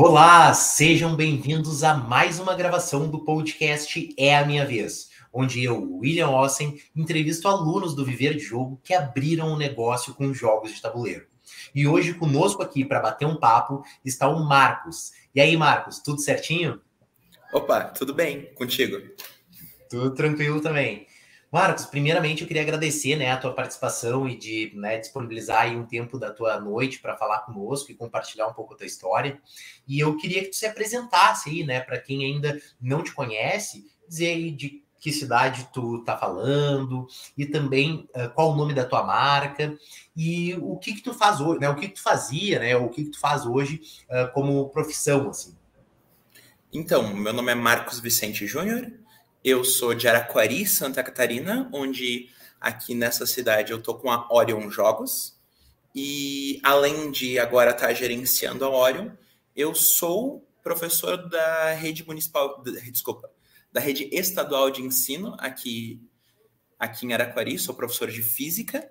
Olá, 0.00 0.54
sejam 0.54 1.16
bem-vindos 1.16 1.82
a 1.82 1.92
mais 1.92 2.38
uma 2.38 2.54
gravação 2.54 3.10
do 3.10 3.24
podcast 3.24 4.14
É 4.16 4.38
a 4.38 4.46
Minha 4.46 4.64
Vez, 4.64 5.10
onde 5.32 5.64
eu, 5.64 5.98
William 5.98 6.28
Ossen, 6.28 6.80
entrevisto 6.94 7.48
alunos 7.48 7.96
do 7.96 8.04
Viver 8.04 8.34
de 8.34 8.38
Jogo 8.44 8.80
que 8.84 8.94
abriram 8.94 9.52
um 9.52 9.56
negócio 9.56 10.14
com 10.14 10.32
jogos 10.32 10.72
de 10.72 10.80
tabuleiro. 10.80 11.26
E 11.74 11.84
hoje 11.84 12.14
conosco 12.14 12.62
aqui 12.62 12.84
para 12.84 13.00
bater 13.00 13.26
um 13.26 13.40
papo 13.40 13.82
está 14.04 14.28
o 14.28 14.48
Marcos. 14.48 15.10
E 15.34 15.40
aí, 15.40 15.56
Marcos, 15.56 15.98
tudo 15.98 16.20
certinho? 16.20 16.80
Opa, 17.52 17.86
tudo 17.86 18.14
bem 18.14 18.54
contigo? 18.54 18.98
Tudo 19.90 20.14
tranquilo 20.14 20.60
também. 20.60 21.07
Marcos, 21.50 21.86
primeiramente 21.86 22.42
eu 22.42 22.46
queria 22.46 22.62
agradecer 22.62 23.16
né, 23.16 23.32
a 23.32 23.36
tua 23.38 23.54
participação 23.54 24.28
e 24.28 24.36
de 24.36 24.70
né, 24.74 24.98
disponibilizar 24.98 25.62
aí 25.62 25.76
um 25.76 25.86
tempo 25.86 26.18
da 26.18 26.30
tua 26.30 26.60
noite 26.60 27.00
para 27.00 27.16
falar 27.16 27.40
conosco 27.40 27.90
e 27.90 27.94
compartilhar 27.94 28.48
um 28.48 28.52
pouco 28.52 28.74
a 28.74 28.76
tua 28.76 28.86
história. 28.86 29.40
E 29.86 29.98
eu 29.98 30.16
queria 30.18 30.42
que 30.42 30.50
tu 30.50 30.56
se 30.56 30.66
apresentasse 30.66 31.48
aí, 31.48 31.64
né, 31.64 31.80
para 31.80 31.98
quem 31.98 32.24
ainda 32.24 32.60
não 32.78 33.02
te 33.02 33.12
conhece, 33.12 33.86
dizer 34.06 34.28
aí 34.28 34.50
de 34.50 34.84
que 35.00 35.12
cidade 35.12 35.68
tu 35.72 36.02
tá 36.04 36.16
falando 36.16 37.06
e 37.36 37.46
também 37.46 38.08
uh, 38.14 38.28
qual 38.34 38.52
o 38.52 38.56
nome 38.56 38.74
da 38.74 38.84
tua 38.84 39.04
marca 39.04 39.76
e 40.16 40.54
o 40.60 40.76
que 40.76 40.94
que 40.94 41.02
tu 41.02 41.14
faz 41.14 41.40
hoje, 41.40 41.60
né? 41.60 41.68
O 41.68 41.76
que 41.76 41.88
que 41.88 41.94
tu 41.94 42.02
fazia, 42.02 42.58
né? 42.58 42.76
O 42.76 42.88
que 42.88 43.04
que 43.04 43.10
tu 43.10 43.20
faz 43.20 43.46
hoje 43.46 43.80
uh, 44.10 44.32
como 44.32 44.68
profissão, 44.70 45.30
assim. 45.30 45.56
Então, 46.72 47.14
meu 47.14 47.32
nome 47.32 47.52
é 47.52 47.54
Marcos 47.54 48.00
Vicente 48.00 48.46
Júnior, 48.46 48.90
eu 49.44 49.64
sou 49.64 49.94
de 49.94 50.08
Araquari, 50.08 50.66
Santa 50.66 51.02
Catarina, 51.02 51.68
onde 51.72 52.28
aqui 52.60 52.94
nessa 52.94 53.26
cidade 53.26 53.72
eu 53.72 53.82
tô 53.82 53.94
com 53.94 54.10
a 54.10 54.28
Orion 54.30 54.70
Jogos. 54.70 55.38
E 55.94 56.60
além 56.62 57.10
de 57.10 57.38
agora 57.38 57.70
estar 57.70 57.88
tá 57.88 57.94
gerenciando 57.94 58.64
a 58.64 58.70
Orion, 58.70 59.10
eu 59.54 59.74
sou 59.74 60.46
professor 60.62 61.28
da 61.28 61.72
rede 61.72 62.06
municipal, 62.06 62.62
desculpa, 62.90 63.30
da 63.72 63.80
rede 63.80 64.08
estadual 64.12 64.70
de 64.70 64.82
ensino 64.82 65.34
aqui 65.38 66.00
aqui 66.78 67.06
em 67.06 67.12
Araquari, 67.12 67.58
sou 67.58 67.74
professor 67.74 68.08
de 68.08 68.22
física 68.22 68.88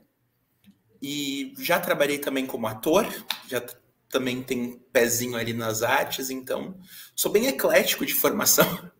e 1.01 1.53
já 1.57 1.79
trabalhei 1.79 2.19
também 2.19 2.45
como 2.45 2.67
ator, 2.67 3.07
já 3.47 3.63
também 4.09 4.43
tenho 4.43 4.79
pezinho 4.91 5.37
ali 5.37 5.53
nas 5.53 5.83
artes, 5.83 6.29
então 6.29 6.77
sou 7.15 7.31
bem 7.31 7.47
eclético 7.47 8.05
de 8.05 8.13
formação. 8.13 8.65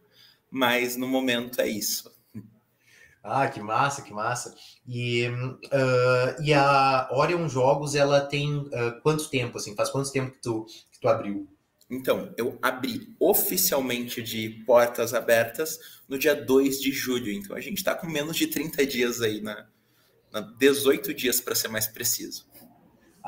mas 0.50 0.96
no 0.96 1.08
momento 1.08 1.62
é 1.62 1.68
isso. 1.68 2.12
Ah, 3.30 3.50
que 3.50 3.60
massa, 3.60 4.02
que 4.02 4.14
massa. 4.14 4.56
E, 4.88 5.28
uh, 5.28 6.42
e 6.42 6.54
a 6.54 7.10
Orion 7.12 7.50
Jogos, 7.50 7.94
ela 7.94 8.22
tem 8.22 8.56
uh, 8.58 9.02
quanto 9.04 9.30
tempo, 9.30 9.58
assim? 9.58 9.76
Faz 9.76 9.90
quanto 9.90 10.10
tempo 10.12 10.32
que 10.32 10.42
tu, 10.42 10.66
que 10.90 11.00
tu 11.00 11.10
abriu? 11.10 11.46
Então, 11.90 12.34
eu 12.38 12.58
abri 12.62 13.14
oficialmente 13.20 14.24
de 14.24 14.64
portas 14.66 15.14
abertas 15.14 15.78
no 16.08 16.18
dia 16.18 16.34
2 16.34 16.80
de 16.80 16.92
julho. 16.92 17.30
Então, 17.30 17.54
a 17.54 17.60
gente 17.60 17.78
está 17.78 17.94
com 17.94 18.08
menos 18.08 18.38
de 18.38 18.48
30 18.48 18.86
dias 18.86 19.22
aí, 19.22 19.42
na, 19.42 19.68
na 20.32 20.40
18 20.40 21.14
dias 21.14 21.42
para 21.42 21.54
ser 21.54 21.68
mais 21.68 21.86
preciso. 21.86 22.47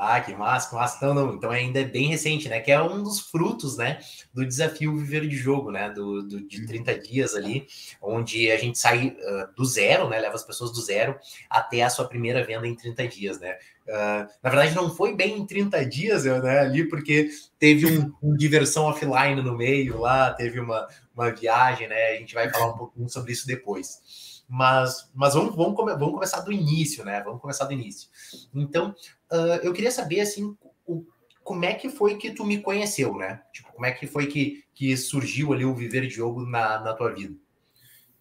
Ah, 0.02 0.22
que 0.22 0.34
massa, 0.34 0.70
que 0.70 0.76
massa. 0.76 0.96
Então, 0.96 1.14
não, 1.14 1.34
então 1.34 1.52
ainda 1.52 1.82
é 1.82 1.84
bem 1.84 2.08
recente, 2.08 2.48
né? 2.48 2.62
Que 2.62 2.72
é 2.72 2.82
um 2.82 3.04
dos 3.04 3.20
frutos, 3.20 3.76
né? 3.76 4.00
Do 4.34 4.46
desafio 4.46 4.96
Viver 4.96 5.28
de 5.28 5.36
Jogo, 5.36 5.72
né? 5.72 5.90
Do, 5.90 6.24
do 6.24 6.48
de 6.48 6.66
30 6.66 6.92
uhum. 6.92 7.00
dias 7.00 7.36
ali, 7.36 7.68
onde 8.02 8.50
a 8.50 8.58
gente 8.58 8.80
sai 8.80 9.08
uh, 9.10 9.54
do 9.56 9.66
zero, 9.66 10.08
né? 10.08 10.18
Leva 10.20 10.36
as 10.36 10.44
pessoas 10.44 10.72
do 10.72 10.82
zero 10.82 11.20
até 11.50 11.84
a 11.84 11.90
sua 11.90 12.08
primeira 12.08 12.46
venda 12.46 12.66
em 12.66 12.76
30 12.76 13.08
dias, 13.10 13.40
né? 13.42 13.58
Uh, 13.90 14.30
na 14.42 14.50
verdade, 14.50 14.74
não 14.74 14.90
foi 14.90 15.14
bem 15.14 15.40
em 15.40 15.46
30 15.46 15.86
dias, 15.86 16.24
né? 16.24 16.60
Ali, 16.60 16.88
porque 16.88 17.30
teve 17.60 17.86
um, 17.86 18.14
um 18.24 18.38
diversão 18.38 18.86
offline 18.86 19.42
no 19.42 19.58
meio 19.58 20.00
lá, 20.00 20.32
teve 20.32 20.62
uma, 20.62 20.88
uma 21.14 21.30
viagem, 21.30 21.90
né? 21.90 22.14
A 22.14 22.16
gente 22.16 22.34
vai 22.34 22.50
falar 22.50 22.68
um 22.68 22.78
pouquinho 22.78 23.10
sobre 23.10 23.34
isso 23.34 23.46
depois. 23.46 24.39
Mas, 24.50 25.12
mas 25.14 25.36
vamos, 25.36 25.56
vamos, 25.56 25.76
vamos 25.76 26.14
começar 26.14 26.42
do 26.42 26.52
início, 26.52 27.06
né? 27.06 27.22
Vamos 27.22 27.40
começar 27.40 27.66
do 27.66 27.74
início. 27.74 28.10
Então, 28.54 28.96
uh, 29.32 29.60
eu 29.62 29.72
queria 29.72 29.92
saber, 29.92 30.22
assim, 30.22 30.58
o, 30.88 31.06
como 31.44 31.66
é 31.66 31.74
que 31.74 31.88
foi 31.88 32.18
que 32.18 32.32
tu 32.32 32.44
me 32.44 32.60
conheceu, 32.60 33.16
né? 33.16 33.44
Tipo, 33.54 33.72
como 33.74 33.86
é 33.86 33.92
que 33.92 34.08
foi 34.08 34.26
que, 34.26 34.64
que 34.74 34.98
surgiu 34.98 35.54
ali 35.54 35.66
o 35.66 35.76
Viver 35.76 36.08
de 36.08 36.16
Jogo 36.16 36.42
na, 36.46 36.80
na 36.80 36.94
tua 36.94 37.14
vida? 37.14 37.36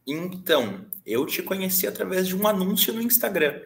Então, 0.06 0.86
eu 1.04 1.24
te 1.26 1.42
conheci 1.42 1.86
através 1.86 2.28
de 2.28 2.36
um 2.36 2.46
anúncio 2.46 2.92
no 2.92 3.02
Instagram. 3.02 3.60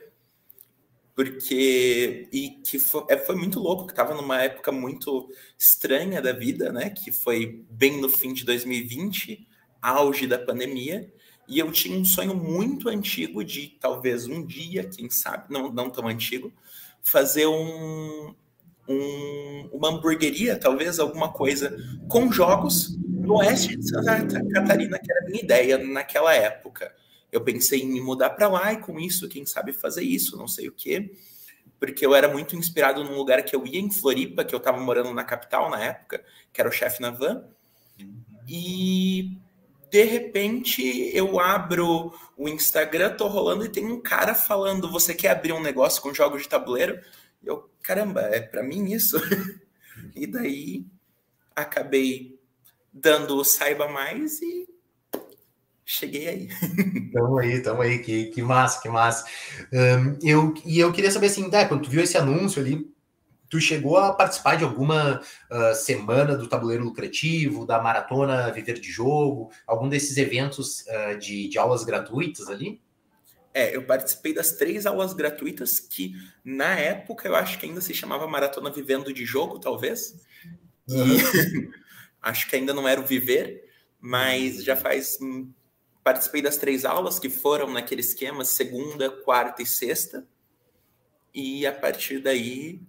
Porque. 1.14 2.28
E 2.32 2.50
que 2.64 2.78
foi, 2.78 3.04
é, 3.08 3.18
foi 3.18 3.36
muito 3.36 3.60
louco, 3.60 3.86
que 3.86 3.92
estava 3.92 4.14
numa 4.14 4.40
época 4.42 4.72
muito 4.72 5.28
estranha 5.58 6.22
da 6.22 6.32
vida, 6.32 6.72
né? 6.72 6.90
Que 6.90 7.12
foi 7.12 7.64
bem 7.70 8.00
no 8.00 8.08
fim 8.08 8.32
de 8.32 8.44
2020, 8.44 9.46
auge 9.80 10.26
da 10.26 10.38
pandemia. 10.38 11.12
E 11.52 11.58
eu 11.58 11.70
tinha 11.70 11.98
um 11.98 12.02
sonho 12.02 12.34
muito 12.34 12.88
antigo 12.88 13.44
de 13.44 13.76
talvez 13.78 14.26
um 14.26 14.42
dia, 14.42 14.88
quem 14.88 15.10
sabe, 15.10 15.52
não, 15.52 15.70
não 15.70 15.90
tão 15.90 16.08
antigo, 16.08 16.50
fazer 17.02 17.46
um, 17.46 18.34
um, 18.88 19.68
uma 19.70 19.90
hamburgueria, 19.90 20.58
talvez 20.58 20.98
alguma 20.98 21.30
coisa, 21.30 21.76
com 22.08 22.32
jogos 22.32 22.96
no 23.06 23.34
oeste 23.34 23.76
de 23.76 23.86
Santa 23.86 24.42
Catarina, 24.48 24.98
que 24.98 25.12
era 25.12 25.20
a 25.20 25.26
minha 25.26 25.42
ideia 25.42 25.76
naquela 25.76 26.34
época. 26.34 26.90
Eu 27.30 27.42
pensei 27.42 27.82
em 27.82 27.92
me 27.92 28.00
mudar 28.00 28.30
para 28.30 28.48
lá 28.48 28.72
e 28.72 28.78
com 28.78 28.98
isso, 28.98 29.28
quem 29.28 29.44
sabe 29.44 29.74
fazer 29.74 30.04
isso, 30.04 30.38
não 30.38 30.48
sei 30.48 30.68
o 30.68 30.72
quê, 30.72 31.12
porque 31.78 32.06
eu 32.06 32.14
era 32.14 32.28
muito 32.28 32.56
inspirado 32.56 33.04
num 33.04 33.14
lugar 33.14 33.42
que 33.42 33.54
eu 33.54 33.66
ia 33.66 33.78
em 33.78 33.90
Floripa, 33.90 34.42
que 34.42 34.54
eu 34.54 34.58
estava 34.58 34.80
morando 34.80 35.12
na 35.12 35.22
capital 35.22 35.68
na 35.68 35.84
época, 35.84 36.24
que 36.50 36.62
era 36.62 36.70
o 36.70 36.72
chefe 36.72 37.02
na 37.02 37.10
van. 37.10 37.44
E 38.48 39.36
de 39.92 40.04
repente 40.04 41.10
eu 41.14 41.38
abro 41.38 42.14
o 42.34 42.48
Instagram, 42.48 43.14
tô 43.14 43.26
rolando 43.26 43.66
e 43.66 43.68
tem 43.68 43.84
um 43.84 44.00
cara 44.00 44.34
falando: 44.34 44.90
Você 44.90 45.14
quer 45.14 45.28
abrir 45.28 45.52
um 45.52 45.60
negócio 45.60 46.00
com 46.00 46.14
jogos 46.14 46.42
de 46.42 46.48
tabuleiro? 46.48 46.98
E 47.42 47.46
eu, 47.46 47.70
caramba, 47.82 48.22
é 48.22 48.40
para 48.40 48.62
mim 48.62 48.90
isso? 48.90 49.20
e 50.16 50.26
daí 50.26 50.86
acabei 51.54 52.40
dando 52.90 53.36
o 53.36 53.44
saiba 53.44 53.86
mais 53.86 54.40
e 54.40 54.66
cheguei 55.84 56.26
aí. 56.26 56.48
Tamo 57.12 57.38
aí, 57.38 57.62
tamo 57.62 57.82
aí, 57.82 57.98
que, 57.98 58.26
que 58.28 58.40
massa, 58.40 58.80
que 58.80 58.88
massa. 58.88 59.26
Um, 59.70 60.18
eu, 60.22 60.54
e 60.64 60.80
eu 60.80 60.90
queria 60.90 61.10
saber 61.10 61.26
assim, 61.26 61.50
né, 61.50 61.66
quando 61.66 61.82
tu 61.82 61.90
viu 61.90 62.02
esse 62.02 62.16
anúncio 62.16 62.62
ali, 62.62 62.90
Tu 63.52 63.60
chegou 63.60 63.98
a 63.98 64.14
participar 64.14 64.56
de 64.56 64.64
alguma 64.64 65.20
uh, 65.20 65.74
semana 65.74 66.34
do 66.34 66.48
tabuleiro 66.48 66.84
lucrativo, 66.84 67.66
da 67.66 67.78
maratona 67.82 68.50
Viver 68.50 68.80
de 68.80 68.90
Jogo, 68.90 69.52
algum 69.66 69.90
desses 69.90 70.16
eventos 70.16 70.86
uh, 70.86 71.18
de, 71.18 71.48
de 71.48 71.58
aulas 71.58 71.84
gratuitas 71.84 72.48
ali? 72.48 72.80
É, 73.52 73.76
eu 73.76 73.84
participei 73.84 74.32
das 74.32 74.52
três 74.52 74.86
aulas 74.86 75.12
gratuitas 75.12 75.78
que, 75.78 76.14
na 76.42 76.78
época, 76.78 77.28
eu 77.28 77.36
acho 77.36 77.58
que 77.58 77.66
ainda 77.66 77.82
se 77.82 77.92
chamava 77.92 78.26
Maratona 78.26 78.70
Vivendo 78.70 79.12
de 79.12 79.26
Jogo, 79.26 79.58
talvez. 79.58 80.16
E 80.88 81.68
acho 82.22 82.48
que 82.48 82.56
ainda 82.56 82.72
não 82.72 82.88
era 82.88 83.02
o 83.02 83.06
Viver, 83.06 83.68
mas 84.00 84.64
já 84.64 84.76
faz. 84.76 85.18
Hum, 85.20 85.52
participei 86.02 86.40
das 86.40 86.56
três 86.56 86.86
aulas 86.86 87.18
que 87.18 87.28
foram 87.28 87.70
naquele 87.70 88.00
esquema 88.00 88.46
segunda, 88.46 89.10
quarta 89.10 89.60
e 89.60 89.66
sexta. 89.66 90.26
E 91.34 91.66
a 91.66 91.72
partir 91.74 92.18
daí 92.18 92.80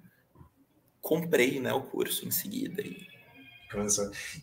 comprei 1.03 1.59
né, 1.59 1.73
o 1.73 1.81
curso 1.81 2.25
em 2.25 2.31
seguida. 2.31 2.81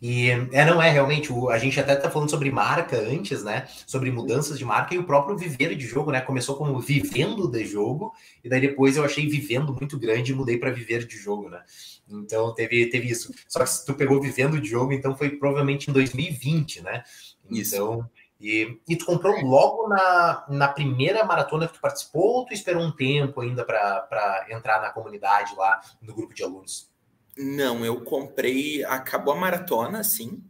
E 0.03 0.29
é, 0.29 0.65
não 0.65 0.83
é 0.83 0.91
realmente, 0.91 1.33
o, 1.33 1.49
a 1.49 1.57
gente 1.57 1.79
até 1.81 1.95
tá 1.97 2.11
falando 2.11 2.29
sobre 2.29 2.51
marca 2.51 2.99
antes, 2.99 3.43
né? 3.45 3.67
Sobre 3.87 4.11
mudanças 4.11 4.59
de 4.59 4.65
marca 4.65 4.93
e 4.95 4.99
o 4.99 5.05
próprio 5.05 5.39
viver 5.39 5.75
de 5.77 5.87
jogo, 5.87 6.11
né? 6.11 6.21
Começou 6.21 6.57
como 6.57 6.79
vivendo 6.81 7.49
de 7.49 7.65
jogo, 7.65 8.13
e 8.43 8.49
daí 8.49 8.61
depois 8.61 8.97
eu 8.97 9.05
achei 9.05 9.29
vivendo 9.29 9.73
muito 9.73 9.99
grande 9.99 10.33
e 10.33 10.35
mudei 10.35 10.59
para 10.59 10.73
viver 10.73 11.07
de 11.07 11.17
jogo, 11.17 11.49
né? 11.49 11.63
Então 12.09 12.53
teve, 12.53 12.87
teve 12.87 13.09
isso. 13.09 13.33
Só 13.49 13.61
que 13.61 13.71
se 13.71 13.87
tu 13.87 13.95
pegou 13.95 14.21
vivendo 14.21 14.61
de 14.61 14.69
jogo, 14.69 14.93
então 14.93 15.17
foi 15.17 15.31
provavelmente 15.31 15.89
em 15.89 15.93
2020, 15.93 16.83
né? 16.83 17.05
Então, 17.49 18.09
e, 18.41 18.81
e 18.89 18.97
tu 18.97 19.05
comprou 19.05 19.39
logo 19.45 19.87
na, 19.87 20.47
na 20.49 20.69
primeira 20.69 21.25
maratona 21.25 21.69
que 21.69 21.75
tu 21.75 21.81
participou 21.81 22.39
ou 22.39 22.47
tu 22.47 22.55
esperou 22.55 22.83
um 22.83 22.91
tempo 22.91 23.43
ainda 23.43 23.65
para 23.65 24.47
entrar 24.49 24.81
na 24.81 24.91
comunidade 24.91 25.55
lá, 25.55 25.81
no 26.01 26.15
grupo 26.15 26.33
de 26.33 26.43
alunos? 26.43 26.91
Não, 27.37 27.85
eu 27.85 28.01
comprei. 28.01 28.83
Acabou 28.85 29.35
a 29.35 29.37
maratona, 29.37 30.03
sim. 30.03 30.43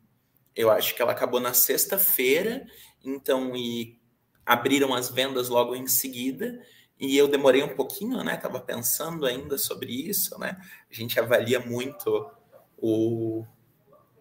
Eu 0.55 0.71
acho 0.71 0.95
que 0.95 1.03
ela 1.03 1.13
acabou 1.13 1.41
na 1.41 1.53
sexta-feira, 1.53 2.65
então 3.05 3.57
e 3.57 3.99
abriram 4.47 4.95
as 4.95 5.09
vendas 5.09 5.49
logo 5.49 5.75
em 5.75 5.89
seguida. 5.89 6.61
E 6.99 7.17
eu 7.17 7.27
demorei 7.27 7.63
um 7.63 7.75
pouquinho, 7.75 8.23
né? 8.23 8.37
Tava 8.37 8.61
pensando 8.61 9.27
ainda 9.27 9.59
sobre 9.59 9.91
isso, 9.91 10.39
né? 10.39 10.57
A 10.91 10.95
gente 10.95 11.19
avalia 11.19 11.59
muito 11.59 12.31
o, 12.77 13.45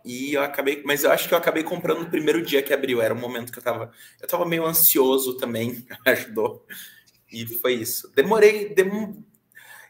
e 0.03 0.33
eu 0.33 0.41
acabei, 0.41 0.81
mas 0.85 1.03
eu 1.03 1.11
acho 1.11 1.27
que 1.27 1.33
eu 1.33 1.37
acabei 1.37 1.63
comprando 1.63 1.99
no 2.01 2.09
primeiro 2.09 2.41
dia 2.41 2.61
que 2.61 2.73
abriu. 2.73 3.01
Era 3.01 3.13
um 3.13 3.19
momento 3.19 3.51
que 3.51 3.59
eu 3.59 3.63
tava, 3.63 3.91
eu 4.21 4.27
tava 4.27 4.45
meio 4.45 4.65
ansioso 4.65 5.37
também, 5.37 5.85
ajudou. 6.05 6.65
E 7.31 7.45
foi 7.45 7.73
isso. 7.75 8.11
Demorei, 8.15 8.73
dem... 8.73 9.23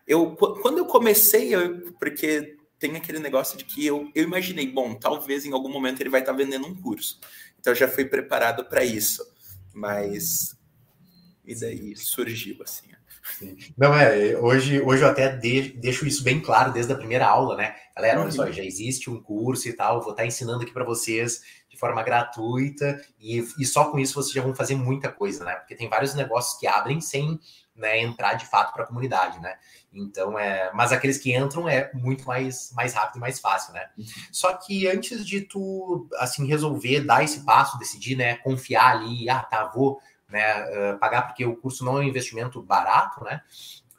eu 0.07 0.35
quando 0.35 0.79
eu 0.79 0.85
comecei, 0.85 1.55
eu, 1.55 1.93
porque 1.99 2.57
tem 2.77 2.95
aquele 2.95 3.19
negócio 3.19 3.57
de 3.57 3.65
que 3.65 3.85
eu, 3.85 4.09
eu 4.15 4.23
imaginei, 4.23 4.67
bom, 4.67 4.95
talvez 4.95 5.45
em 5.45 5.53
algum 5.53 5.69
momento 5.69 6.01
ele 6.01 6.09
vai 6.09 6.21
estar 6.21 6.31
tá 6.33 6.37
vendendo 6.37 6.67
um 6.67 6.75
curso. 6.75 7.19
Então 7.59 7.75
já 7.75 7.87
fui 7.87 8.05
preparado 8.05 8.65
para 8.65 8.83
isso. 8.83 9.23
Mas 9.73 10.57
e 11.49 11.55
daí 11.55 11.95
surgiu 11.95 12.61
assim. 12.61 12.89
Sim. 13.37 13.57
Não, 13.77 13.93
é, 13.93 14.37
hoje, 14.37 14.81
hoje 14.81 15.03
eu 15.03 15.09
até 15.09 15.29
de, 15.29 15.73
deixo 15.73 16.05
isso 16.05 16.23
bem 16.23 16.39
claro 16.39 16.71
desde 16.71 16.91
a 16.91 16.95
primeira 16.95 17.27
aula, 17.27 17.55
né? 17.55 17.75
Galera, 17.95 18.21
olha 18.21 18.31
só, 18.31 18.45
uhum. 18.45 18.51
já 18.51 18.63
existe 18.63 19.09
um 19.09 19.21
curso 19.21 19.67
e 19.67 19.73
tal, 19.73 20.01
vou 20.01 20.11
estar 20.11 20.25
ensinando 20.25 20.63
aqui 20.63 20.71
para 20.71 20.83
vocês 20.83 21.41
de 21.69 21.77
forma 21.77 22.01
gratuita 22.01 22.99
e, 23.19 23.45
e 23.57 23.65
só 23.65 23.85
com 23.85 23.99
isso 23.99 24.15
vocês 24.15 24.33
já 24.33 24.41
vão 24.41 24.55
fazer 24.55 24.75
muita 24.75 25.11
coisa, 25.11 25.43
né? 25.43 25.55
Porque 25.55 25.75
tem 25.75 25.87
vários 25.89 26.13
negócios 26.15 26.59
que 26.59 26.67
abrem 26.67 26.99
sem 26.99 27.39
né, 27.75 28.01
entrar 28.01 28.33
de 28.33 28.45
fato 28.45 28.73
para 28.73 28.83
a 28.83 28.87
comunidade, 28.87 29.39
né? 29.39 29.55
Então 29.93 30.37
é, 30.37 30.71
mas 30.73 30.91
aqueles 30.91 31.17
que 31.17 31.35
entram 31.35 31.67
é 31.67 31.89
muito 31.93 32.25
mais 32.25 32.71
mais 32.73 32.93
rápido 32.93 33.17
e 33.17 33.19
mais 33.21 33.39
fácil, 33.39 33.73
né? 33.73 33.89
Uhum. 33.97 34.05
Só 34.31 34.53
que 34.53 34.87
antes 34.87 35.25
de 35.25 35.41
tu 35.41 36.07
assim 36.17 36.45
resolver 36.45 37.01
dar 37.01 37.23
esse 37.23 37.45
passo, 37.45 37.79
decidir, 37.79 38.15
né, 38.15 38.35
confiar 38.37 38.97
ali, 38.97 39.29
ah, 39.29 39.41
tá, 39.41 39.65
vou 39.65 39.99
né, 40.29 40.93
uh, 40.93 40.99
pagar 40.99 41.23
porque 41.23 41.45
o 41.45 41.55
curso 41.55 41.83
não 41.83 41.97
é 41.97 42.01
um 42.01 42.03
investimento 42.03 42.61
barato, 42.61 43.23
né? 43.23 43.41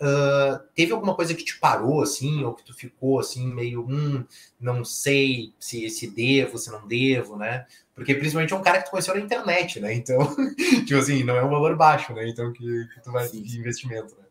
Uh, 0.01 0.59
teve 0.75 0.93
alguma 0.93 1.15
coisa 1.15 1.35
que 1.35 1.45
te 1.45 1.59
parou 1.59 2.01
assim, 2.01 2.43
ou 2.43 2.55
que 2.55 2.65
tu 2.65 2.73
ficou 2.73 3.21
assim, 3.21 3.53
meio, 3.53 3.83
hum, 3.83 4.25
não 4.59 4.83
sei 4.83 5.53
se, 5.61 5.91
se 5.91 6.09
devo, 6.09 6.57
se 6.57 6.71
não 6.71 6.87
devo, 6.87 7.37
né? 7.37 7.67
Porque 7.95 8.15
principalmente 8.15 8.55
é 8.55 8.57
um 8.57 8.63
cara 8.63 8.79
que 8.79 8.87
tu 8.87 8.93
conheceu 8.93 9.15
na 9.15 9.21
internet, 9.21 9.79
né? 9.79 9.93
Então, 9.93 10.19
tipo 10.87 10.97
assim, 10.99 11.23
não 11.23 11.37
é 11.37 11.45
um 11.45 11.51
valor 11.51 11.77
baixo, 11.77 12.15
né? 12.15 12.27
Então, 12.27 12.51
que, 12.53 12.65
que 12.95 13.03
tu 13.03 13.13
vai 13.13 13.29
Sim. 13.29 13.43
de 13.43 13.59
investimento, 13.59 14.17
né? 14.17 14.25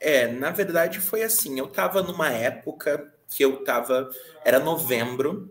É, 0.00 0.26
na 0.26 0.50
verdade 0.50 1.00
foi 1.00 1.22
assim, 1.22 1.58
eu 1.58 1.68
tava 1.68 2.02
numa 2.02 2.28
época 2.28 3.14
que 3.30 3.44
eu 3.44 3.64
tava, 3.64 4.10
era 4.44 4.58
novembro, 4.58 5.50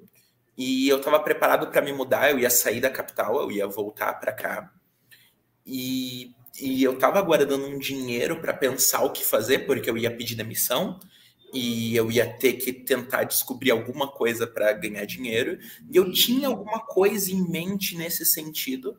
e 0.57 0.87
eu 0.87 1.01
tava 1.01 1.19
preparado 1.19 1.67
para 1.67 1.81
me 1.81 1.91
mudar, 1.91 2.29
eu 2.29 2.39
ia 2.39 2.49
sair 2.49 2.79
da 2.79 2.89
capital, 2.89 3.41
eu 3.41 3.51
ia 3.51 3.67
voltar 3.67 4.13
para 4.19 4.31
cá. 4.31 4.71
E, 5.65 6.33
e 6.59 6.83
eu 6.83 6.93
estava 6.93 7.21
guardando 7.21 7.65
um 7.65 7.77
dinheiro 7.77 8.39
para 8.39 8.53
pensar 8.53 9.03
o 9.03 9.11
que 9.11 9.25
fazer, 9.25 9.65
porque 9.65 9.89
eu 9.89 9.97
ia 9.97 10.15
pedir 10.15 10.35
demissão 10.35 10.99
e 11.53 11.95
eu 11.95 12.11
ia 12.11 12.25
ter 12.25 12.53
que 12.53 12.73
tentar 12.73 13.23
descobrir 13.25 13.71
alguma 13.71 14.07
coisa 14.07 14.47
para 14.47 14.73
ganhar 14.73 15.05
dinheiro. 15.05 15.59
E 15.89 15.95
eu 15.95 16.11
tinha 16.11 16.47
alguma 16.47 16.79
coisa 16.79 17.31
em 17.31 17.47
mente 17.47 17.95
nesse 17.95 18.25
sentido. 18.25 18.97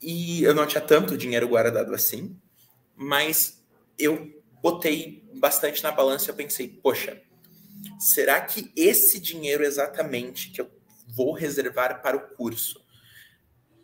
E 0.00 0.42
eu 0.42 0.54
não 0.54 0.66
tinha 0.66 0.80
tanto 0.80 1.16
dinheiro 1.16 1.48
guardado 1.48 1.94
assim, 1.94 2.38
mas 2.94 3.64
eu 3.98 4.42
botei 4.62 5.24
bastante 5.34 5.82
na 5.82 5.90
balança 5.90 6.26
e 6.26 6.30
eu 6.30 6.34
pensei, 6.36 6.68
poxa, 6.68 7.20
será 7.98 8.40
que 8.42 8.70
esse 8.76 9.18
dinheiro 9.18 9.64
exatamente 9.64 10.50
que 10.50 10.60
eu 10.60 10.70
vou 11.08 11.32
reservar 11.32 12.02
para 12.02 12.16
o 12.16 12.36
curso 12.36 12.85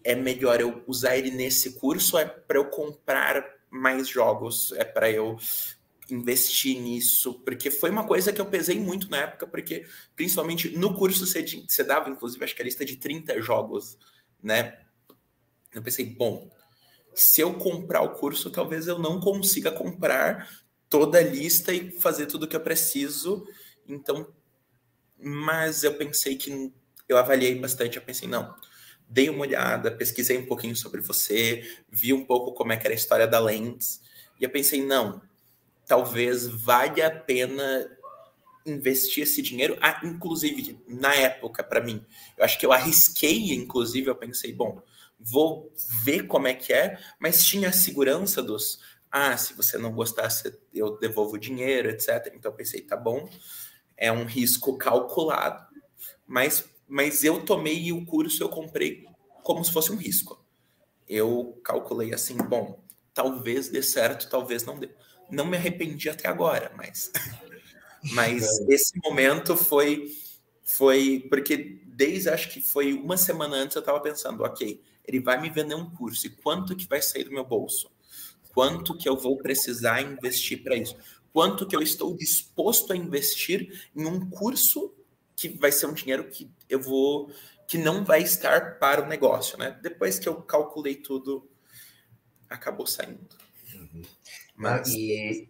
é 0.05 0.15
melhor 0.15 0.61
eu 0.61 0.83
usar 0.87 1.17
ele 1.17 1.31
nesse 1.31 1.79
curso 1.79 2.19
é 2.19 2.25
para 2.25 2.59
eu 2.59 2.67
comprar 2.67 3.45
mais 3.71 4.09
jogos? 4.09 4.73
É 4.73 4.85
para 4.85 5.11
eu 5.11 5.39
investir 6.11 6.81
nisso? 6.81 7.35
Porque 7.41 7.71
foi 7.71 7.91
uma 7.91 8.07
coisa 8.07 8.33
que 8.33 8.41
eu 8.41 8.47
pesei 8.47 8.79
muito 8.79 9.11
na 9.11 9.19
época, 9.19 9.47
porque 9.47 9.87
principalmente 10.15 10.77
no 10.77 10.95
curso 10.95 11.27
você, 11.27 11.43
você 11.43 11.85
dava, 11.85 12.11
inclusive, 12.11 12.45
acho 12.45 12.55
que 12.55 12.63
a 12.63 12.65
lista 12.65 12.85
de 12.85 12.97
30 12.97 13.41
jogos, 13.41 13.97
né? 14.43 14.79
Eu 15.73 15.83
pensei, 15.83 16.05
bom, 16.05 16.51
se 17.15 17.41
eu 17.41 17.55
comprar 17.55 18.03
o 18.03 18.11
curso, 18.15 18.51
talvez 18.51 18.87
eu 18.87 18.99
não 18.99 19.21
consiga 19.21 19.71
comprar 19.71 20.49
toda 20.89 21.19
a 21.19 21.23
lista 21.23 21.73
e 21.73 21.91
fazer 21.91 22.27
tudo 22.27 22.45
o 22.45 22.49
que 22.49 22.57
eu 22.57 22.61
preciso. 22.61 23.47
Então, 23.89 24.31
mas 25.19 25.85
eu 25.85 25.95
pensei 25.95 26.37
que 26.37 26.73
eu 27.09 27.17
avaliei 27.17 27.55
bastante, 27.59 27.97
eu 27.97 28.03
pensei, 28.03 28.29
não, 28.29 28.55
dei 29.13 29.29
uma 29.29 29.43
olhada, 29.43 29.91
pesquisei 29.91 30.39
um 30.39 30.47
pouquinho 30.47 30.75
sobre 30.75 31.03
você, 31.03 31.63
vi 31.91 32.15
um 32.15 32.25
pouco 32.25 32.53
como 32.53 32.73
é 32.73 32.77
que 32.79 32.87
era 32.87 32.95
a 32.95 32.97
história 32.97 33.27
da 33.27 33.39
Lens, 33.39 34.01
e 34.41 34.45
eu 34.45 34.51
pensei, 34.51 34.83
não, 34.83 35.21
talvez 35.87 36.47
valha 36.47 37.09
a 37.09 37.11
pena 37.11 37.91
investir 38.65 39.25
esse 39.25 39.43
dinheiro, 39.43 39.77
ah, 39.83 40.01
inclusive, 40.03 40.81
na 40.89 41.15
época, 41.15 41.63
para 41.63 41.83
mim, 41.83 42.05
eu 42.39 42.45
acho 42.45 42.59
que 42.59 42.65
eu 42.65 42.73
arrisquei, 42.73 43.53
inclusive, 43.53 44.09
eu 44.09 44.17
pensei, 44.17 44.51
bom, 44.51 44.81
vou 45.21 45.71
ver 46.03 46.27
como 46.27 46.49
é 46.49 46.55
que 46.55 46.73
é, 46.73 46.99
mas 47.21 47.45
tinha 47.45 47.69
a 47.69 47.73
segurança 47.73 48.43
dos, 48.43 48.81
ah, 49.11 49.37
se 49.37 49.53
você 49.53 49.77
não 49.77 49.93
gostasse, 49.93 50.59
eu 50.73 50.99
devolvo 50.99 51.35
o 51.35 51.39
dinheiro, 51.39 51.91
etc. 51.91 52.33
Então 52.35 52.51
eu 52.51 52.57
pensei, 52.57 52.81
tá 52.81 52.97
bom, 52.97 53.29
é 53.95 54.11
um 54.11 54.25
risco 54.25 54.79
calculado, 54.79 55.67
mas 56.27 56.72
mas 56.89 57.25
eu 57.25 57.45
tomei 57.45 57.93
o 57.93 58.05
curso, 58.05 58.43
eu 58.43 58.49
comprei 58.49 59.07
como 59.43 59.65
se 59.65 59.73
fosse 59.73 59.93
um 59.93 59.97
risco. 59.97 60.45
Eu 61.09 61.61
calculei 61.65 62.15
assim, 62.15 62.37
bom, 62.37 62.83
talvez 63.13 63.69
dê 63.69 63.83
certo, 63.83 64.29
talvez 64.29 64.65
não 64.65 64.79
dê. 64.79 64.91
Não 65.31 65.47
me 65.47 65.57
arrependi 65.57 66.09
até 66.09 66.29
agora, 66.29 66.73
mas 66.77 67.11
mas 68.13 68.43
é. 68.43 68.75
esse 68.75 68.93
momento 69.03 69.57
foi 69.57 70.11
foi 70.63 71.27
porque 71.29 71.81
desde 71.87 72.29
acho 72.31 72.51
que 72.51 72.61
foi 72.61 72.95
uma 72.95 73.17
semana 73.17 73.57
antes 73.57 73.77
eu 73.77 73.81
estava 73.81 74.01
pensando, 74.01 74.43
ok, 74.43 74.81
ele 75.05 75.21
vai 75.21 75.41
me 75.41 75.51
vender 75.51 75.75
um 75.75 75.91
curso 75.91 76.27
e 76.27 76.31
quanto 76.31 76.77
que 76.77 76.89
vai 76.89 77.03
sair 77.03 77.25
do 77.25 77.33
meu 77.33 77.45
bolso? 77.45 77.91
Quanto 78.55 78.97
que 78.97 79.09
eu 79.09 79.17
vou 79.17 79.37
precisar 79.39 80.01
investir 80.03 80.63
para 80.63 80.77
isso? 80.77 80.97
Quanto 81.33 81.67
que 81.67 81.75
eu 81.75 81.83
estou 81.83 82.15
disposto 82.15 82.93
a 82.93 82.97
investir 82.97 83.91
em 83.97 84.05
um 84.07 84.29
curso 84.29 84.95
que 85.43 85.59
vai 85.59 85.73
ser 85.73 85.87
um 85.87 85.93
dinheiro 85.93 86.25
que 86.29 86.49
eu 86.69 86.81
vou 86.81 87.33
que 87.67 87.77
não 87.79 88.05
vai 88.05 88.23
estar 88.23 88.79
para 88.79 89.03
o 89.03 89.09
negócio, 89.09 89.59
né? 89.59 89.77
Depois 89.83 90.19
que 90.19 90.29
eu 90.29 90.37
calculei 90.43 90.95
tudo, 90.95 91.49
acabou 92.49 92.87
saindo. 92.87 93.27
Uhum. 93.75 94.03
Mas 94.55 94.89
e, 94.89 95.49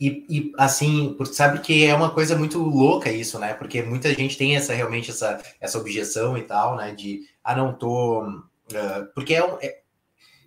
e, 0.00 0.26
e, 0.28 0.52
assim, 0.56 1.16
sabe 1.32 1.60
que 1.60 1.84
é 1.84 1.94
uma 1.94 2.14
coisa 2.14 2.38
muito 2.38 2.58
louca 2.58 3.10
isso, 3.10 3.38
né? 3.38 3.52
Porque 3.52 3.82
muita 3.82 4.14
gente 4.14 4.38
tem 4.38 4.56
essa 4.56 4.72
realmente 4.72 5.10
essa, 5.10 5.42
essa 5.60 5.78
objeção 5.78 6.38
e 6.38 6.42
tal, 6.42 6.76
né? 6.76 6.94
De 6.94 7.28
ah, 7.42 7.56
não 7.56 7.76
tô. 7.76 8.22
Uh, 8.22 9.12
porque 9.14 9.34
é, 9.34 9.58
é, 9.60 9.82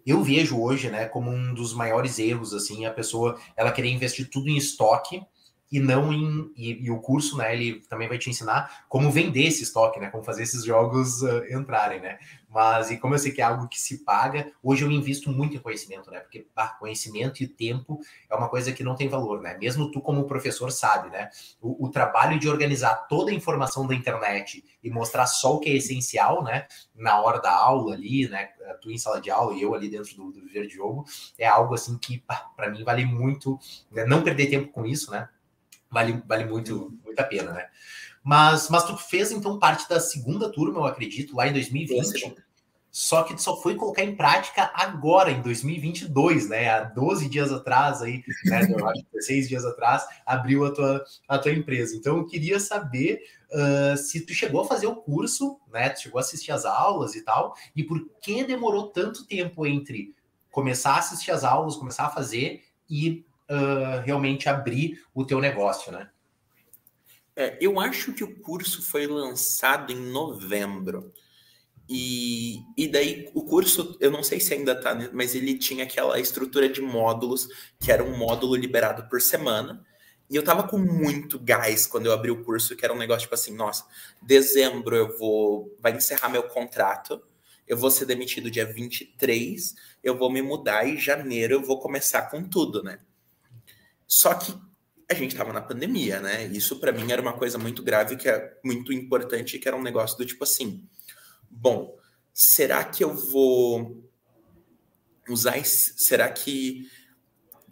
eu 0.06 0.24
vejo 0.24 0.60
hoje, 0.60 0.90
né, 0.90 1.06
como 1.06 1.30
um 1.30 1.54
dos 1.54 1.74
maiores 1.74 2.18
erros, 2.18 2.54
assim, 2.54 2.86
a 2.86 2.94
pessoa 2.94 3.38
ela 3.56 3.72
querer 3.72 3.90
investir 3.90 4.30
tudo 4.30 4.50
em 4.50 4.58
estoque 4.58 5.22
e 5.74 5.80
não 5.80 6.14
em. 6.14 6.54
E, 6.56 6.86
e, 6.86 6.92
o 6.92 7.00
curso, 7.00 7.36
né, 7.36 7.52
ele 7.52 7.82
também 7.90 8.08
vai 8.08 8.20
te 8.20 8.30
ensinar 8.30 8.86
como 8.88 9.10
vender 9.10 9.48
esse 9.48 9.64
estoque, 9.64 10.00
né? 10.00 10.12
Como 10.12 10.24
fazer 10.24 10.44
esses 10.44 10.64
jogos 10.64 11.24
uh, 11.24 11.44
entrarem, 11.50 12.00
né? 12.00 12.20
Mas, 12.48 12.92
e 12.92 12.98
como 12.98 13.16
eu 13.16 13.18
sei 13.18 13.32
que 13.32 13.42
é 13.42 13.44
algo 13.44 13.68
que 13.68 13.82
se 13.82 14.04
paga, 14.04 14.52
hoje 14.62 14.86
eu 14.86 14.92
invisto 14.92 15.32
muito 15.32 15.58
em 15.58 15.60
conhecimento, 15.60 16.12
né? 16.12 16.20
Porque 16.20 16.46
ah, 16.56 16.68
conhecimento 16.68 17.42
e 17.42 17.48
tempo 17.48 18.00
é 18.30 18.36
uma 18.36 18.48
coisa 18.48 18.72
que 18.72 18.84
não 18.84 18.94
tem 18.94 19.10
valor, 19.10 19.42
né? 19.42 19.58
Mesmo 19.58 19.90
tu, 19.90 20.00
como 20.00 20.26
professor, 20.26 20.72
sabe, 20.72 21.10
né? 21.10 21.32
O, 21.60 21.88
o 21.88 21.90
trabalho 21.90 22.38
de 22.38 22.48
organizar 22.48 23.08
toda 23.08 23.32
a 23.32 23.34
informação 23.34 23.88
da 23.88 23.96
internet 23.96 24.64
e 24.84 24.92
mostrar 24.92 25.26
só 25.26 25.56
o 25.56 25.60
que 25.60 25.72
é 25.72 25.74
essencial, 25.74 26.44
né? 26.44 26.68
Na 26.96 27.20
hora 27.20 27.42
da 27.42 27.52
aula 27.52 27.96
ali, 27.96 28.30
né? 28.30 28.50
Tu 28.80 28.92
em 28.92 28.98
sala 29.00 29.20
de 29.20 29.32
aula 29.32 29.56
e 29.56 29.64
eu 29.64 29.74
ali 29.74 29.90
dentro 29.90 30.16
do, 30.16 30.32
do 30.32 30.48
de 30.48 30.70
jogo, 30.70 31.04
é 31.40 31.48
algo 31.48 31.74
assim 31.74 31.98
que, 31.98 32.24
para 32.56 32.70
mim, 32.70 32.84
vale 32.84 33.06
muito 33.06 33.58
né? 33.92 34.06
não 34.06 34.22
perder 34.22 34.52
tempo 34.52 34.72
com 34.72 34.86
isso, 34.86 35.10
né? 35.10 35.28
Vale, 35.94 36.22
vale 36.28 36.46
muito, 36.46 36.98
muito 37.04 37.20
a 37.20 37.24
pena, 37.24 37.52
né? 37.54 37.68
Mas, 38.24 38.70
mas 38.70 38.86
tu 38.86 38.98
fez 38.98 39.32
então 39.32 39.60
parte 39.60 39.88
da 39.88 40.00
segunda 40.00 40.50
turma, 40.50 40.80
eu 40.80 40.86
acredito, 40.86 41.36
lá 41.36 41.48
em 41.48 41.54
2020. 41.54 42.36
Só 42.90 43.24
que 43.24 43.34
tu 43.34 43.42
só 43.42 43.60
foi 43.60 43.74
colocar 43.76 44.04
em 44.04 44.16
prática 44.16 44.72
agora, 44.76 45.32
em 45.32 45.42
2022, 45.42 46.48
né? 46.48 46.70
Há 46.70 46.84
12 46.84 47.28
dias 47.28 47.52
atrás, 47.52 48.04
aí, 48.04 48.24
né? 48.46 48.68
eu 48.70 48.88
acho 48.88 49.04
16 49.12 49.50
dias 49.50 49.66
atrás, 49.66 50.06
abriu 50.24 50.64
a 50.64 50.72
tua, 50.72 51.04
a 51.28 51.40
tua 51.40 51.52
empresa. 51.52 51.96
Então, 51.96 52.18
eu 52.18 52.28
queria 52.28 52.60
saber 52.60 53.20
uh, 53.52 53.98
se 53.98 54.22
tu 54.22 54.32
chegou 54.32 54.62
a 54.62 54.68
fazer 54.68 54.86
o 54.86 54.96
curso, 54.96 55.60
né? 55.72 55.90
Tu 55.90 56.02
chegou 56.04 56.20
a 56.20 56.22
assistir 56.22 56.52
as 56.52 56.66
aulas 56.66 57.16
e 57.16 57.22
tal, 57.22 57.56
e 57.76 57.84
por 57.84 58.00
que 58.22 58.44
demorou 58.44 58.90
tanto 58.90 59.26
tempo 59.26 59.66
entre 59.66 60.14
começar 60.52 60.94
a 60.94 61.00
assistir 61.00 61.32
as 61.32 61.44
aulas, 61.44 61.76
começar 61.76 62.06
a 62.06 62.12
fazer 62.12 62.62
e 62.88 63.26
uh, 63.54 64.02
realmente 64.04 64.50
abrir 64.50 65.04
o 65.14 65.26
teu 65.26 65.40
negócio, 65.40 65.92
né? 65.92 66.10
É, 67.36 67.58
eu 67.60 67.80
acho 67.80 68.14
que 68.14 68.24
o 68.24 68.40
curso 68.40 68.82
foi 68.84 69.08
lançado 69.08 69.92
em 69.92 70.12
novembro. 70.12 71.12
E, 71.90 72.60
e 72.78 72.88
daí 72.88 73.30
o 73.34 73.44
curso, 73.44 73.98
eu 74.00 74.10
não 74.10 74.24
sei 74.24 74.40
se 74.40 74.54
ainda 74.54 74.80
tá, 74.80 74.94
né, 74.94 75.10
mas 75.12 75.36
ele 75.36 75.58
tinha 75.58 75.84
aquela 75.84 76.20
estrutura 76.20 76.70
de 76.70 76.82
módulos, 76.82 77.48
que 77.80 77.92
era 77.92 78.04
um 78.04 78.16
módulo 78.16 78.56
liberado 78.56 79.08
por 79.10 79.22
semana. 79.22 79.84
E 80.30 80.36
eu 80.36 80.44
tava 80.44 80.68
com 80.68 80.78
muito 80.78 81.38
gás 81.40 81.86
quando 81.86 82.06
eu 82.06 82.14
abri 82.14 82.32
o 82.32 82.44
curso, 82.44 82.76
que 82.76 82.86
era 82.86 82.94
um 82.94 82.98
negócio 82.98 83.24
tipo 83.24 83.36
assim, 83.36 83.54
nossa, 83.56 83.86
dezembro 84.22 84.96
eu 84.96 85.18
vou, 85.18 85.76
vai 85.80 85.96
encerrar 85.96 86.30
meu 86.30 86.44
contrato, 86.44 87.22
eu 87.68 87.78
vou 87.78 87.92
ser 87.92 88.06
demitido 88.06 88.50
dia 88.50 88.66
23, 88.66 89.76
eu 90.04 90.18
vou 90.18 90.32
me 90.32 90.42
mudar 90.42 90.88
e 90.88 90.98
janeiro 90.98 91.56
eu 91.56 91.62
vou 91.62 91.80
começar 91.80 92.24
com 92.30 92.44
tudo, 92.44 92.82
né? 92.84 93.00
Só 94.08 94.34
que 94.34 94.54
a 95.10 95.14
gente 95.14 95.32
estava 95.32 95.54
na 95.54 95.62
pandemia, 95.62 96.20
né? 96.20 96.46
Isso 96.48 96.80
para 96.80 96.92
mim 96.92 97.12
era 97.12 97.22
uma 97.22 97.34
coisa 97.34 97.58
muito 97.58 97.84
grave, 97.84 98.16
que 98.16 98.28
é 98.30 98.58
muito 98.64 98.92
importante, 98.92 99.60
que 99.60 99.68
era 99.68 99.78
um 99.78 99.84
negócio 99.84 100.18
do 100.18 100.26
tipo 100.26 100.44
assim: 100.44 100.88
bom, 101.50 101.98
será 102.34 102.84
que 102.84 103.04
eu 103.04 103.14
vou 103.16 104.10
usar 105.30 105.58
esse, 105.58 105.94
será 105.98 106.30
que 106.30 106.90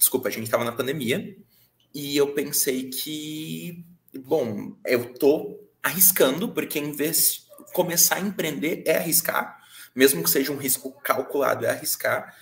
desculpa, 0.02 0.30
a 0.30 0.32
gente 0.32 0.46
estava 0.46 0.64
na 0.64 0.72
pandemia 0.72 1.38
e 1.94 2.18
eu 2.18 2.34
pensei 2.34 2.90
que 2.90 3.86
bom, 4.20 4.76
eu 4.86 5.14
tô 5.14 5.60
arriscando, 5.82 6.52
porque 6.52 6.80
em 6.80 6.92
vez 6.92 7.34
de 7.34 7.74
começar 7.74 8.16
a 8.16 8.22
empreender 8.22 8.84
é 8.86 8.98
arriscar, 8.98 9.60
mesmo 9.96 10.24
que 10.24 10.30
seja 10.30 10.52
um 10.52 10.58
risco 10.58 10.92
calculado, 11.02 11.66
é 11.66 11.70
arriscar 11.70 12.36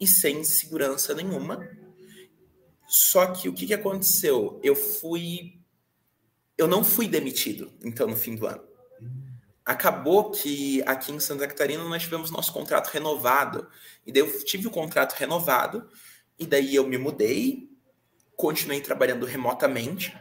e 0.00 0.06
sem 0.06 0.42
segurança 0.44 1.14
nenhuma. 1.14 1.68
Só 2.86 3.26
que 3.26 3.48
o 3.48 3.52
que, 3.52 3.66
que 3.66 3.74
aconteceu? 3.74 4.60
Eu 4.62 4.74
fui. 4.74 5.58
Eu 6.56 6.66
não 6.66 6.82
fui 6.82 7.06
demitido, 7.06 7.72
então, 7.82 8.06
no 8.06 8.16
fim 8.16 8.34
do 8.34 8.46
ano. 8.46 8.64
Acabou 9.64 10.30
que 10.30 10.82
aqui 10.86 11.12
em 11.12 11.20
Santa 11.20 11.46
Catarina 11.46 11.84
nós 11.84 12.02
tivemos 12.02 12.30
nosso 12.30 12.52
contrato 12.52 12.88
renovado. 12.88 13.68
E 14.06 14.12
daí 14.12 14.22
eu 14.22 14.44
tive 14.44 14.68
o 14.68 14.70
contrato 14.70 15.14
renovado, 15.14 15.88
e 16.38 16.46
daí 16.46 16.74
eu 16.74 16.86
me 16.86 16.96
mudei, 16.96 17.68
continuei 18.36 18.80
trabalhando 18.80 19.26
remotamente 19.26 20.16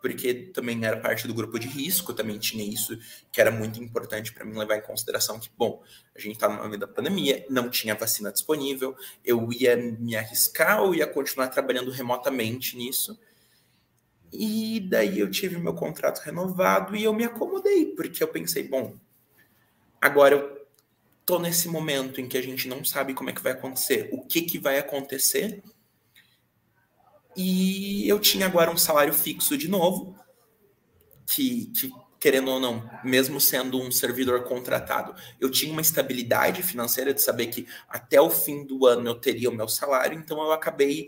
porque 0.00 0.34
também 0.34 0.84
era 0.84 0.98
parte 0.98 1.26
do 1.26 1.34
grupo 1.34 1.58
de 1.58 1.68
risco, 1.68 2.12
também 2.12 2.38
tinha 2.38 2.64
isso 2.64 2.98
que 3.30 3.40
era 3.40 3.50
muito 3.50 3.82
importante 3.82 4.32
para 4.32 4.44
mim 4.44 4.56
levar 4.56 4.76
em 4.76 4.82
consideração 4.82 5.38
que, 5.38 5.50
bom, 5.56 5.82
a 6.14 6.18
gente 6.18 6.34
está 6.34 6.48
no 6.48 6.68
meio 6.68 6.80
da 6.80 6.88
pandemia, 6.88 7.44
não 7.48 7.68
tinha 7.68 7.94
vacina 7.94 8.32
disponível, 8.32 8.96
eu 9.24 9.52
ia 9.52 9.76
me 9.76 10.16
arriscar 10.16 10.82
ou 10.82 10.94
ia 10.94 11.06
continuar 11.06 11.48
trabalhando 11.48 11.90
remotamente 11.90 12.76
nisso. 12.76 13.18
E 14.32 14.80
daí 14.80 15.18
eu 15.18 15.30
tive 15.30 15.58
meu 15.58 15.74
contrato 15.74 16.20
renovado 16.20 16.96
e 16.96 17.04
eu 17.04 17.12
me 17.12 17.24
acomodei, 17.24 17.86
porque 17.86 18.22
eu 18.22 18.28
pensei, 18.28 18.62
bom, 18.62 18.94
agora 20.00 20.36
eu 20.36 20.66
tô 21.26 21.38
nesse 21.38 21.68
momento 21.68 22.20
em 22.20 22.28
que 22.28 22.38
a 22.38 22.42
gente 22.42 22.68
não 22.68 22.84
sabe 22.84 23.12
como 23.12 23.30
é 23.30 23.32
que 23.32 23.42
vai 23.42 23.52
acontecer, 23.52 24.08
o 24.12 24.24
que 24.24 24.42
que 24.42 24.58
vai 24.58 24.78
acontecer, 24.78 25.62
e 27.36 28.08
eu 28.08 28.18
tinha 28.18 28.46
agora 28.46 28.70
um 28.70 28.76
salário 28.76 29.12
fixo 29.12 29.56
de 29.56 29.68
novo, 29.68 30.16
que, 31.26 31.66
que, 31.66 31.92
querendo 32.18 32.50
ou 32.50 32.60
não, 32.60 32.88
mesmo 33.04 33.40
sendo 33.40 33.80
um 33.80 33.90
servidor 33.90 34.44
contratado, 34.44 35.14
eu 35.40 35.50
tinha 35.50 35.72
uma 35.72 35.80
estabilidade 35.80 36.62
financeira 36.62 37.14
de 37.14 37.22
saber 37.22 37.46
que 37.46 37.66
até 37.88 38.20
o 38.20 38.30
fim 38.30 38.64
do 38.64 38.86
ano 38.86 39.08
eu 39.08 39.14
teria 39.14 39.48
o 39.48 39.54
meu 39.54 39.68
salário, 39.68 40.18
então 40.18 40.40
eu 40.42 40.52
acabei 40.52 41.06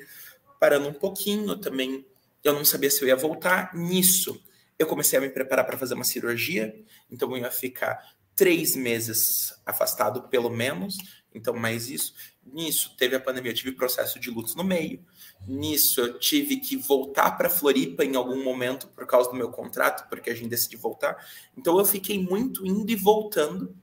parando 0.58 0.88
um 0.88 0.92
pouquinho 0.94 1.56
também. 1.56 2.06
Eu 2.42 2.54
não 2.54 2.64
sabia 2.64 2.90
se 2.90 3.02
eu 3.02 3.08
ia 3.08 3.16
voltar 3.16 3.74
nisso. 3.74 4.40
Eu 4.78 4.86
comecei 4.86 5.18
a 5.18 5.22
me 5.22 5.28
preparar 5.28 5.66
para 5.66 5.76
fazer 5.76 5.94
uma 5.94 6.04
cirurgia, 6.04 6.74
então 7.10 7.30
eu 7.32 7.38
ia 7.38 7.50
ficar 7.50 8.00
três 8.34 8.74
meses 8.74 9.54
afastado, 9.66 10.28
pelo 10.28 10.50
menos. 10.50 10.96
Então, 11.34 11.54
mais 11.54 11.88
isso. 11.88 12.14
Nisso, 12.44 12.96
teve 12.96 13.16
a 13.16 13.20
pandemia, 13.20 13.50
eu 13.50 13.54
tive 13.54 13.72
processo 13.72 14.18
de 14.18 14.30
luto 14.30 14.56
no 14.56 14.64
meio. 14.64 15.04
Nisso, 15.46 16.00
eu 16.00 16.18
tive 16.18 16.56
que 16.56 16.76
voltar 16.76 17.32
para 17.32 17.50
Floripa 17.50 18.04
em 18.04 18.14
algum 18.14 18.42
momento 18.42 18.86
por 18.88 19.06
causa 19.06 19.30
do 19.30 19.36
meu 19.36 19.50
contrato, 19.50 20.08
porque 20.08 20.30
a 20.30 20.34
gente 20.34 20.48
decidiu 20.48 20.78
voltar. 20.78 21.16
Então, 21.56 21.78
eu 21.78 21.84
fiquei 21.84 22.18
muito 22.18 22.66
indo 22.66 22.90
e 22.90 22.96
voltando. 22.96 23.74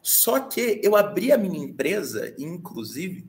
Só 0.00 0.40
que 0.40 0.80
eu 0.82 0.96
abri 0.96 1.30
a 1.30 1.38
minha 1.38 1.58
empresa, 1.58 2.34
inclusive, 2.38 3.28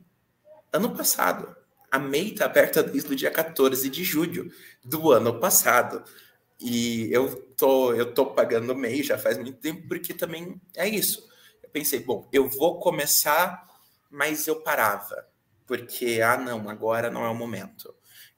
ano 0.72 0.94
passado. 0.96 1.54
A 1.90 1.98
MEI 1.98 2.32
está 2.32 2.46
aberta 2.46 2.82
desde 2.82 3.12
o 3.12 3.16
dia 3.16 3.30
14 3.30 3.88
de 3.88 4.02
julho 4.02 4.50
do 4.84 5.12
ano 5.12 5.38
passado. 5.38 6.02
E 6.60 7.08
eu 7.12 7.36
tô, 7.56 7.92
eu 7.92 8.12
tô 8.12 8.26
pagando 8.26 8.74
MEI 8.74 9.02
já 9.02 9.18
faz 9.18 9.36
muito 9.36 9.58
tempo, 9.58 9.86
porque 9.86 10.12
também 10.12 10.60
é 10.74 10.88
isso. 10.88 11.28
Eu 11.62 11.68
pensei, 11.68 12.00
bom, 12.00 12.28
eu 12.32 12.48
vou 12.48 12.80
começar 12.80 13.64
mas 14.14 14.46
eu 14.46 14.60
parava, 14.60 15.26
porque, 15.66 16.20
ah, 16.22 16.36
não, 16.36 16.68
agora 16.68 17.10
não 17.10 17.24
é 17.24 17.28
o 17.28 17.34
momento. 17.34 17.94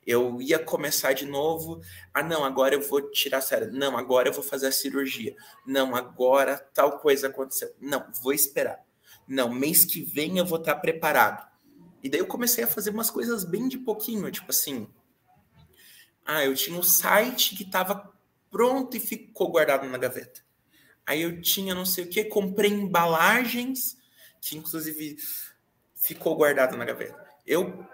Eu 0.06 0.40
ia 0.40 0.58
começar 0.58 1.12
de 1.12 1.26
novo, 1.26 1.80
ah, 2.14 2.22
não, 2.22 2.44
agora 2.44 2.74
eu 2.74 2.80
vou 2.80 3.10
tirar 3.10 3.38
a 3.38 3.40
sério, 3.40 3.72
não, 3.72 3.96
agora 3.96 4.28
eu 4.28 4.32
vou 4.32 4.42
fazer 4.42 4.68
a 4.68 4.72
cirurgia, 4.72 5.34
não, 5.66 5.96
agora 5.96 6.58
tal 6.72 7.00
coisa 7.00 7.26
aconteceu, 7.26 7.74
não, 7.80 8.06
vou 8.22 8.32
esperar, 8.32 8.84
não, 9.26 9.52
mês 9.52 9.84
que 9.84 10.02
vem 10.02 10.38
eu 10.38 10.46
vou 10.46 10.58
estar 10.58 10.76
preparado. 10.76 11.44
E 12.02 12.08
daí 12.08 12.20
eu 12.20 12.26
comecei 12.26 12.62
a 12.62 12.68
fazer 12.68 12.90
umas 12.90 13.10
coisas 13.10 13.44
bem 13.44 13.66
de 13.66 13.78
pouquinho, 13.78 14.30
tipo 14.30 14.50
assim, 14.50 14.88
ah, 16.24 16.44
eu 16.44 16.54
tinha 16.54 16.78
um 16.78 16.82
site 16.82 17.56
que 17.56 17.64
estava 17.64 18.12
pronto 18.48 18.96
e 18.96 19.00
ficou 19.00 19.50
guardado 19.50 19.88
na 19.88 19.98
gaveta. 19.98 20.40
Aí 21.04 21.22
eu 21.22 21.40
tinha 21.40 21.74
não 21.74 21.84
sei 21.84 22.04
o 22.04 22.08
que, 22.08 22.24
comprei 22.24 22.70
embalagens, 22.70 23.96
que 24.40 24.56
inclusive 24.56 25.16
ficou 26.06 26.36
guardado 26.36 26.76
na 26.76 26.84
gaveta. 26.84 27.26
Eu 27.46 27.84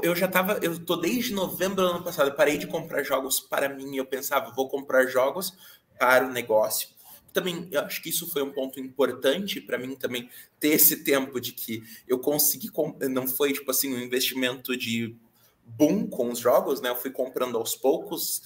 eu 0.00 0.14
já 0.14 0.26
estava, 0.26 0.60
eu 0.62 0.78
tô 0.84 0.94
desde 0.96 1.34
novembro 1.34 1.76
do 1.76 1.82
ano 1.82 2.04
passado, 2.04 2.30
eu 2.30 2.34
parei 2.34 2.58
de 2.58 2.66
comprar 2.66 3.02
jogos 3.02 3.40
para 3.40 3.68
mim, 3.68 3.96
eu 3.96 4.06
pensava, 4.06 4.52
vou 4.52 4.68
comprar 4.68 5.06
jogos 5.06 5.52
para 5.98 6.26
o 6.26 6.32
negócio. 6.32 6.90
Também, 7.32 7.68
eu 7.72 7.80
acho 7.80 8.00
que 8.00 8.08
isso 8.08 8.30
foi 8.30 8.42
um 8.42 8.52
ponto 8.52 8.78
importante 8.78 9.60
para 9.60 9.78
mim 9.78 9.96
também 9.96 10.30
ter 10.60 10.68
esse 10.68 11.02
tempo 11.02 11.40
de 11.40 11.52
que 11.52 11.82
eu 12.06 12.20
consegui, 12.20 12.70
não 13.10 13.26
foi 13.26 13.52
tipo 13.52 13.68
assim 13.70 13.92
um 13.92 13.98
investimento 13.98 14.76
de 14.76 15.16
boom 15.64 16.06
com 16.06 16.30
os 16.30 16.38
jogos, 16.38 16.80
né? 16.80 16.88
Eu 16.88 16.96
fui 16.96 17.10
comprando 17.10 17.58
aos 17.58 17.74
poucos, 17.74 18.42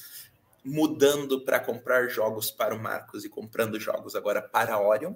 mudando 0.64 1.42
para 1.42 1.60
comprar 1.60 2.08
jogos 2.08 2.50
para 2.50 2.74
o 2.74 2.82
Marcos 2.82 3.24
e 3.24 3.28
comprando 3.28 3.78
jogos 3.78 4.16
agora 4.16 4.40
para 4.40 4.80
Orion. 4.80 5.14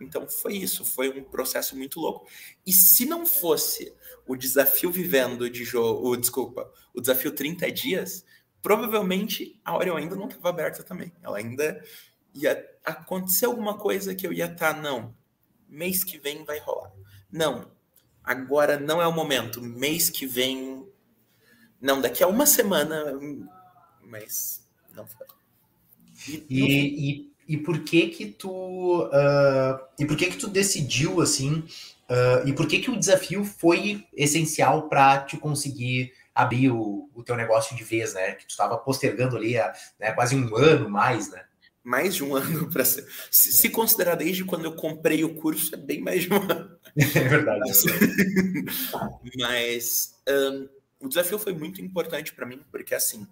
Então 0.00 0.28
foi 0.28 0.54
isso, 0.54 0.84
foi 0.84 1.10
um 1.10 1.24
processo 1.24 1.76
muito 1.76 2.00
louco. 2.00 2.26
E 2.66 2.72
se 2.72 3.04
não 3.04 3.26
fosse 3.26 3.94
o 4.26 4.36
desafio 4.36 4.90
vivendo 4.90 5.48
de 5.48 5.64
jogo, 5.64 6.16
desculpa, 6.16 6.70
o 6.94 7.00
desafio 7.00 7.32
30 7.32 7.70
dias, 7.72 8.24
provavelmente 8.62 9.60
a 9.64 9.76
Orion 9.76 9.96
ainda 9.96 10.16
não 10.16 10.26
estava 10.26 10.48
aberta 10.50 10.82
também. 10.82 11.12
Ela 11.22 11.38
ainda 11.38 11.82
ia 12.34 12.68
acontecer 12.84 13.46
alguma 13.46 13.76
coisa 13.76 14.14
que 14.14 14.26
eu 14.26 14.32
ia 14.32 14.46
estar, 14.46 14.74
tá, 14.74 14.80
não, 14.80 15.14
mês 15.68 16.04
que 16.04 16.18
vem 16.18 16.44
vai 16.44 16.58
rolar. 16.58 16.92
Não, 17.30 17.70
agora 18.22 18.78
não 18.78 19.00
é 19.00 19.06
o 19.06 19.12
momento, 19.12 19.60
mês 19.60 20.08
que 20.10 20.26
vem, 20.26 20.86
não, 21.80 22.00
daqui 22.00 22.22
a 22.22 22.28
uma 22.28 22.46
semana, 22.46 23.18
mas 24.02 24.66
não 24.94 25.06
foi. 25.06 25.26
E, 26.26 26.44
e, 26.48 27.10
e 27.10 27.32
e 27.48 27.56
por 27.56 27.80
que 27.80 28.08
que 28.08 28.26
tu 28.26 29.04
uh, 29.04 29.80
e 29.98 30.04
por 30.04 30.16
que 30.16 30.26
que 30.26 30.36
tu 30.36 30.46
decidiu 30.46 31.20
assim 31.20 31.64
uh, 32.10 32.46
e 32.46 32.52
por 32.52 32.66
que 32.66 32.78
que 32.78 32.90
o 32.90 32.98
desafio 32.98 33.44
foi 33.44 34.04
essencial 34.14 34.88
para 34.88 35.20
te 35.20 35.36
conseguir 35.38 36.12
abrir 36.38 36.70
o, 36.70 37.10
o 37.12 37.24
teu 37.24 37.36
negócio 37.36 37.76
de 37.76 37.82
vez, 37.82 38.14
né? 38.14 38.32
Que 38.32 38.46
tu 38.46 38.50
estava 38.50 38.78
postergando 38.78 39.36
ali 39.36 39.58
há 39.58 39.72
né, 39.98 40.12
quase 40.12 40.36
um 40.36 40.54
ano 40.54 40.88
mais, 40.88 41.32
né? 41.32 41.44
Mais 41.82 42.14
de 42.14 42.22
um 42.22 42.36
ano 42.36 42.70
para 42.70 42.84
ser. 42.84 43.04
Se, 43.28 43.50
se, 43.50 43.70
considerar 43.70 44.14
desde 44.14 44.44
quando 44.44 44.64
eu 44.64 44.76
comprei 44.76 45.24
o 45.24 45.34
curso, 45.34 45.74
é 45.74 45.78
bem 45.78 46.00
mais 46.00 46.22
de 46.22 46.32
um 46.32 46.36
ano. 46.36 46.78
É 46.96 47.28
verdade. 47.28 47.60
Mas, 47.60 47.84
é 47.86 49.36
mas 49.36 50.14
um, 50.28 50.68
o 51.00 51.08
desafio 51.08 51.38
foi 51.38 51.52
muito 51.52 51.80
importante 51.80 52.32
para 52.32 52.46
mim, 52.46 52.60
porque 52.70 52.94
assim, 52.94 53.26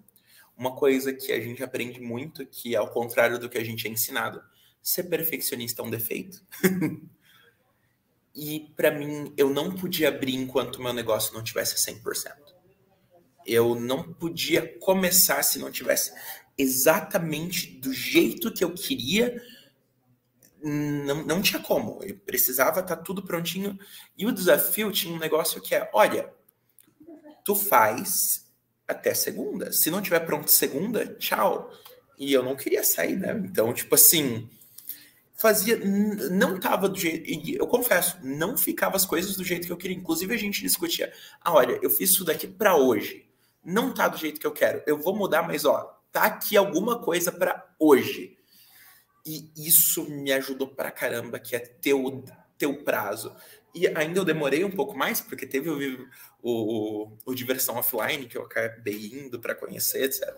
uma 0.56 0.74
coisa 0.74 1.12
que 1.12 1.32
a 1.32 1.40
gente 1.40 1.62
aprende 1.62 2.00
muito, 2.00 2.46
que 2.46 2.74
ao 2.74 2.88
contrário 2.88 3.38
do 3.38 3.48
que 3.48 3.58
a 3.58 3.64
gente 3.64 3.86
é 3.86 3.90
ensinado, 3.90 4.42
ser 4.82 5.04
perfeccionista 5.04 5.82
é 5.82 5.84
um 5.84 5.90
defeito. 5.90 6.42
e 8.34 8.72
para 8.74 8.90
mim, 8.90 9.32
eu 9.36 9.50
não 9.50 9.74
podia 9.74 10.08
abrir 10.08 10.34
enquanto 10.34 10.82
meu 10.82 10.92
negócio 10.92 11.34
não 11.34 11.42
tivesse 11.42 11.76
100%. 11.76 12.32
Eu 13.44 13.74
não 13.74 14.12
podia 14.14 14.78
começar 14.78 15.42
se 15.42 15.58
não 15.58 15.70
tivesse 15.70 16.12
exatamente 16.56 17.78
do 17.78 17.92
jeito 17.92 18.52
que 18.52 18.64
eu 18.64 18.72
queria. 18.72 19.40
Não, 20.62 21.24
não 21.24 21.42
tinha 21.42 21.60
como. 21.60 22.02
Eu 22.02 22.16
precisava 22.18 22.80
estar 22.80 22.96
tá 22.96 23.02
tudo 23.02 23.22
prontinho. 23.22 23.78
E 24.16 24.26
o 24.26 24.32
desafio 24.32 24.90
tinha 24.90 25.14
um 25.14 25.18
negócio 25.18 25.60
que 25.60 25.74
é: 25.74 25.88
olha, 25.92 26.32
tu 27.44 27.54
faz 27.54 28.45
até 28.86 29.14
segunda. 29.14 29.72
Se 29.72 29.90
não 29.90 30.00
tiver 30.00 30.20
pronto 30.20 30.50
segunda, 30.50 31.06
tchau. 31.18 31.70
E 32.18 32.32
eu 32.32 32.42
não 32.42 32.56
queria 32.56 32.82
sair, 32.82 33.16
né? 33.16 33.32
Então, 33.44 33.72
tipo 33.72 33.94
assim, 33.94 34.48
fazia. 35.34 35.78
Não 36.30 36.58
tava 36.58 36.88
do 36.88 36.98
jeito. 36.98 37.28
Eu 37.54 37.66
confesso, 37.66 38.18
não 38.22 38.56
ficava 38.56 38.96
as 38.96 39.04
coisas 39.04 39.36
do 39.36 39.44
jeito 39.44 39.66
que 39.66 39.72
eu 39.72 39.76
queria. 39.76 39.96
Inclusive, 39.96 40.34
a 40.34 40.38
gente 40.38 40.62
discutia: 40.62 41.12
ah, 41.40 41.52
olha, 41.52 41.78
eu 41.82 41.90
fiz 41.90 42.10
isso 42.10 42.24
daqui 42.24 42.46
para 42.46 42.76
hoje. 42.76 43.26
Não 43.64 43.92
tá 43.92 44.08
do 44.08 44.16
jeito 44.16 44.40
que 44.40 44.46
eu 44.46 44.52
quero. 44.52 44.82
Eu 44.86 44.98
vou 44.98 45.14
mudar, 45.14 45.42
mas 45.42 45.64
ó, 45.64 46.00
tá 46.12 46.22
aqui 46.22 46.56
alguma 46.56 47.00
coisa 47.00 47.32
para 47.32 47.66
hoje. 47.78 48.36
E 49.26 49.50
isso 49.56 50.08
me 50.08 50.32
ajudou 50.32 50.68
pra 50.68 50.90
caramba, 50.90 51.40
que 51.40 51.56
é 51.56 51.58
ter 51.58 51.94
o 51.94 52.84
prazo. 52.84 53.34
E 53.74 53.86
ainda 53.88 54.20
eu 54.20 54.24
demorei 54.24 54.64
um 54.64 54.70
pouco 54.70 54.96
mais, 54.96 55.20
porque 55.20 55.46
teve 55.46 55.68
o, 55.68 56.08
o, 56.48 57.18
o 57.24 57.34
Diversão 57.34 57.76
Offline, 57.76 58.26
que 58.26 58.38
eu 58.38 58.42
acabei 58.42 59.06
indo 59.06 59.40
para 59.40 59.54
conhecer, 59.54 60.04
etc. 60.04 60.34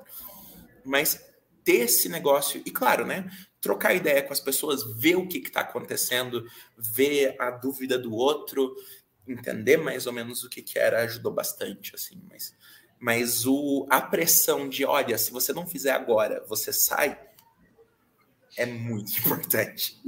Mas 0.84 1.22
ter 1.62 1.80
esse 1.80 2.08
negócio, 2.08 2.62
e 2.64 2.70
claro, 2.70 3.04
né? 3.04 3.30
Trocar 3.60 3.94
ideia 3.94 4.22
com 4.22 4.32
as 4.32 4.40
pessoas, 4.40 4.82
ver 4.96 5.16
o 5.16 5.26
que 5.26 5.38
está 5.38 5.60
acontecendo, 5.60 6.46
ver 6.76 7.36
a 7.38 7.50
dúvida 7.50 7.98
do 7.98 8.14
outro, 8.14 8.74
entender 9.26 9.76
mais 9.76 10.06
ou 10.06 10.12
menos 10.12 10.42
o 10.42 10.48
que, 10.48 10.62
que 10.62 10.78
era, 10.78 11.02
ajudou 11.02 11.32
bastante, 11.32 11.94
assim, 11.94 12.22
mas, 12.30 12.54
mas 12.98 13.46
o, 13.46 13.86
a 13.90 14.00
pressão 14.00 14.66
de, 14.66 14.86
olha, 14.86 15.18
se 15.18 15.30
você 15.30 15.52
não 15.52 15.66
fizer 15.66 15.90
agora, 15.90 16.42
você 16.48 16.72
sai, 16.72 17.20
é 18.56 18.64
muito 18.64 19.12
importante. 19.20 20.00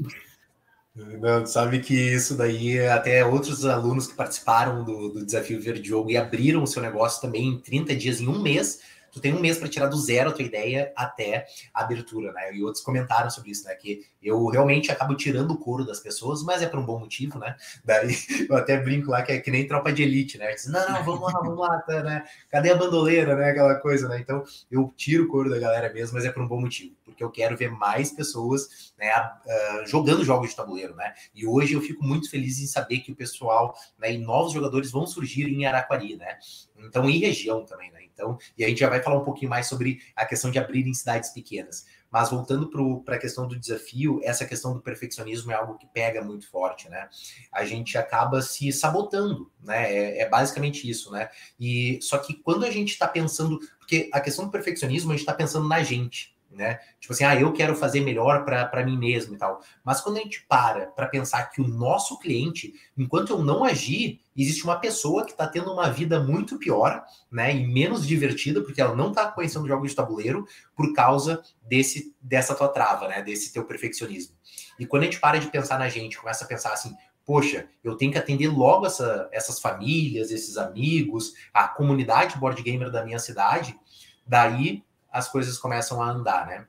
Não, 1.21 1.47
sabe 1.47 1.80
que 1.80 1.95
isso 1.95 2.37
daí, 2.37 2.78
até 2.87 3.25
outros 3.25 3.64
alunos 3.64 4.07
que 4.07 4.14
participaram 4.14 4.85
do, 4.85 5.09
do 5.09 5.25
Desafio 5.25 5.61
Verde 5.61 5.88
Jogo 5.88 6.11
e 6.11 6.16
abriram 6.16 6.62
o 6.62 6.66
seu 6.66 6.83
negócio 6.83 7.21
também 7.21 7.49
em 7.49 7.59
30 7.59 7.95
dias, 7.95 8.21
em 8.21 8.28
um 8.28 8.40
mês, 8.40 8.80
tu 9.12 9.21
tem 9.21 9.35
um 9.35 9.40
mês 9.40 9.59
para 9.59 9.69
tirar 9.69 9.87
do 9.87 9.97
zero 9.97 10.31
a 10.31 10.33
tua 10.33 10.45
ideia 10.45 10.93
até 10.97 11.47
a 11.75 11.83
abertura, 11.83 12.33
né? 12.33 12.55
E 12.55 12.62
outros 12.62 12.83
comentaram 12.83 13.31
sobre 13.31 13.50
isso, 13.50 13.64
né? 13.64 13.75
Que 13.75 14.02
eu 14.23 14.47
realmente 14.47 14.90
acabo 14.90 15.14
tirando 15.14 15.52
o 15.52 15.59
couro 15.59 15.85
das 15.85 16.00
pessoas, 16.00 16.43
mas 16.43 16.62
é 16.62 16.67
por 16.67 16.79
um 16.79 16.85
bom 16.85 16.99
motivo, 16.99 17.38
né? 17.38 17.57
Daí 17.85 18.14
eu 18.49 18.57
até 18.57 18.79
brinco 18.79 19.11
lá 19.11 19.23
que 19.23 19.33
é 19.33 19.40
que 19.40 19.50
nem 19.50 19.67
tropa 19.67 19.93
de 19.93 20.02
elite, 20.02 20.38
né? 20.38 20.52
Diz, 20.52 20.67
não, 20.67 20.88
não, 20.88 21.05
vamos 21.05 21.33
lá, 21.33 21.40
vamos 21.40 21.59
lá, 21.59 21.79
tá, 21.81 22.02
né? 22.02 22.25
Cadê 22.50 22.71
a 22.71 22.76
bandoleira, 22.76 23.37
né? 23.37 23.50
Aquela 23.50 23.75
coisa, 23.76 24.09
né? 24.09 24.19
Então 24.19 24.45
eu 24.71 24.93
tiro 24.97 25.25
o 25.25 25.29
couro 25.29 25.50
da 25.50 25.59
galera 25.59 25.93
mesmo, 25.93 26.14
mas 26.14 26.25
é 26.25 26.31
por 26.31 26.43
um 26.43 26.49
bom 26.49 26.61
motivo, 26.61 26.95
porque 27.05 27.23
eu 27.23 27.31
quero 27.31 27.57
ver 27.57 27.71
mais 27.71 28.12
pessoas, 28.12 28.93
né? 28.99 29.11
Uh, 29.17 29.87
jogando 29.87 30.25
jogos 30.25 30.50
de 30.50 30.57
tabuleiro, 30.57 30.95
né? 30.95 31.14
E 31.35 31.47
hoje 31.47 31.75
eu 31.75 31.81
fico 31.81 32.05
muito 32.05 32.31
feliz 32.31 32.59
em 32.59 32.67
saber 32.67 33.00
que 33.00 33.12
o 33.12 33.17
pessoal, 33.17 33.75
né? 33.99 34.12
E 34.12 34.19
novos 34.19 34.52
jogadores 34.52 34.90
vão 34.90 35.07
surgir 35.07 35.47
em 35.49 35.67
Araquari, 35.67 36.17
né? 36.17 36.38
Então, 36.79 37.09
em 37.09 37.19
região 37.19 37.64
também, 37.64 37.90
né? 37.90 38.00
Então, 38.20 38.38
e 38.56 38.64
a 38.64 38.68
gente 38.68 38.78
já 38.78 38.88
vai 38.88 39.02
falar 39.02 39.16
um 39.16 39.24
pouquinho 39.24 39.48
mais 39.48 39.66
sobre 39.66 40.00
a 40.14 40.26
questão 40.26 40.50
de 40.50 40.58
abrir 40.58 40.86
em 40.86 40.92
cidades 40.92 41.30
pequenas. 41.30 41.86
Mas 42.10 42.28
voltando 42.28 42.68
para 43.04 43.16
a 43.16 43.18
questão 43.18 43.46
do 43.46 43.58
desafio, 43.58 44.20
essa 44.22 44.44
questão 44.44 44.74
do 44.74 44.80
perfeccionismo 44.80 45.52
é 45.52 45.54
algo 45.54 45.78
que 45.78 45.86
pega 45.86 46.22
muito 46.22 46.48
forte, 46.50 46.88
né? 46.88 47.08
A 47.52 47.64
gente 47.64 47.96
acaba 47.96 48.42
se 48.42 48.72
sabotando, 48.72 49.50
né? 49.62 49.92
É, 49.92 50.22
é 50.22 50.28
basicamente 50.28 50.88
isso, 50.88 51.10
né? 51.12 51.30
E 51.58 51.98
só 52.02 52.18
que 52.18 52.34
quando 52.34 52.66
a 52.66 52.70
gente 52.70 52.90
está 52.90 53.06
pensando, 53.06 53.58
porque 53.78 54.10
a 54.12 54.20
questão 54.20 54.44
do 54.44 54.50
perfeccionismo 54.50 55.10
a 55.10 55.14
gente 55.14 55.22
está 55.22 55.32
pensando 55.32 55.68
na 55.68 55.82
gente, 55.82 56.36
né? 56.50 56.80
Tipo 56.99 57.12
assim, 57.12 57.25
ah, 57.25 57.38
eu 57.38 57.52
quero 57.52 57.76
fazer 57.76 58.00
melhor 58.00 58.45
para 58.45 58.85
mim 58.85 58.99
mesmo 58.99 59.35
e 59.35 59.38
tal. 59.38 59.62
Mas 59.85 60.00
quando 60.00 60.16
a 60.16 60.21
gente 60.21 60.45
para 60.49 60.87
para 60.87 61.07
pensar 61.07 61.45
que 61.50 61.61
o 61.61 61.69
nosso 61.69 62.19
cliente, 62.19 62.75
enquanto 62.97 63.30
eu 63.30 63.38
não 63.42 63.64
agir, 63.64 64.21
existe 64.37 64.64
uma 64.64 64.78
pessoa 64.78 65.25
que 65.25 65.30
está 65.33 65.47
tendo 65.47 65.73
uma 65.73 65.90
vida 65.90 66.21
muito 66.21 66.59
pior, 66.59 67.04
né, 67.30 67.54
e 67.54 67.66
menos 67.66 68.07
divertida, 68.07 68.62
porque 68.62 68.80
ela 68.80 68.95
não 68.95 69.11
está 69.11 69.30
conhecendo 69.30 69.69
jogos 69.69 69.90
de 69.90 69.97
tabuleiro 69.97 70.47
por 70.75 70.92
causa 70.92 71.42
desse 71.62 72.14
dessa 72.21 72.54
tua 72.54 72.69
trava, 72.69 73.09
né, 73.09 73.23
desse 73.23 73.52
teu 73.52 73.64
perfeccionismo. 73.64 74.35
E 74.78 74.87
quando 74.87 75.02
a 75.02 75.07
gente 75.07 75.21
para 75.21 75.38
de 75.38 75.49
pensar 75.49 75.78
na 75.78 75.88
gente, 75.88 76.19
começa 76.19 76.45
a 76.45 76.49
pensar 76.49 76.73
assim, 76.73 76.95
poxa, 77.25 77.69
eu 77.85 77.97
tenho 77.97 78.11
que 78.11 78.19
atender 78.19 78.49
logo 78.49 78.87
essa, 78.87 79.28
essas 79.30 79.61
famílias, 79.61 80.30
esses 80.30 80.57
amigos, 80.57 81.35
a 81.54 81.69
comunidade 81.69 82.37
board 82.38 82.61
gamer 82.62 82.90
da 82.90 83.04
minha 83.04 83.19
cidade, 83.19 83.78
daí 84.26 84.83
as 85.11 85.29
coisas 85.29 85.59
começam 85.59 86.02
a 86.02 86.11
andar, 86.11 86.47
né? 86.47 86.67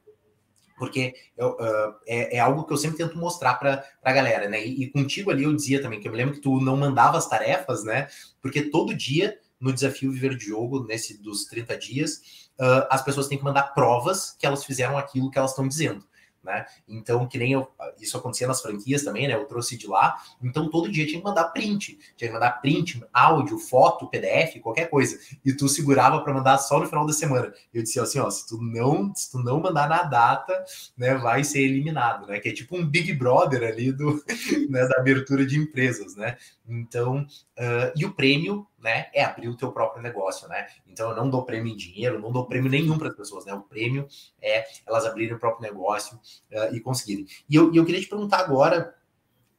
Porque 0.78 1.14
eu, 1.38 1.52
uh, 1.52 1.96
é, 2.08 2.38
é, 2.38 2.40
algo 2.40 2.64
que 2.64 2.74
eu 2.74 2.78
sempre 2.78 2.98
tento 2.98 3.18
mostrar 3.18 3.54
para 3.56 3.86
a 4.04 4.12
galera, 4.12 4.50
né? 4.50 4.66
E, 4.66 4.84
e, 4.84 4.90
contigo 4.90 5.30
ali 5.30 5.44
eu 5.44 5.56
dizia 5.56 5.82
também, 5.82 6.00
que 6.00 6.08
eu 6.08 6.12
me 6.12 6.18
lembro 6.18 6.34
que 6.34 6.42
tu 6.42 6.60
não 6.60 6.76
mandava 6.76 7.18
as 7.18 7.30
tarefas, 7.30 7.84
né? 7.84 8.08
Porque 8.42 8.64
todo 8.64 8.96
dia, 8.96 9.38
no 9.60 9.72
desafio 9.72 10.12
Viver 10.12 10.36
de 10.36 10.46
Jogo, 10.46 10.84
nesse 10.86 11.22
dos 11.22 11.46
30 11.46 11.78
dias, 11.78 12.50
uh, 12.60 12.88
as 12.90 13.04
pessoas 13.04 13.28
têm 13.28 13.38
que 13.38 13.44
mandar 13.44 13.74
provas 13.76 14.36
que 14.40 14.46
elas 14.46 14.66
fizeram 14.66 14.98
aquilo 14.98 15.30
que 15.30 15.38
elas 15.38 15.52
estão 15.52 15.68
dizendo 15.68 16.04
né? 16.44 16.66
Então, 16.88 17.27
que 17.27 17.38
nem 17.38 17.54
eu, 17.54 17.70
isso 18.00 18.18
acontecia 18.18 18.48
nas 18.48 18.62
franquias 18.62 19.04
também, 19.04 19.27
né? 19.27 19.36
Eu 19.36 19.46
trouxe 19.46 19.77
de 19.77 19.88
lá. 19.88 20.18
Então, 20.42 20.70
todo 20.70 20.92
dia 20.92 21.06
tinha 21.06 21.20
que 21.20 21.25
mandar 21.25 21.46
print, 21.46 21.98
tinha 22.16 22.27
que 22.27 22.34
mandar 22.34 22.62
print, 22.62 23.04
áudio, 23.14 23.58
foto, 23.60 24.08
PDF, 24.08 24.60
qualquer 24.62 24.90
coisa. 24.90 25.20
E 25.46 25.54
tu 25.54 25.68
segurava 25.70 26.22
para 26.22 26.34
mandar 26.34 26.58
só 26.58 26.80
no 26.80 26.88
final 26.88 27.06
da 27.06 27.14
semana. 27.14 27.54
Eu 27.74 27.84
disse 27.84 28.00
assim, 28.00 28.20
ó, 28.20 28.30
se 28.30 28.48
tu 28.48 28.62
não, 28.62 29.14
se 29.16 29.32
tu 29.32 29.40
não 29.40 29.60
mandar 29.60 29.88
na 29.88 30.04
data, 30.04 30.64
né, 30.98 31.16
vai 31.16 31.44
ser 31.44 31.62
eliminado, 31.62 32.27
né? 32.27 32.40
Que 32.40 32.50
é 32.50 32.54
tipo 32.54 32.75
um 32.75 32.86
Big 32.86 33.14
Brother 33.14 33.64
ali 33.64 33.92
do, 33.92 34.24
né, 34.70 34.88
da 34.88 35.00
abertura 35.00 35.46
de 35.46 35.58
empresas, 35.58 36.16
né? 36.16 36.38
Então, 36.72 37.27
uh, 37.60 37.92
e 37.96 38.05
o 38.05 38.14
prêmio, 38.14 38.66
né, 38.79 39.07
é 39.14 39.25
abrir 39.25 39.50
o 39.50 39.57
teu 39.57 39.74
próprio 39.74 40.01
negócio, 40.01 40.48
né? 40.48 40.68
Então, 40.88 41.10
eu 41.10 41.16
não 41.16 41.29
dou 41.29 41.44
prêmio 41.44 41.74
em 41.74 41.75
dinheiro, 41.75 42.20
não 42.20 42.31
dou 42.31 42.46
prêmio 42.46 42.72
nenhum 42.72 42.98
para 42.98 43.10
as 43.10 43.16
pessoas, 43.16 43.46
né? 43.46 43.53
O 43.53 43.62
prêmio 43.62 44.07
é 44.42 44.64
elas 44.88 45.05
abrirem 45.05 45.36
o 45.36 45.40
próprio 45.40 45.70
negócio 45.70 46.16
uh, 46.16 46.74
e 46.74 46.79
conseguirem. 46.79 47.27
E 47.50 47.55
eu, 47.55 47.74
eu 47.75 47.84
queria 47.84 48.00
te 48.00 48.07
perguntar 48.07 48.40
agora, 48.40 48.96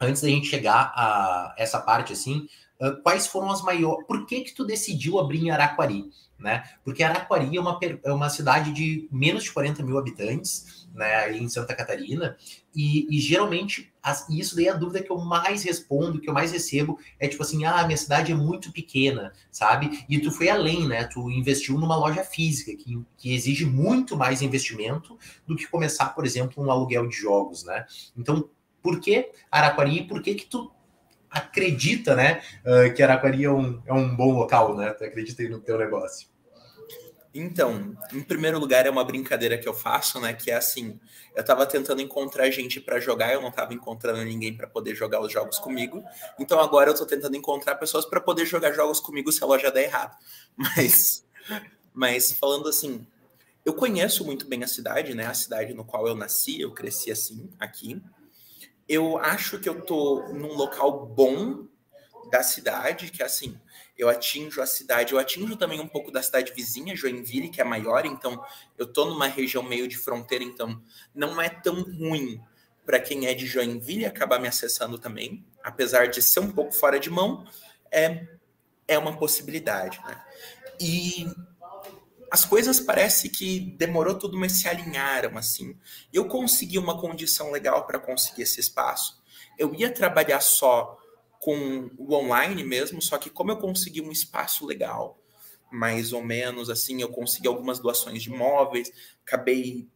antes 0.01 0.23
da 0.23 0.29
gente 0.29 0.47
chegar 0.47 0.91
a 0.97 1.55
essa 1.59 1.79
parte 1.79 2.15
assim, 2.15 2.49
uh, 2.81 2.97
quais 3.03 3.27
foram 3.27 3.51
as 3.51 3.63
maiores. 3.63 4.07
Por 4.07 4.25
que 4.25 4.41
que 4.41 4.55
tu 4.55 4.65
decidiu 4.65 5.19
abrir 5.19 5.45
em 5.45 5.51
Araquari? 5.51 6.07
Né? 6.39 6.65
Porque 6.83 7.03
Araquari 7.05 7.55
é 7.55 7.61
uma, 7.61 7.79
é 8.05 8.13
uma 8.13 8.31
cidade 8.31 8.73
de 8.73 9.07
menos 9.13 9.45
de 9.45 9.53
40 9.53 9.83
mil 9.83 9.99
habitantes, 9.99 10.82
né, 10.95 11.33
em 11.37 11.49
Santa 11.49 11.75
Catarina, 11.75 12.37
e, 12.75 13.07
e 13.11 13.21
geralmente 13.21 13.93
as, 14.03 14.29
isso 14.29 14.57
daí 14.57 14.67
é 14.67 14.71
a 14.71 14.75
dúvida 14.75 15.03
que 15.03 15.11
eu 15.11 15.19
mais 15.19 15.63
respondo, 15.63 16.21
que 16.21 16.29
eu 16.29 16.35
mais 16.35 16.53
recebo, 16.53 16.99
é 17.19 17.29
tipo 17.29 17.43
assim, 17.43 17.65
ah, 17.65 17.85
minha 17.85 17.97
cidade 17.97 18.33
é 18.33 18.35
muito 18.35 18.73
pequena, 18.73 19.33
sabe? 19.51 20.05
E 20.09 20.19
tu 20.19 20.31
foi 20.31 20.49
além, 20.49 20.87
né? 20.89 21.05
Tu 21.05 21.31
investiu 21.31 21.79
numa 21.79 21.97
loja 21.97 22.25
física, 22.25 22.75
que, 22.77 23.01
que 23.17 23.35
exige 23.35 23.65
muito 23.65 24.17
mais 24.17 24.43
investimento 24.43 25.19
do 25.47 25.57
que 25.57 25.67
começar, 25.67 26.07
por 26.11 26.25
exemplo, 26.25 26.63
um 26.63 26.71
aluguel 26.71 27.07
de 27.07 27.17
jogos, 27.17 27.65
né? 27.65 27.87
Então, 28.17 28.49
por 28.83 29.01
que 29.01 29.31
Araquari? 29.51 30.05
Por 30.05 30.21
que 30.23 30.35
que 30.35 30.47
tu 30.47 30.71
acredita, 31.31 32.15
né, 32.15 32.43
uh, 32.67 32.93
que 32.95 33.03
Araquari 33.03 33.45
é 33.45 33.51
um, 33.51 33.81
é 33.87 33.93
um 33.93 34.15
bom 34.15 34.35
local, 34.35 34.77
né? 34.77 34.91
Tu 34.91 35.05
acredita 35.05 35.43
aí 35.43 35.49
no 35.49 35.61
teu 35.61 35.79
negócio? 35.79 36.32
Então, 37.35 37.97
em 38.13 38.23
primeiro 38.23 38.59
lugar, 38.59 38.85
é 38.85 38.91
uma 38.91 39.05
brincadeira 39.05 39.57
que 39.57 39.67
eu 39.67 39.73
faço, 39.73 40.21
né? 40.21 40.35
Que 40.35 40.51
é 40.51 40.55
assim: 40.55 41.01
eu 41.35 41.43
tava 41.43 41.65
tentando 41.65 42.03
encontrar 42.03 42.51
gente 42.51 42.79
para 42.79 43.01
jogar, 43.01 43.33
eu 43.33 43.41
não 43.41 43.51
tava 43.51 43.73
encontrando 43.73 44.23
ninguém 44.23 44.55
para 44.55 44.67
poder 44.67 44.95
jogar 44.95 45.21
os 45.21 45.33
jogos 45.33 45.59
comigo. 45.59 46.05
Então 46.39 46.61
agora 46.61 46.91
eu 46.91 46.95
tô 46.95 47.07
tentando 47.07 47.37
encontrar 47.37 47.77
pessoas 47.77 48.05
para 48.05 48.21
poder 48.21 48.45
jogar 48.45 48.73
jogos 48.73 49.01
comigo 49.01 49.33
se 49.33 49.43
a 49.43 49.47
loja 49.47 49.71
der 49.71 49.85
errado. 49.85 50.17
Mas, 50.55 51.25
mas 51.95 52.33
falando 52.33 52.69
assim, 52.69 53.07
eu 53.65 53.73
conheço 53.73 54.23
muito 54.23 54.47
bem 54.47 54.63
a 54.63 54.67
cidade, 54.67 55.15
né? 55.15 55.27
A 55.27 55.33
cidade 55.33 55.73
no 55.73 55.83
qual 55.83 56.07
eu 56.07 56.15
nasci, 56.15 56.61
eu 56.61 56.73
cresci 56.73 57.11
assim, 57.11 57.51
aqui. 57.59 58.03
Eu 58.87 59.17
acho 59.17 59.59
que 59.59 59.69
eu 59.69 59.81
tô 59.81 60.29
num 60.29 60.53
local 60.53 61.07
bom 61.07 61.67
da 62.31 62.43
cidade, 62.43 63.11
que 63.11 63.23
é 63.23 63.27
assim, 63.27 63.59
eu 64.03 64.09
atinjo 64.09 64.61
a 64.61 64.67
cidade, 64.67 65.13
eu 65.13 65.19
atinjo 65.19 65.57
também 65.57 65.81
um 65.81 65.87
pouco 65.87 66.11
da 66.11 66.23
cidade 66.23 66.53
vizinha, 66.53 66.97
Joinville, 66.97 67.49
que 67.49 67.61
é 67.61 67.65
maior, 67.65 68.05
então 68.05 68.45
eu 68.77 68.87
tô 68.87 69.05
numa 69.05 69.27
região 69.27 69.63
meio 69.63 69.87
de 69.87 69.97
fronteira, 69.97 70.43
então 70.43 70.83
não 71.15 71.41
é 71.41 71.49
tão 71.49 71.83
ruim 71.83 72.41
para 72.85 72.99
quem 72.99 73.27
é 73.27 73.35
de 73.35 73.47
Joinville 73.47 74.05
acabar 74.05 74.41
me 74.41 74.49
acessando 74.49 74.99
também, 74.99 75.47
apesar 75.63 76.07
de 76.07 76.21
ser 76.21 76.41
um 76.41 76.51
pouco 76.51 76.73
fora 76.73 76.99
de 76.99 77.09
mão, 77.09 77.47
é, 77.93 78.27
é 78.89 78.99
uma 78.99 79.17
possibilidade, 79.17 80.01
né? 80.05 80.21
E 80.81 81.27
as 82.29 82.45
coisas 82.45 82.81
parece 82.81 83.29
que 83.29 83.61
demorou 83.79 84.19
tudo, 84.19 84.37
mas 84.37 84.53
se 84.53 84.67
alinharam 84.67 85.39
assim. 85.39 85.79
Eu 86.13 86.27
consegui 86.27 86.79
uma 86.79 86.99
condição 86.99 87.53
legal 87.53 87.87
para 87.87 88.01
conseguir 88.01 88.43
esse 88.43 88.59
espaço. 88.59 89.23
Eu 89.57 89.75
ia 89.75 89.93
trabalhar 89.93 90.41
só 90.41 90.99
com 91.43 91.91
o 91.99 92.15
online 92.15 92.63
mesmo, 92.63 93.03
só 93.03 93.19
que 93.19 93.29
como 93.29 93.51
eu 93.51 93.57
consegui 93.57 94.01
um 94.01 94.13
espaço 94.13 94.65
legal, 94.65 95.19
mais 95.73 96.13
ou 96.13 96.23
menos 96.23 96.71
assim, 96.71 97.03
eu 97.03 97.09
consegui 97.09 97.49
algumas 97.49 97.81
doações 97.81 98.23
de 98.23 98.31
imóveis, 98.31 98.93
acabei 99.27 99.89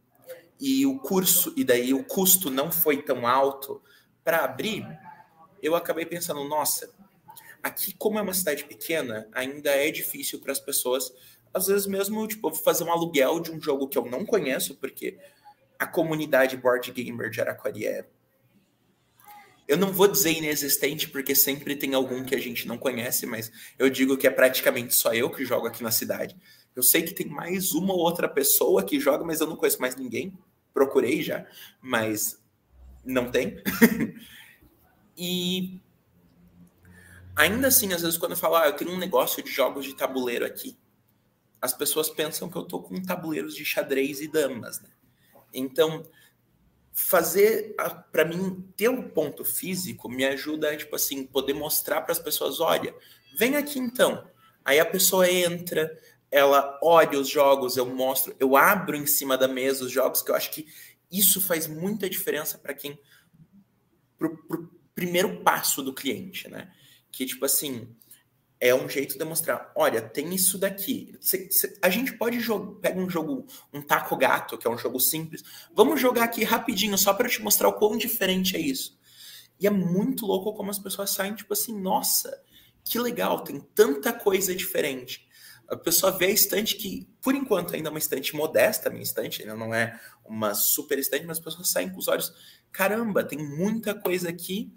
e 0.59 0.85
o 0.85 0.99
curso 0.99 1.53
e 1.55 1.63
daí 1.63 1.93
o 1.93 2.03
custo 2.03 2.51
não 2.51 2.69
foi 2.69 3.01
tão 3.01 3.25
alto 3.25 3.81
para 4.25 4.43
abrir, 4.43 4.85
eu 5.63 5.73
acabei 5.73 6.05
pensando, 6.05 6.43
nossa, 6.43 6.93
aqui 7.63 7.93
como 7.93 8.19
é 8.19 8.21
uma 8.21 8.33
cidade 8.33 8.65
pequena, 8.65 9.29
ainda 9.31 9.69
é 9.69 9.89
difícil 9.89 10.41
para 10.41 10.51
as 10.51 10.59
pessoas, 10.59 11.13
às 11.53 11.67
vezes 11.67 11.87
mesmo, 11.87 12.27
tipo, 12.27 12.53
fazer 12.53 12.83
um 12.83 12.91
aluguel 12.91 13.39
de 13.39 13.51
um 13.51 13.61
jogo 13.61 13.87
que 13.87 13.97
eu 13.97 14.03
não 14.03 14.25
conheço, 14.25 14.75
porque 14.75 15.17
a 15.79 15.87
comunidade 15.87 16.57
board 16.57 16.91
gamer 16.91 17.29
de 17.29 17.39
Araquari 17.39 17.85
é 17.85 18.05
eu 19.67 19.77
não 19.77 19.91
vou 19.91 20.07
dizer 20.07 20.31
inexistente, 20.31 21.09
porque 21.09 21.35
sempre 21.35 21.75
tem 21.75 21.93
algum 21.93 22.23
que 22.23 22.35
a 22.35 22.39
gente 22.39 22.67
não 22.67 22.77
conhece, 22.77 23.25
mas 23.25 23.51
eu 23.77 23.89
digo 23.89 24.17
que 24.17 24.27
é 24.27 24.31
praticamente 24.31 24.95
só 24.95 25.13
eu 25.13 25.29
que 25.29 25.45
jogo 25.45 25.67
aqui 25.67 25.83
na 25.83 25.91
cidade. 25.91 26.35
Eu 26.75 26.83
sei 26.83 27.01
que 27.01 27.13
tem 27.13 27.27
mais 27.27 27.73
uma 27.73 27.93
ou 27.93 27.99
outra 27.99 28.29
pessoa 28.29 28.83
que 28.83 28.99
joga, 28.99 29.25
mas 29.25 29.41
eu 29.41 29.47
não 29.47 29.55
conheço 29.55 29.81
mais 29.81 29.95
ninguém. 29.95 30.37
Procurei 30.73 31.21
já, 31.21 31.45
mas 31.81 32.39
não 33.03 33.31
tem. 33.31 33.61
e 35.17 35.81
Ainda 37.37 37.67
assim, 37.67 37.93
às 37.93 38.01
vezes, 38.01 38.17
quando 38.17 38.31
eu 38.31 38.37
falo, 38.37 38.55
ah, 38.55 38.65
eu 38.65 38.73
tenho 38.73 38.89
um 38.89 38.97
negócio 38.97 39.43
de 39.43 39.51
jogos 39.51 39.85
de 39.85 39.93
tabuleiro 39.93 40.43
aqui, 40.43 40.75
as 41.61 41.71
pessoas 41.71 42.09
pensam 42.09 42.49
que 42.49 42.57
eu 42.57 42.63
tô 42.63 42.81
com 42.81 42.99
tabuleiros 42.99 43.53
de 43.53 43.63
xadrez 43.63 44.21
e 44.21 44.27
damas, 44.27 44.81
né? 44.81 44.89
Então, 45.53 46.03
fazer 46.99 47.75
para 48.11 48.25
mim 48.25 48.67
ter 48.75 48.89
um 48.89 49.07
ponto 49.07 49.45
físico 49.45 50.09
me 50.09 50.25
ajuda 50.25 50.75
tipo 50.75 50.95
assim 50.95 51.27
poder 51.27 51.53
mostrar 51.53 52.01
para 52.01 52.11
as 52.11 52.17
pessoas 52.17 52.59
olha 52.59 52.93
vem 53.37 53.55
aqui 53.55 53.77
então. 53.77 54.27
Aí 54.65 54.79
a 54.79 54.85
pessoa 54.85 55.29
entra 55.29 55.95
ela 56.31 56.79
olha 56.81 57.19
os 57.19 57.29
jogos 57.29 57.77
eu 57.77 57.85
mostro 57.85 58.35
eu 58.39 58.57
abro 58.57 58.97
em 58.97 59.05
cima 59.05 59.37
da 59.37 59.47
mesa 59.47 59.85
os 59.85 59.91
jogos 59.91 60.23
que 60.23 60.31
eu 60.31 60.35
acho 60.35 60.49
que 60.49 60.65
isso 61.11 61.39
faz 61.39 61.67
muita 61.67 62.09
diferença 62.09 62.57
para 62.57 62.73
quem 62.73 62.99
pro, 64.17 64.35
pro 64.47 64.67
primeiro 64.95 65.43
passo 65.43 65.83
do 65.83 65.93
cliente 65.93 66.49
né? 66.49 66.73
Que 67.11 67.27
tipo 67.27 67.45
assim 67.45 67.95
é 68.59 68.73
um 68.73 68.89
jeito 68.89 69.17
de 69.17 69.23
mostrar, 69.23 69.71
olha, 69.75 70.01
tem 70.01 70.33
isso 70.33 70.57
daqui. 70.57 71.15
Cê, 71.21 71.47
cê, 71.51 71.77
a 71.81 71.89
gente 71.89 72.13
pode 72.13 72.39
jogar, 72.39 72.79
pega 72.79 72.99
um 72.99 73.09
jogo, 73.09 73.45
um 73.71 73.81
taco 73.81 74.15
gato, 74.17 74.57
que 74.57 74.67
é 74.67 74.69
um 74.69 74.77
jogo 74.77 74.99
simples. 74.99 75.43
Vamos 75.73 76.01
jogar 76.01 76.23
aqui 76.23 76.43
rapidinho, 76.43 76.97
só 76.97 77.13
para 77.13 77.29
te 77.29 77.41
mostrar 77.41 77.67
o 77.67 77.73
quão 77.73 77.97
diferente 77.97 78.55
é 78.55 78.59
isso. 78.59 78.97
E 79.59 79.67
é 79.67 79.69
muito 79.69 80.25
louco 80.25 80.53
como 80.53 80.71
as 80.71 80.79
pessoas 80.79 81.11
saem, 81.11 81.35
tipo 81.35 81.53
assim, 81.53 81.79
nossa, 81.79 82.41
que 82.83 82.99
legal, 82.99 83.43
tem 83.43 83.59
tanta 83.75 84.11
coisa 84.11 84.55
diferente. 84.55 85.27
A 85.67 85.75
pessoa 85.75 86.11
vê 86.11 86.27
a 86.27 86.31
estante 86.31 86.77
que, 86.77 87.07
por 87.21 87.35
enquanto, 87.35 87.75
ainda 87.75 87.89
é 87.89 87.91
uma 87.91 87.99
estante 87.99 88.35
modesta, 88.35 88.89
minha 88.89 89.03
estante, 89.03 89.41
ainda 89.41 89.55
não 89.55 89.73
é 89.73 89.99
uma 90.25 90.53
super 90.53 90.97
estante, 90.97 91.25
mas 91.25 91.37
as 91.37 91.43
pessoas 91.43 91.69
saem 91.69 91.89
com 91.89 91.97
os 91.97 92.07
olhos, 92.07 92.33
caramba, 92.71 93.23
tem 93.23 93.37
muita 93.37 93.93
coisa 93.93 94.29
aqui 94.29 94.71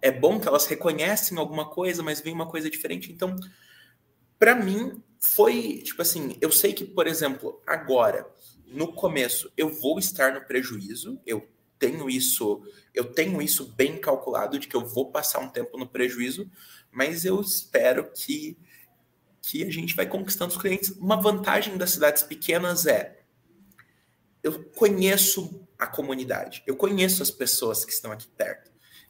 é 0.00 0.10
bom 0.10 0.38
que 0.40 0.48
elas 0.48 0.66
reconhecem 0.66 1.38
alguma 1.38 1.68
coisa, 1.68 2.02
mas 2.02 2.20
vem 2.20 2.32
uma 2.32 2.46
coisa 2.46 2.70
diferente. 2.70 3.12
Então, 3.12 3.36
para 4.38 4.54
mim, 4.54 5.02
foi 5.20 5.82
tipo 5.84 6.02
assim: 6.02 6.36
eu 6.40 6.50
sei 6.52 6.72
que, 6.72 6.84
por 6.84 7.06
exemplo, 7.06 7.60
agora, 7.66 8.26
no 8.66 8.92
começo, 8.92 9.52
eu 9.56 9.68
vou 9.68 9.98
estar 9.98 10.32
no 10.32 10.44
prejuízo, 10.46 11.20
eu 11.26 11.48
tenho 11.78 12.08
isso, 12.10 12.62
eu 12.94 13.04
tenho 13.04 13.40
isso 13.40 13.72
bem 13.76 13.98
calculado 13.98 14.58
de 14.58 14.66
que 14.66 14.76
eu 14.76 14.84
vou 14.84 15.10
passar 15.10 15.40
um 15.40 15.48
tempo 15.48 15.78
no 15.78 15.86
prejuízo, 15.86 16.50
mas 16.90 17.24
eu 17.24 17.40
espero 17.40 18.10
que 18.12 18.56
que 19.40 19.64
a 19.64 19.70
gente 19.70 19.94
vai 19.94 20.06
conquistando 20.06 20.52
os 20.52 20.60
clientes. 20.60 20.90
Uma 20.90 21.16
vantagem 21.16 21.78
das 21.78 21.90
cidades 21.90 22.22
pequenas 22.22 22.86
é 22.86 23.18
eu 24.42 24.64
conheço 24.70 25.66
a 25.78 25.86
comunidade, 25.86 26.62
eu 26.66 26.76
conheço 26.76 27.22
as 27.22 27.30
pessoas 27.30 27.84
que 27.84 27.92
estão 27.92 28.12
aqui 28.12 28.28
perto. 28.28 28.67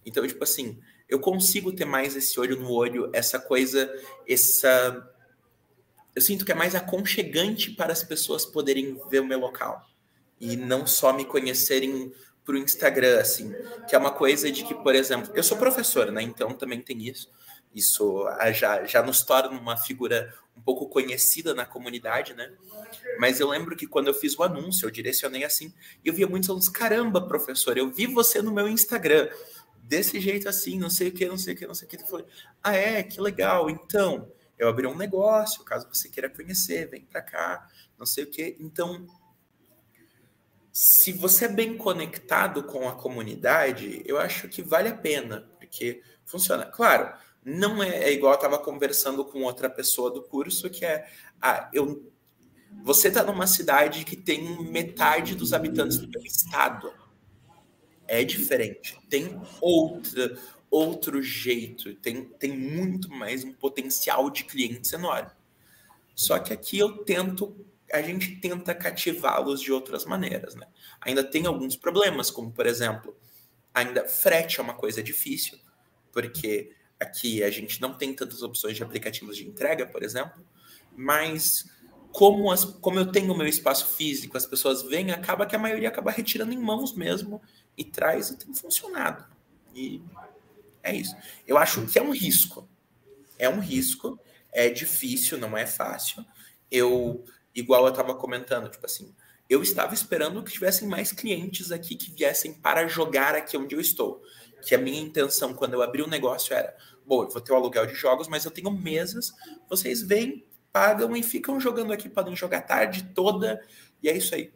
Então, 0.09 0.27
tipo 0.27 0.42
assim, 0.42 0.79
eu 1.09 1.21
consigo 1.21 1.73
ter 1.73 1.85
mais 1.85 2.16
esse 2.16 2.38
olho 2.40 2.59
no 2.59 2.71
olho, 2.71 3.11
essa 3.12 3.38
coisa, 3.38 3.92
essa. 4.27 5.07
Eu 6.14 6.23
sinto 6.23 6.44
que 6.44 6.53
é 6.53 6.55
mais 6.55 6.75
aconchegante 6.75 7.71
para 7.71 7.92
as 7.92 8.03
pessoas 8.03 8.44
poderem 8.44 8.99
ver 9.09 9.21
o 9.21 9.27
meu 9.27 9.38
local 9.38 9.87
e 10.40 10.57
não 10.57 10.87
só 10.87 11.12
me 11.12 11.25
conhecerem 11.25 12.12
pro 12.44 12.57
Instagram, 12.57 13.21
assim, 13.21 13.55
que 13.87 13.94
é 13.94 13.99
uma 13.99 14.11
coisa 14.11 14.51
de 14.51 14.64
que, 14.64 14.75
por 14.75 14.94
exemplo, 14.94 15.31
eu 15.35 15.42
sou 15.42 15.59
professor, 15.59 16.11
né? 16.11 16.23
Então 16.23 16.55
também 16.55 16.81
tem 16.81 17.07
isso. 17.07 17.31
Isso 17.75 18.27
já, 18.55 18.85
já 18.85 19.03
nos 19.03 19.23
torna 19.23 19.51
uma 19.51 19.77
figura 19.77 20.35
um 20.57 20.61
pouco 20.61 20.88
conhecida 20.88 21.55
na 21.55 21.64
comunidade, 21.64 22.35
né? 22.35 22.51
Mas 23.18 23.38
eu 23.38 23.49
lembro 23.49 23.77
que 23.77 23.87
quando 23.87 24.09
eu 24.09 24.14
fiz 24.14 24.37
o 24.37 24.42
anúncio, 24.42 24.87
eu 24.87 24.90
direcionei 24.90 25.44
assim, 25.44 25.73
e 26.05 26.09
eu 26.09 26.14
via 26.14 26.27
muitos 26.27 26.49
alunos, 26.49 26.68
caramba, 26.68 27.21
professor, 27.29 27.77
eu 27.77 27.90
vi 27.90 28.07
você 28.07 28.40
no 28.40 28.51
meu 28.51 28.66
Instagram 28.66 29.29
desse 29.88 30.20
jeito 30.20 30.48
assim, 30.48 30.79
não 30.79 30.90
sei 30.90 31.09
o 31.09 31.12
que, 31.12 31.27
não 31.27 31.38
sei 31.38 31.55
o 31.55 31.57
que, 31.57 31.66
não 31.66 31.74
sei 31.74 31.88
o 31.88 31.90
que. 31.90 31.96
Eu 31.96 32.07
falei, 32.07 32.27
ah, 32.62 32.77
é, 32.77 33.03
que 33.03 33.20
legal. 33.20 33.70
Então, 33.70 34.31
eu 34.59 34.68
abri 34.68 34.87
um 34.87 34.96
negócio, 34.96 35.64
caso 35.64 35.88
você 35.92 36.09
queira 36.09 36.29
conhecer, 36.29 36.90
vem 36.90 37.05
para 37.05 37.22
cá, 37.22 37.66
não 37.98 38.05
sei 38.05 38.24
o 38.24 38.31
que. 38.31 38.57
Então, 38.61 39.07
se 40.70 41.12
você 41.12 41.46
é 41.46 41.48
bem 41.48 41.77
conectado 41.77 42.62
com 42.64 42.87
a 42.87 42.94
comunidade, 42.94 44.03
eu 44.05 44.18
acho 44.18 44.48
que 44.48 44.62
vale 44.62 44.88
a 44.88 44.94
pena, 44.94 45.51
porque 45.59 46.03
funciona. 46.24 46.66
Claro, 46.66 47.12
não 47.42 47.83
é, 47.83 48.05
é 48.05 48.12
igual 48.12 48.35
eu 48.35 48.37
estava 48.37 48.59
conversando 48.59 49.24
com 49.24 49.42
outra 49.42 49.70
pessoa 49.70 50.11
do 50.11 50.22
curso, 50.22 50.68
que 50.68 50.85
é, 50.85 51.09
ah, 51.40 51.70
eu, 51.72 52.12
você 52.85 53.09
está 53.09 53.24
numa 53.24 53.46
cidade 53.46 54.05
que 54.05 54.16
tem 54.16 54.70
metade 54.70 55.35
dos 55.35 55.55
habitantes 55.55 55.98
do 55.98 56.18
estado 56.20 56.92
é 58.09 58.25
diferente. 58.25 58.99
Tem 59.09 59.40
outra, 59.61 60.37
outro 60.71 61.23
jeito, 61.23 61.94
tem, 61.97 62.25
tem 62.25 62.57
muito 62.57 63.11
mais 63.11 63.44
um 63.44 63.53
potencial 63.53 64.31
de 64.31 64.44
clientes 64.44 64.92
enorme. 64.92 65.31
Só 66.14 66.38
que 66.38 66.53
aqui 66.53 66.79
eu 66.79 67.05
tento, 67.05 67.55
a 67.92 68.03
gente 68.03 68.37
tenta 68.37 68.75
cativá-los 68.75 69.61
de 69.61 69.71
outras 69.71 70.05
maneiras, 70.05 70.55
né? 70.57 70.66
Ainda 71.01 71.23
tem 71.23 71.47
alguns 71.47 71.77
problemas, 71.77 72.31
como 72.31 72.51
por 72.51 72.66
exemplo, 72.66 73.16
ainda 73.73 74.09
frete 74.09 74.59
é 74.59 74.62
uma 74.62 74.75
coisa 74.75 75.03
difícil, 75.03 75.59
porque 76.12 76.73
aqui 76.99 77.42
a 77.44 77.51
gente 77.51 77.81
não 77.81 77.94
tem 77.94 78.12
tantas 78.12 78.42
opções 78.42 78.75
de 78.75 78.83
aplicativos 78.83 79.37
de 79.37 79.47
entrega, 79.47 79.87
por 79.87 80.03
exemplo, 80.03 80.44
mas 80.97 81.71
como, 82.11 82.51
as, 82.51 82.64
como 82.64 82.99
eu 82.99 83.12
tenho 83.12 83.33
o 83.33 83.37
meu 83.37 83.47
espaço 83.47 83.94
físico, 83.94 84.37
as 84.37 84.47
pessoas 84.47 84.83
vêm, 84.83 85.12
acaba 85.12 85.47
que 85.47 85.55
a 85.55 85.59
maioria 85.59 85.88
acaba 85.88 86.11
retirando 86.11 86.53
em 86.53 86.59
mãos 86.59 86.94
mesmo 86.94 87.40
e 87.79 87.85
traz 87.85 88.31
e 88.31 88.37
tem 88.37 88.53
funcionado. 88.53 89.25
E 89.73 90.03
é 90.83 90.95
isso. 90.95 91.14
Eu 91.47 91.57
acho 91.57 91.87
que 91.87 91.99
é 91.99 92.03
um 92.03 92.11
risco. 92.11 92.69
É 93.38 93.49
um 93.49 93.61
risco, 93.61 94.19
é 94.53 94.69
difícil, 94.69 95.38
não 95.38 95.57
é 95.57 95.64
fácil. 95.64 96.27
Eu, 96.69 97.25
igual 97.55 97.85
eu 97.85 97.91
estava 97.91 98.14
comentando, 98.17 98.69
tipo 98.69 98.85
assim, 98.85 99.14
eu 99.49 99.62
estava 99.62 99.95
esperando 99.95 100.43
que 100.43 100.53
tivessem 100.53 100.88
mais 100.88 101.12
clientes 101.12 101.71
aqui 101.71 101.95
que 101.95 102.11
viessem 102.11 102.53
para 102.53 102.88
jogar 102.88 103.37
aqui 103.37 103.57
onde 103.57 103.77
eu 103.77 103.81
estou. 103.81 104.21
Que 104.67 104.75
a 104.75 104.79
minha 104.79 105.01
intenção 105.01 105.55
quando 105.55 105.75
eu 105.75 105.83
abri 105.83 106.03
o 106.03 106.09
negócio 106.09 106.53
era, 106.53 106.77
bom, 107.07 107.23
eu 107.23 107.31
vou 107.31 107.41
ter 107.41 107.53
o 107.53 107.57
aluguel 107.57 107.87
de 107.87 107.95
jogos, 107.95 108.27
mas 108.27 108.45
eu 108.45 108.51
tenho 108.51 108.73
mesas, 108.73 109.33
vocês 109.71 110.03
vêm, 110.03 110.45
pagam 110.73 111.17
e 111.17 111.23
ficam 111.23 111.61
jogando 111.61 111.93
aqui, 111.93 112.09
podem 112.09 112.35
jogar 112.35 112.62
tarde 112.62 113.05
toda, 113.14 113.64
e 114.03 114.09
é 114.09 114.17
isso 114.17 114.35
aí 114.35 114.53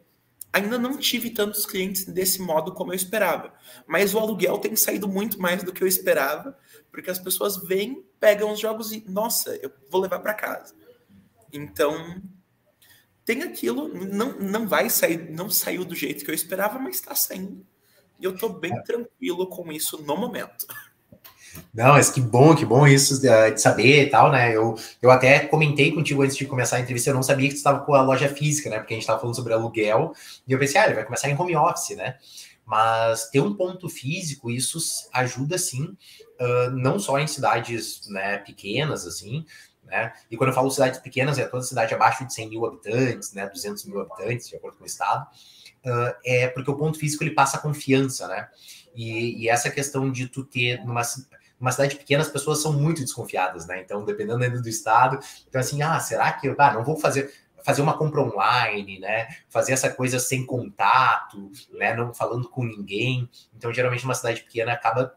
ainda 0.53 0.77
não 0.77 0.95
tive 0.95 1.31
tantos 1.31 1.65
clientes 1.65 2.05
desse 2.05 2.39
modo 2.39 2.71
como 2.73 2.93
eu 2.93 2.95
esperava. 2.95 3.51
Mas 3.87 4.13
o 4.13 4.19
aluguel 4.19 4.59
tem 4.59 4.75
saído 4.75 5.07
muito 5.07 5.41
mais 5.41 5.63
do 5.63 5.73
que 5.73 5.83
eu 5.83 5.87
esperava, 5.87 6.55
porque 6.91 7.09
as 7.09 7.17
pessoas 7.17 7.57
vêm, 7.57 8.05
pegam 8.19 8.53
os 8.53 8.59
jogos 8.59 8.91
e, 8.91 9.03
nossa, 9.09 9.55
eu 9.55 9.71
vou 9.89 9.99
levar 9.99 10.19
para 10.19 10.35
casa. 10.35 10.75
Então, 11.51 12.21
tem 13.25 13.41
aquilo, 13.41 13.87
não, 13.87 14.37
não 14.39 14.67
vai 14.67 14.89
sair, 14.91 15.31
não 15.31 15.49
saiu 15.49 15.83
do 15.83 15.95
jeito 15.95 16.23
que 16.23 16.29
eu 16.29 16.35
esperava, 16.35 16.77
mas 16.77 16.95
está 16.95 17.15
saindo. 17.15 17.65
E 18.19 18.23
eu 18.23 18.35
estou 18.35 18.49
bem 18.49 18.81
tranquilo 18.83 19.47
com 19.47 19.71
isso 19.71 20.01
no 20.03 20.15
momento. 20.15 20.67
Não, 21.73 21.89
mas 21.93 22.09
que 22.09 22.21
bom, 22.21 22.55
que 22.55 22.65
bom 22.65 22.87
isso 22.87 23.19
de, 23.21 23.51
de 23.51 23.61
saber 23.61 24.03
e 24.03 24.09
tal, 24.09 24.31
né? 24.31 24.55
Eu, 24.55 24.75
eu 25.01 25.11
até 25.11 25.39
comentei 25.41 25.91
contigo 25.91 26.21
antes 26.21 26.35
de 26.35 26.45
começar 26.45 26.77
a 26.77 26.79
entrevista, 26.79 27.09
eu 27.09 27.15
não 27.15 27.23
sabia 27.23 27.47
que 27.47 27.55
tu 27.55 27.57
estava 27.57 27.79
com 27.79 27.93
a 27.93 28.01
loja 28.01 28.27
física, 28.27 28.69
né? 28.69 28.79
Porque 28.79 28.93
a 28.93 28.95
gente 28.95 29.03
estava 29.03 29.19
falando 29.19 29.35
sobre 29.35 29.53
aluguel, 29.53 30.13
e 30.47 30.51
eu 30.51 30.59
pensei, 30.59 30.79
ah, 30.79 30.85
ele 30.85 30.95
vai 30.95 31.03
começar 31.03 31.29
em 31.29 31.39
home 31.39 31.55
office, 31.55 31.95
né? 31.95 32.17
Mas 32.65 33.29
ter 33.29 33.41
um 33.41 33.53
ponto 33.53 33.89
físico, 33.89 34.49
isso 34.49 34.79
ajuda 35.11 35.57
sim, 35.57 35.97
uh, 36.39 36.71
não 36.71 36.97
só 36.97 37.19
em 37.19 37.27
cidades 37.27 38.07
né, 38.07 38.37
pequenas, 38.37 39.05
assim, 39.05 39.45
né? 39.85 40.13
E 40.31 40.37
quando 40.37 40.49
eu 40.49 40.55
falo 40.55 40.71
cidades 40.71 40.99
pequenas, 40.99 41.37
é 41.37 41.45
toda 41.45 41.63
cidade 41.63 41.93
abaixo 41.93 42.25
de 42.25 42.33
100 42.33 42.49
mil 42.49 42.65
habitantes, 42.65 43.33
né? 43.33 43.47
200 43.47 43.83
mil 43.85 43.99
habitantes, 43.99 44.47
de 44.47 44.55
acordo 44.55 44.77
com 44.77 44.83
o 44.83 44.87
estado. 44.87 45.27
Uh, 45.85 46.15
é 46.25 46.47
porque 46.47 46.71
o 46.71 46.77
ponto 46.77 46.97
físico 46.97 47.23
ele 47.23 47.31
passa 47.31 47.57
confiança, 47.57 48.27
né? 48.27 48.47
E, 48.95 49.43
e, 49.43 49.49
essa 49.49 49.69
questão 49.69 50.11
de 50.11 50.27
tu 50.27 50.43
ter 50.43 50.83
numa 50.85 51.03
uma 51.59 51.71
cidade 51.71 51.95
pequena 51.95 52.21
as 52.21 52.29
pessoas 52.29 52.61
são 52.61 52.73
muito 52.73 53.01
desconfiadas, 53.01 53.65
né? 53.65 53.81
Então, 53.81 54.03
dependendo 54.03 54.43
ainda 54.43 54.61
do 54.61 54.69
estado, 54.69 55.19
então 55.47 55.61
assim, 55.61 55.81
ah, 55.81 55.99
será 55.99 56.31
que 56.33 56.47
eu 56.47 56.55
ah, 56.57 56.73
não 56.73 56.83
vou 56.83 56.97
fazer 56.97 57.33
fazer 57.63 57.81
uma 57.81 57.97
compra 57.97 58.21
online, 58.21 58.99
né? 58.99 59.27
Fazer 59.49 59.71
essa 59.71 59.89
coisa 59.89 60.19
sem 60.19 60.45
contato, 60.45 61.49
né? 61.71 61.95
Não 61.95 62.13
falando 62.13 62.49
com 62.49 62.63
ninguém. 62.63 63.29
Então, 63.55 63.73
geralmente, 63.73 64.03
uma 64.03 64.13
cidade 64.13 64.41
pequena 64.41 64.73
acaba 64.73 65.15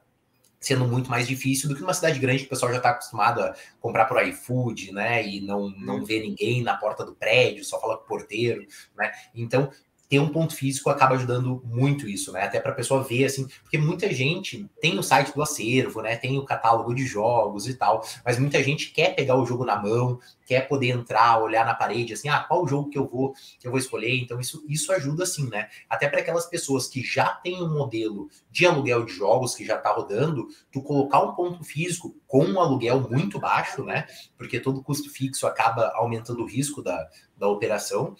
sendo 0.60 0.86
muito 0.86 1.10
mais 1.10 1.28
difícil 1.28 1.68
do 1.68 1.76
que 1.76 1.82
uma 1.82 1.92
cidade 1.92 2.18
grande 2.18 2.40
que 2.40 2.46
o 2.46 2.50
pessoal 2.50 2.72
já 2.72 2.78
está 2.78 2.90
acostumado 2.90 3.42
a 3.42 3.54
comprar 3.80 4.06
por 4.06 4.24
iFood, 4.26 4.92
né? 4.92 5.26
E 5.26 5.40
não, 5.40 5.70
não 5.70 6.04
vê 6.04 6.20
ninguém 6.20 6.62
na 6.62 6.76
porta 6.76 7.04
do 7.04 7.14
prédio, 7.14 7.64
só 7.64 7.80
fala 7.80 7.98
com 7.98 8.04
o 8.04 8.06
porteiro, 8.06 8.66
né? 8.96 9.12
Então, 9.34 9.70
ter 10.08 10.20
um 10.20 10.28
ponto 10.28 10.54
físico 10.54 10.88
acaba 10.88 11.14
ajudando 11.16 11.60
muito 11.64 12.08
isso, 12.08 12.32
né? 12.32 12.42
Até 12.44 12.60
para 12.60 12.72
a 12.72 12.74
pessoa 12.74 13.02
ver, 13.02 13.24
assim, 13.24 13.46
porque 13.62 13.76
muita 13.76 14.12
gente 14.12 14.68
tem 14.80 14.98
o 14.98 15.02
site 15.02 15.34
do 15.34 15.42
acervo, 15.42 16.00
né? 16.00 16.16
Tem 16.16 16.38
o 16.38 16.44
catálogo 16.44 16.94
de 16.94 17.04
jogos 17.04 17.66
e 17.66 17.74
tal, 17.74 18.04
mas 18.24 18.38
muita 18.38 18.62
gente 18.62 18.92
quer 18.92 19.14
pegar 19.14 19.36
o 19.36 19.44
jogo 19.44 19.64
na 19.64 19.80
mão, 19.80 20.20
quer 20.46 20.68
poder 20.68 20.90
entrar, 20.90 21.42
olhar 21.42 21.66
na 21.66 21.74
parede, 21.74 22.12
assim, 22.12 22.28
ah, 22.28 22.38
qual 22.38 22.66
jogo 22.68 22.88
que 22.88 22.98
eu 22.98 23.06
vou 23.06 23.34
que 23.58 23.66
eu 23.66 23.70
vou 23.70 23.80
escolher? 23.80 24.16
Então 24.16 24.38
isso, 24.38 24.64
isso 24.68 24.92
ajuda, 24.92 25.24
assim, 25.24 25.48
né? 25.48 25.68
Até 25.90 26.08
para 26.08 26.20
aquelas 26.20 26.46
pessoas 26.46 26.86
que 26.86 27.02
já 27.02 27.28
têm 27.28 27.60
um 27.60 27.72
modelo 27.72 28.28
de 28.50 28.64
aluguel 28.64 29.04
de 29.04 29.12
jogos 29.12 29.54
que 29.56 29.64
já 29.64 29.76
está 29.76 29.92
rodando, 29.92 30.46
tu 30.70 30.80
colocar 30.82 31.20
um 31.20 31.34
ponto 31.34 31.64
físico 31.64 32.14
com 32.28 32.44
um 32.44 32.60
aluguel 32.60 33.00
muito 33.10 33.40
baixo, 33.40 33.84
né? 33.84 34.06
Porque 34.38 34.60
todo 34.60 34.82
custo 34.82 35.10
fixo 35.10 35.46
acaba 35.46 35.92
aumentando 35.96 36.42
o 36.42 36.46
risco 36.46 36.80
da, 36.80 37.08
da 37.36 37.48
operação. 37.48 38.14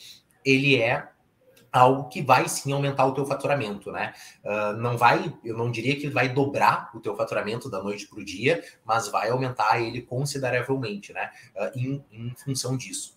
Ele 0.45 0.77
é 0.77 1.09
algo 1.77 2.09
que 2.09 2.23
vai 2.23 2.49
sim 2.49 2.73
aumentar 2.73 3.07
o 3.07 3.15
teu 3.15 3.27
faturamento, 3.27 3.91
né? 3.93 4.13
Uh, 4.45 4.77
não 4.79 4.97
vai, 4.97 5.35
eu 5.45 5.57
não 5.57 5.71
diria 5.71 5.97
que 5.97 6.09
vai 6.09 6.29
dobrar 6.29 6.91
o 6.95 7.01
teu 7.01 7.17
faturamento 7.17 7.71
da 7.71 7.83
noite 7.83 8.07
para 8.07 8.21
o 8.21 8.25
dia, 8.25 8.63
mas 8.85 9.09
vai 9.09 9.31
aumentar 9.31 9.81
ele 9.81 10.03
consideravelmente, 10.03 11.13
né? 11.13 11.31
Uh, 11.55 11.79
em, 11.79 12.05
em, 12.13 12.35
função 12.37 12.77
disso. 12.77 13.17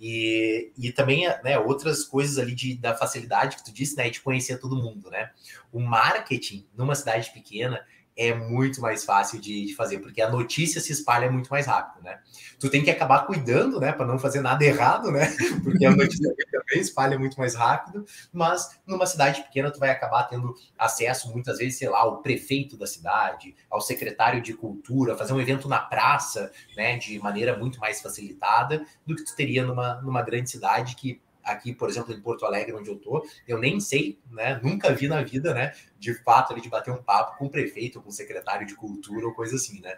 E, 0.00 0.72
e 0.78 0.92
também, 0.92 1.26
né, 1.42 1.58
outras 1.58 2.04
coisas 2.04 2.38
ali 2.38 2.54
de, 2.54 2.76
da 2.76 2.94
facilidade 2.94 3.56
que 3.56 3.64
tu 3.64 3.72
disse, 3.72 3.96
né, 3.96 4.08
de 4.08 4.20
conhecer 4.20 4.58
todo 4.58 4.76
mundo, 4.76 5.10
né? 5.10 5.30
O 5.72 5.80
marketing 5.80 6.66
numa 6.76 6.94
cidade 6.94 7.32
pequena 7.32 7.84
é 8.18 8.34
muito 8.34 8.80
mais 8.80 9.04
fácil 9.04 9.40
de, 9.40 9.66
de, 9.66 9.74
fazer, 9.76 10.00
porque 10.00 10.20
a 10.20 10.28
notícia 10.28 10.80
se 10.80 10.92
espalha 10.92 11.30
muito 11.30 11.48
mais 11.48 11.66
rápido, 11.66 12.02
né? 12.02 12.18
Tu 12.58 12.68
tem 12.68 12.82
que 12.82 12.90
acabar 12.90 13.24
cuidando, 13.24 13.78
né, 13.78 13.92
para 13.92 14.04
não 14.04 14.18
fazer 14.18 14.40
nada 14.40 14.64
errado, 14.64 15.12
né? 15.12 15.28
Porque 15.62 15.86
a 15.86 15.94
notícia 15.94 16.34
também 16.50 16.80
espalha 16.80 17.16
muito 17.16 17.38
mais 17.38 17.54
rápido, 17.54 18.04
mas 18.32 18.80
numa 18.84 19.06
cidade 19.06 19.42
pequena 19.42 19.70
tu 19.70 19.78
vai 19.78 19.90
acabar 19.90 20.24
tendo 20.24 20.52
acesso 20.76 21.30
muitas 21.32 21.58
vezes, 21.58 21.78
sei 21.78 21.88
lá, 21.88 22.00
ao 22.00 22.20
prefeito 22.20 22.76
da 22.76 22.86
cidade, 22.86 23.54
ao 23.70 23.80
secretário 23.80 24.42
de 24.42 24.52
cultura, 24.52 25.16
fazer 25.16 25.32
um 25.32 25.40
evento 25.40 25.68
na 25.68 25.78
praça, 25.78 26.50
né, 26.76 26.96
de 26.96 27.20
maneira 27.20 27.56
muito 27.56 27.78
mais 27.78 28.02
facilitada 28.02 28.84
do 29.06 29.14
que 29.14 29.24
tu 29.24 29.36
teria 29.36 29.64
numa, 29.64 30.02
numa 30.02 30.22
grande 30.22 30.50
cidade 30.50 30.96
que 30.96 31.20
aqui, 31.52 31.72
por 31.72 31.88
exemplo, 31.88 32.12
em 32.12 32.20
Porto 32.20 32.44
Alegre, 32.44 32.74
onde 32.74 32.90
eu 32.90 32.96
tô, 32.96 33.26
eu 33.46 33.58
nem 33.58 33.80
sei, 33.80 34.18
né? 34.30 34.60
Nunca 34.62 34.92
vi 34.92 35.08
na 35.08 35.22
vida, 35.22 35.54
né? 35.54 35.72
De 35.98 36.14
fato, 36.14 36.52
ali, 36.52 36.60
de 36.60 36.68
bater 36.68 36.92
um 36.92 37.02
papo 37.02 37.38
com 37.38 37.46
o 37.46 37.50
prefeito, 37.50 38.00
com 38.00 38.08
o 38.08 38.12
secretário 38.12 38.66
de 38.66 38.74
cultura 38.74 39.26
ou 39.26 39.34
coisa 39.34 39.56
assim, 39.56 39.80
né? 39.80 39.96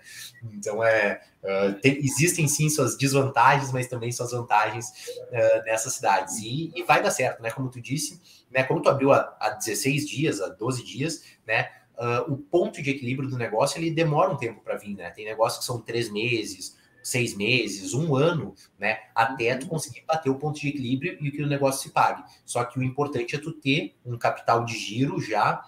Então, 0.52 0.82
é, 0.82 1.20
uh, 1.42 1.80
tem, 1.80 1.98
existem 1.98 2.46
sim 2.48 2.68
suas 2.68 2.96
desvantagens, 2.96 3.72
mas 3.72 3.86
também 3.86 4.10
suas 4.12 4.32
vantagens 4.32 4.88
uh, 4.88 5.64
nessas 5.64 5.94
cidades. 5.94 6.38
E, 6.38 6.72
e, 6.74 6.82
vai 6.84 7.02
dar 7.02 7.10
certo, 7.10 7.42
né? 7.42 7.50
Como 7.50 7.70
tu 7.70 7.80
disse, 7.80 8.20
né? 8.50 8.62
Como 8.62 8.80
tu 8.80 8.88
abriu 8.88 9.12
há, 9.12 9.36
há 9.40 9.50
16 9.50 10.08
dias, 10.08 10.40
há 10.40 10.48
12 10.48 10.84
dias, 10.84 11.24
né? 11.46 11.70
Uh, 11.98 12.32
o 12.32 12.38
ponto 12.38 12.80
de 12.80 12.90
equilíbrio 12.90 13.28
do 13.28 13.36
negócio 13.36 13.78
ele 13.78 13.90
demora 13.90 14.30
um 14.30 14.36
tempo 14.36 14.62
para 14.62 14.76
vir, 14.76 14.96
né? 14.96 15.10
Tem 15.10 15.24
negócios 15.26 15.60
que 15.60 15.66
são 15.66 15.80
três 15.80 16.10
meses, 16.10 16.79
seis 17.02 17.36
meses, 17.36 17.94
um 17.94 18.14
ano, 18.14 18.54
né? 18.78 18.98
Até 19.14 19.56
tu 19.56 19.64
uhum. 19.64 19.70
conseguir 19.70 20.04
bater 20.06 20.30
o 20.30 20.36
ponto 20.36 20.60
de 20.60 20.68
equilíbrio 20.68 21.18
e 21.20 21.30
que 21.30 21.42
o 21.42 21.46
negócio 21.46 21.82
se 21.82 21.90
pague. 21.90 22.22
Só 22.44 22.64
que 22.64 22.78
o 22.78 22.82
importante 22.82 23.34
é 23.34 23.38
tu 23.38 23.52
ter 23.52 23.96
um 24.04 24.18
capital 24.18 24.64
de 24.64 24.76
giro 24.78 25.20
já 25.20 25.62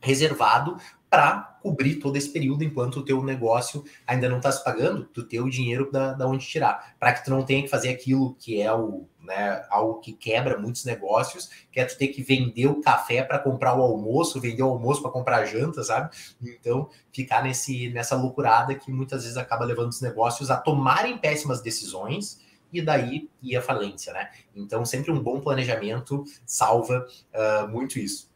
reservado 0.00 0.76
para 1.12 1.58
cobrir 1.60 1.96
todo 1.96 2.16
esse 2.16 2.30
período 2.30 2.64
enquanto 2.64 2.96
o 2.96 3.04
teu 3.04 3.22
negócio 3.22 3.84
ainda 4.06 4.30
não 4.30 4.38
está 4.38 4.50
se 4.50 4.64
pagando, 4.64 5.04
tu 5.04 5.22
ter 5.22 5.42
o 5.42 5.50
dinheiro 5.50 5.92
da, 5.92 6.14
da 6.14 6.26
onde 6.26 6.46
tirar, 6.46 6.96
para 6.98 7.12
que 7.12 7.22
tu 7.22 7.30
não 7.30 7.42
tenha 7.42 7.62
que 7.62 7.68
fazer 7.68 7.90
aquilo 7.90 8.34
que 8.36 8.62
é 8.62 8.72
o 8.72 9.06
né, 9.20 9.62
algo 9.68 10.00
que 10.00 10.14
quebra 10.14 10.58
muitos 10.58 10.86
negócios, 10.86 11.50
que 11.70 11.78
é 11.78 11.84
tu 11.84 11.98
ter 11.98 12.08
que 12.08 12.22
vender 12.22 12.66
o 12.66 12.80
café 12.80 13.22
para 13.22 13.38
comprar 13.38 13.78
o 13.78 13.82
almoço, 13.82 14.40
vender 14.40 14.62
o 14.62 14.70
almoço 14.70 15.02
para 15.02 15.10
comprar 15.10 15.40
a 15.40 15.44
janta, 15.44 15.84
sabe? 15.84 16.08
Então, 16.42 16.88
ficar 17.12 17.44
nesse, 17.44 17.90
nessa 17.90 18.16
loucurada 18.16 18.74
que 18.74 18.90
muitas 18.90 19.22
vezes 19.22 19.36
acaba 19.36 19.66
levando 19.66 19.90
os 19.90 20.00
negócios 20.00 20.50
a 20.50 20.56
tomarem 20.56 21.18
péssimas 21.18 21.60
decisões 21.60 22.40
e 22.72 22.80
daí 22.80 23.28
ir 23.42 23.54
à 23.54 23.60
falência, 23.60 24.14
né? 24.14 24.30
Então, 24.56 24.82
sempre 24.86 25.12
um 25.12 25.22
bom 25.22 25.42
planejamento 25.42 26.24
salva 26.46 27.06
uh, 27.34 27.68
muito 27.68 27.98
isso. 27.98 28.32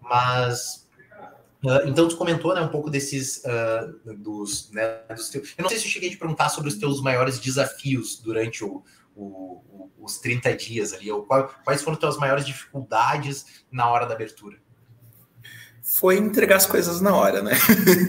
Mas 0.00 0.87
Uh, 1.64 1.88
então, 1.88 2.06
tu 2.06 2.16
comentou 2.16 2.54
né, 2.54 2.60
um 2.60 2.68
pouco 2.68 2.88
desses 2.88 3.42
uh, 3.44 4.14
dos, 4.14 4.70
né, 4.70 5.00
dos 5.14 5.28
teus... 5.28 5.54
Eu 5.58 5.62
não 5.62 5.68
sei 5.68 5.78
se 5.78 5.86
eu 5.86 5.90
cheguei 5.90 6.08
a 6.08 6.12
te 6.12 6.18
perguntar 6.18 6.48
sobre 6.50 6.68
os 6.68 6.76
teus 6.76 7.02
maiores 7.02 7.40
desafios 7.40 8.20
durante 8.20 8.62
o, 8.62 8.84
o, 9.16 9.90
os 9.98 10.18
30 10.18 10.54
dias 10.54 10.92
ali? 10.92 11.10
Ou 11.10 11.24
qual, 11.24 11.52
quais 11.64 11.82
foram 11.82 11.94
as 11.94 12.00
tuas 12.00 12.16
maiores 12.16 12.46
dificuldades 12.46 13.64
na 13.70 13.88
hora 13.90 14.06
da 14.06 14.14
abertura? 14.14 14.56
Foi 15.82 16.16
entregar 16.16 16.56
as 16.56 16.66
coisas 16.66 17.00
na 17.00 17.14
hora, 17.14 17.42
né? 17.42 17.52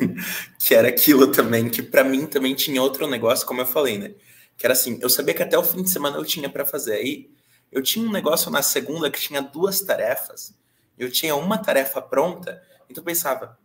que 0.60 0.76
era 0.76 0.90
aquilo 0.90 1.32
também, 1.32 1.70
que 1.70 1.82
para 1.82 2.04
mim 2.04 2.26
também 2.26 2.54
tinha 2.54 2.82
outro 2.82 3.08
negócio, 3.08 3.48
como 3.48 3.62
eu 3.62 3.66
falei, 3.66 3.98
né? 3.98 4.14
Que 4.58 4.66
era 4.66 4.74
assim, 4.74 5.00
eu 5.02 5.10
sabia 5.10 5.34
que 5.34 5.44
até 5.44 5.58
o 5.58 5.64
fim 5.64 5.82
de 5.82 5.90
semana 5.90 6.18
eu 6.18 6.26
tinha 6.26 6.50
para 6.50 6.66
fazer. 6.66 6.94
Aí 6.94 7.30
eu 7.72 7.82
tinha 7.82 8.06
um 8.06 8.12
negócio 8.12 8.52
na 8.52 8.62
segunda 8.62 9.10
que 9.10 9.20
tinha 9.20 9.42
duas 9.42 9.80
tarefas. 9.82 10.54
Eu 10.98 11.10
tinha 11.10 11.36
uma 11.36 11.58
tarefa 11.58 12.02
pronta, 12.02 12.62
então 12.90 13.02
eu 13.02 13.06
pensava, 13.06 13.58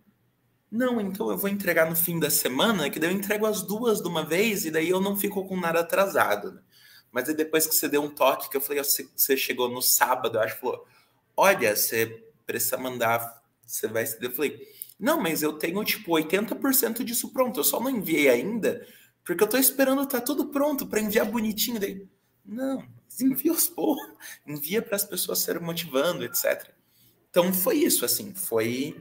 não, 0.70 1.00
então 1.00 1.30
eu 1.30 1.36
vou 1.36 1.48
entregar 1.48 1.88
no 1.88 1.96
fim 1.96 2.18
da 2.18 2.28
semana, 2.28 2.90
que 2.90 2.98
daí 2.98 3.10
eu 3.10 3.16
entrego 3.16 3.46
as 3.46 3.62
duas 3.62 4.00
de 4.00 4.08
uma 4.08 4.24
vez 4.24 4.64
e 4.64 4.70
daí 4.70 4.88
eu 4.88 5.00
não 5.00 5.16
fico 5.16 5.46
com 5.46 5.56
nada 5.56 5.80
atrasado. 5.80 6.52
Né? 6.52 6.60
Mas 7.12 7.28
aí 7.28 7.34
depois 7.34 7.66
que 7.66 7.74
você 7.74 7.88
deu 7.88 8.02
um 8.02 8.10
toque, 8.10 8.50
que 8.50 8.56
eu 8.56 8.60
falei, 8.60 8.82
você 8.82 9.36
chegou 9.36 9.70
no 9.70 9.80
sábado, 9.80 10.36
eu 10.36 10.42
acho, 10.42 10.58
falou, 10.58 10.84
olha, 11.36 11.76
você 11.76 12.24
precisa 12.44 12.76
mandar, 12.76 13.42
você 13.64 13.86
vai... 13.86 14.04
Eu 14.20 14.32
falei, 14.32 14.60
não, 14.98 15.20
mas 15.20 15.42
eu 15.42 15.52
tenho, 15.52 15.82
tipo, 15.84 16.12
80% 16.12 17.04
disso 17.04 17.32
pronto, 17.32 17.60
eu 17.60 17.64
só 17.64 17.80
não 17.80 17.90
enviei 17.90 18.28
ainda, 18.28 18.86
porque 19.24 19.42
eu 19.42 19.48
tô 19.48 19.56
esperando 19.56 20.06
tá 20.06 20.20
tudo 20.20 20.48
pronto 20.48 20.86
para 20.86 21.00
enviar 21.00 21.26
bonitinho. 21.26 21.78
Daí, 21.78 22.06
não, 22.44 22.84
envia 23.20 23.52
os 23.52 23.68
poucos, 23.68 24.04
envia 24.46 24.82
para 24.82 24.96
as 24.96 25.04
pessoas 25.04 25.38
serem 25.38 25.62
motivando, 25.62 26.24
etc. 26.24 26.68
Então 27.30 27.52
foi 27.52 27.76
isso, 27.76 28.04
assim, 28.04 28.34
foi 28.34 28.96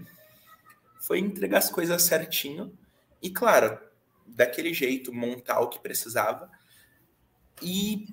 foi 1.04 1.20
entregar 1.20 1.58
as 1.58 1.70
coisas 1.70 2.02
certinho 2.02 2.74
e, 3.22 3.30
claro, 3.30 3.78
daquele 4.26 4.74
jeito, 4.74 5.12
montar 5.12 5.60
o 5.60 5.68
que 5.68 5.78
precisava 5.78 6.50
e 7.62 8.08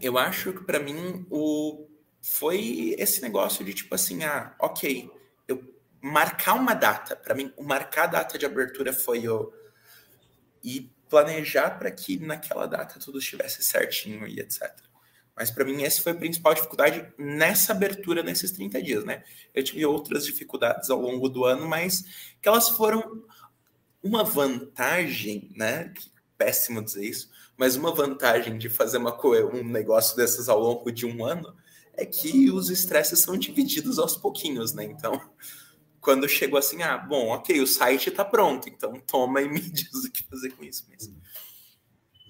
eu 0.00 0.18
acho 0.18 0.52
que 0.52 0.64
para 0.64 0.80
mim 0.80 1.24
o 1.30 1.86
foi 2.20 2.96
esse 2.98 3.22
negócio 3.22 3.64
de 3.64 3.72
tipo 3.74 3.94
assim, 3.94 4.24
ah, 4.24 4.56
ok, 4.58 5.08
eu 5.46 5.72
marcar 6.00 6.54
uma 6.54 6.74
data. 6.74 7.14
Para 7.14 7.34
mim, 7.34 7.52
o 7.56 7.62
marcar 7.62 8.04
a 8.04 8.06
data 8.06 8.36
de 8.36 8.44
abertura 8.44 8.92
foi 8.92 9.28
o 9.28 9.52
e 10.64 10.92
planejar 11.08 11.78
para 11.78 11.92
que 11.92 12.18
naquela 12.18 12.66
data 12.66 12.98
tudo 12.98 13.18
estivesse 13.18 13.62
certinho 13.62 14.26
e 14.26 14.40
etc. 14.40 14.72
Mas 15.42 15.50
para 15.50 15.64
mim 15.64 15.82
essa 15.82 16.00
foi 16.00 16.12
a 16.12 16.14
principal 16.14 16.54
dificuldade 16.54 17.04
nessa 17.18 17.72
abertura 17.72 18.22
nesses 18.22 18.52
30 18.52 18.80
dias, 18.80 19.04
né? 19.04 19.24
Eu 19.52 19.64
tive 19.64 19.84
outras 19.84 20.24
dificuldades 20.24 20.88
ao 20.88 21.00
longo 21.00 21.28
do 21.28 21.44
ano, 21.44 21.66
mas 21.66 22.04
que 22.40 22.48
elas 22.48 22.68
foram 22.68 23.24
uma 24.00 24.22
vantagem, 24.22 25.50
né? 25.56 25.92
Péssimo 26.38 26.80
dizer 26.80 27.04
isso, 27.04 27.28
mas 27.56 27.74
uma 27.74 27.92
vantagem 27.92 28.56
de 28.56 28.68
fazer 28.68 28.98
uma, 28.98 29.18
um 29.52 29.64
negócio 29.64 30.16
desses 30.16 30.48
ao 30.48 30.60
longo 30.60 30.92
de 30.92 31.06
um 31.06 31.24
ano 31.24 31.52
é 31.94 32.06
que 32.06 32.48
os 32.48 32.70
estresses 32.70 33.18
são 33.18 33.36
divididos 33.36 33.98
aos 33.98 34.16
pouquinhos, 34.16 34.72
né? 34.72 34.84
Então, 34.84 35.20
quando 36.00 36.28
chegou 36.28 36.56
assim, 36.56 36.84
ah, 36.84 36.96
bom, 36.96 37.30
ok, 37.30 37.60
o 37.60 37.66
site 37.66 38.10
está 38.10 38.24
pronto, 38.24 38.68
então 38.68 38.92
toma 39.04 39.42
e 39.42 39.48
me 39.50 39.58
diz 39.58 40.04
o 40.04 40.12
que 40.12 40.22
fazer 40.22 40.50
com 40.50 40.62
isso 40.62 40.86
mesmo. 40.88 41.20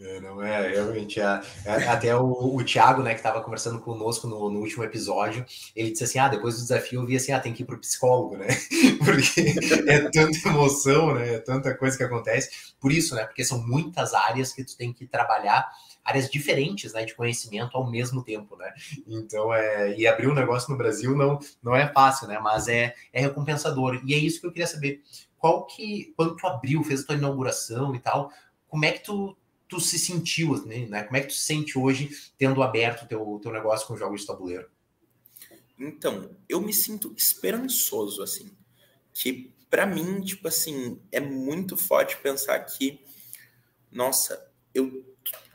É, 0.05 0.21
não 0.21 0.43
é, 0.43 0.69
realmente. 0.69 1.21
É, 1.21 1.41
é, 1.65 1.89
até 1.89 2.17
o, 2.17 2.57
o 2.57 2.65
Thiago, 2.65 3.03
né, 3.03 3.11
que 3.11 3.21
estava 3.21 3.41
conversando 3.41 3.79
conosco 3.79 4.27
no, 4.27 4.51
no, 4.51 4.59
último 4.59 4.83
episódio, 4.83 5.45
ele 5.77 5.93
disse 5.93 6.05
assim: 6.05 6.19
ah, 6.19 6.29
depois 6.29 6.57
do 6.57 6.63
desafio 6.63 7.01
eu 7.01 7.07
vi 7.07 7.17
assim, 7.17 7.33
ah, 7.33 7.39
tem 7.39 7.53
que 7.53 7.63
ir 7.63 7.67
para 7.67 7.77
o 7.77 7.81
psicólogo, 7.81 8.37
né? 8.37 8.49
Porque 9.05 9.55
é 9.87 10.01
tanta 10.11 10.49
emoção, 10.49 11.15
né? 11.15 11.35
É 11.35 11.39
tanta 11.39 11.75
coisa 11.77 11.97
que 11.97 12.03
acontece. 12.03 12.75
Por 12.81 12.91
isso, 12.91 13.15
né? 13.15 13.25
Porque 13.25 13.45
são 13.45 13.65
muitas 13.65 14.13
áreas 14.13 14.53
que 14.53 14.65
tu 14.65 14.77
tem 14.77 14.93
que 14.93 15.07
trabalhar, 15.07 15.71
áreas 16.05 16.29
diferentes, 16.29 16.93
né, 16.93 17.05
de 17.05 17.15
conhecimento 17.15 17.77
ao 17.77 17.89
mesmo 17.89 18.25
tempo, 18.25 18.57
né? 18.57 18.73
Então, 19.07 19.55
é, 19.55 19.97
e 19.97 20.07
abrir 20.07 20.27
um 20.27 20.35
negócio 20.35 20.71
no 20.71 20.77
Brasil 20.77 21.17
não, 21.17 21.39
não 21.63 21.77
é 21.77 21.87
fácil, 21.93 22.27
né? 22.27 22.41
Mas 22.41 22.67
é, 22.67 22.95
é 23.13 23.21
recompensador. 23.21 24.01
E 24.05 24.15
é 24.15 24.19
isso 24.19 24.41
que 24.41 24.47
eu 24.47 24.53
queria 24.53 24.67
saber. 24.67 25.01
Qual 25.39 25.65
que, 25.67 26.13
quando 26.17 26.37
tu 26.37 26.47
abriu, 26.47 26.83
fez 26.83 27.03
a 27.03 27.07
tua 27.07 27.17
inauguração 27.17 27.95
e 27.95 27.99
tal, 27.99 28.31
como 28.69 28.85
é 28.85 28.93
que 28.93 29.01
tu 29.01 29.37
tu 29.73 29.81
se 29.81 29.99
sentiu, 29.99 30.67
né? 30.67 31.03
Como 31.05 31.17
é 31.17 31.23
que 31.23 31.29
tu 31.29 31.33
se 31.33 31.47
sente 31.47 31.79
hoje 31.79 32.11
tendo 32.37 32.63
aberto 32.63 33.09
teu, 33.09 33.41
teu 33.43 33.51
negócio 33.51 33.87
com 33.87 33.97
jogos 33.97 34.21
de 34.21 34.27
tabuleiro? 34.27 34.69
Então, 35.79 36.31
eu 36.47 36.61
me 36.61 36.75
sinto 36.75 37.15
esperançoso, 37.17 38.23
assim. 38.23 38.55
Que 39.15 39.51
para 39.71 39.87
mim, 39.87 40.21
tipo 40.21 40.47
assim, 40.47 41.01
é 41.11 41.21
muito 41.21 41.75
forte 41.75 42.19
pensar 42.19 42.59
que, 42.61 43.01
nossa, 43.91 44.47
eu 44.75 45.07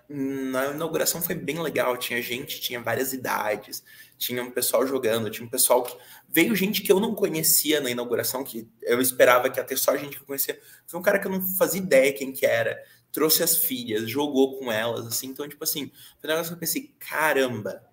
na 0.10 0.68
inauguração 0.68 1.22
foi 1.22 1.36
bem 1.36 1.62
legal. 1.62 1.96
Tinha 1.98 2.20
gente, 2.22 2.60
tinha 2.60 2.82
várias 2.82 3.14
idades, 3.14 3.84
tinha 4.18 4.42
um 4.42 4.50
pessoal 4.50 4.88
jogando, 4.88 5.30
tinha 5.30 5.46
um 5.46 5.50
pessoal 5.50 5.84
que. 5.84 5.96
Veio 6.28 6.56
gente 6.56 6.82
que 6.82 6.92
eu 6.92 7.00
não 7.00 7.14
conhecia 7.14 7.80
na 7.80 7.92
inauguração, 7.92 8.44
que 8.44 8.68
eu 8.82 9.00
esperava 9.00 9.50
que 9.50 9.60
ia 9.60 9.64
ter 9.64 9.78
só 9.78 9.96
gente 9.96 10.18
que 10.18 10.24
eu 10.24 10.28
conhecia. 10.28 10.60
Foi 10.88 11.00
um 11.00 11.04
cara 11.04 11.20
que 11.20 11.28
eu 11.28 11.32
não 11.32 11.42
fazia 11.56 11.80
ideia 11.80 12.12
quem 12.14 12.32
que 12.32 12.46
era. 12.46 12.82
Trouxe 13.18 13.42
as 13.42 13.58
filhas, 13.58 14.08
jogou 14.08 14.60
com 14.60 14.72
elas, 14.72 15.08
assim. 15.08 15.30
Então, 15.30 15.50
tipo 15.50 15.64
assim, 15.64 15.92
foi 16.22 16.30
um 16.30 16.34
negócio 16.34 16.52
que 16.52 16.54
eu 16.54 16.60
pensei, 16.60 16.94
caramba, 17.00 17.84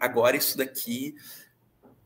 agora 0.00 0.36
isso 0.36 0.58
daqui 0.58 1.14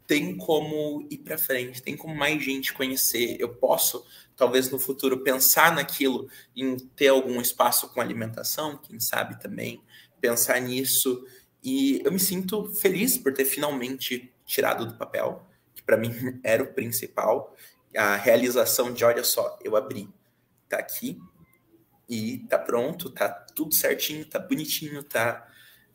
tem 0.07 0.37
como 0.37 1.09
ir 1.11 1.17
para 1.17 1.39
frente, 1.39 1.81
tem 1.81 1.97
como 1.97 2.15
mais 2.15 2.45
gente 2.45 2.75
conhecer. 2.75 3.39
Eu 3.41 3.55
posso, 3.55 4.05
talvez 4.37 4.69
no 4.69 4.79
futuro, 4.79 5.25
pensar 5.25 5.75
naquilo, 5.75 6.29
em 6.55 6.77
ter 6.77 7.09
algum 7.09 7.41
espaço 7.41 7.89
com 7.89 8.03
alimentação, 8.03 8.77
quem 8.77 9.01
sabe 9.01 9.41
também, 9.41 9.83
pensar 10.21 10.61
nisso. 10.61 11.25
E 11.65 12.03
eu 12.05 12.13
me 12.13 12.21
sinto 12.21 12.67
feliz 12.75 13.17
por 13.17 13.33
ter 13.33 13.47
finalmente 13.47 14.31
tirado 14.45 14.85
do 14.85 14.99
papel, 14.99 15.43
que 15.75 15.83
para 15.83 15.97
mim 15.97 16.13
era 16.45 16.63
o 16.63 16.75
principal, 16.75 17.57
a 17.97 18.15
realização 18.15 18.93
de, 18.93 19.07
olha 19.07 19.25
só, 19.25 19.59
eu 19.65 19.75
abri, 19.75 20.07
tá 20.69 20.77
aqui 20.77 21.19
e 22.09 22.39
tá 22.49 22.59
pronto, 22.59 23.11
tá 23.11 23.29
tudo 23.29 23.75
certinho, 23.75 24.25
tá 24.25 24.39
bonitinho, 24.39 25.03
tá 25.03 25.47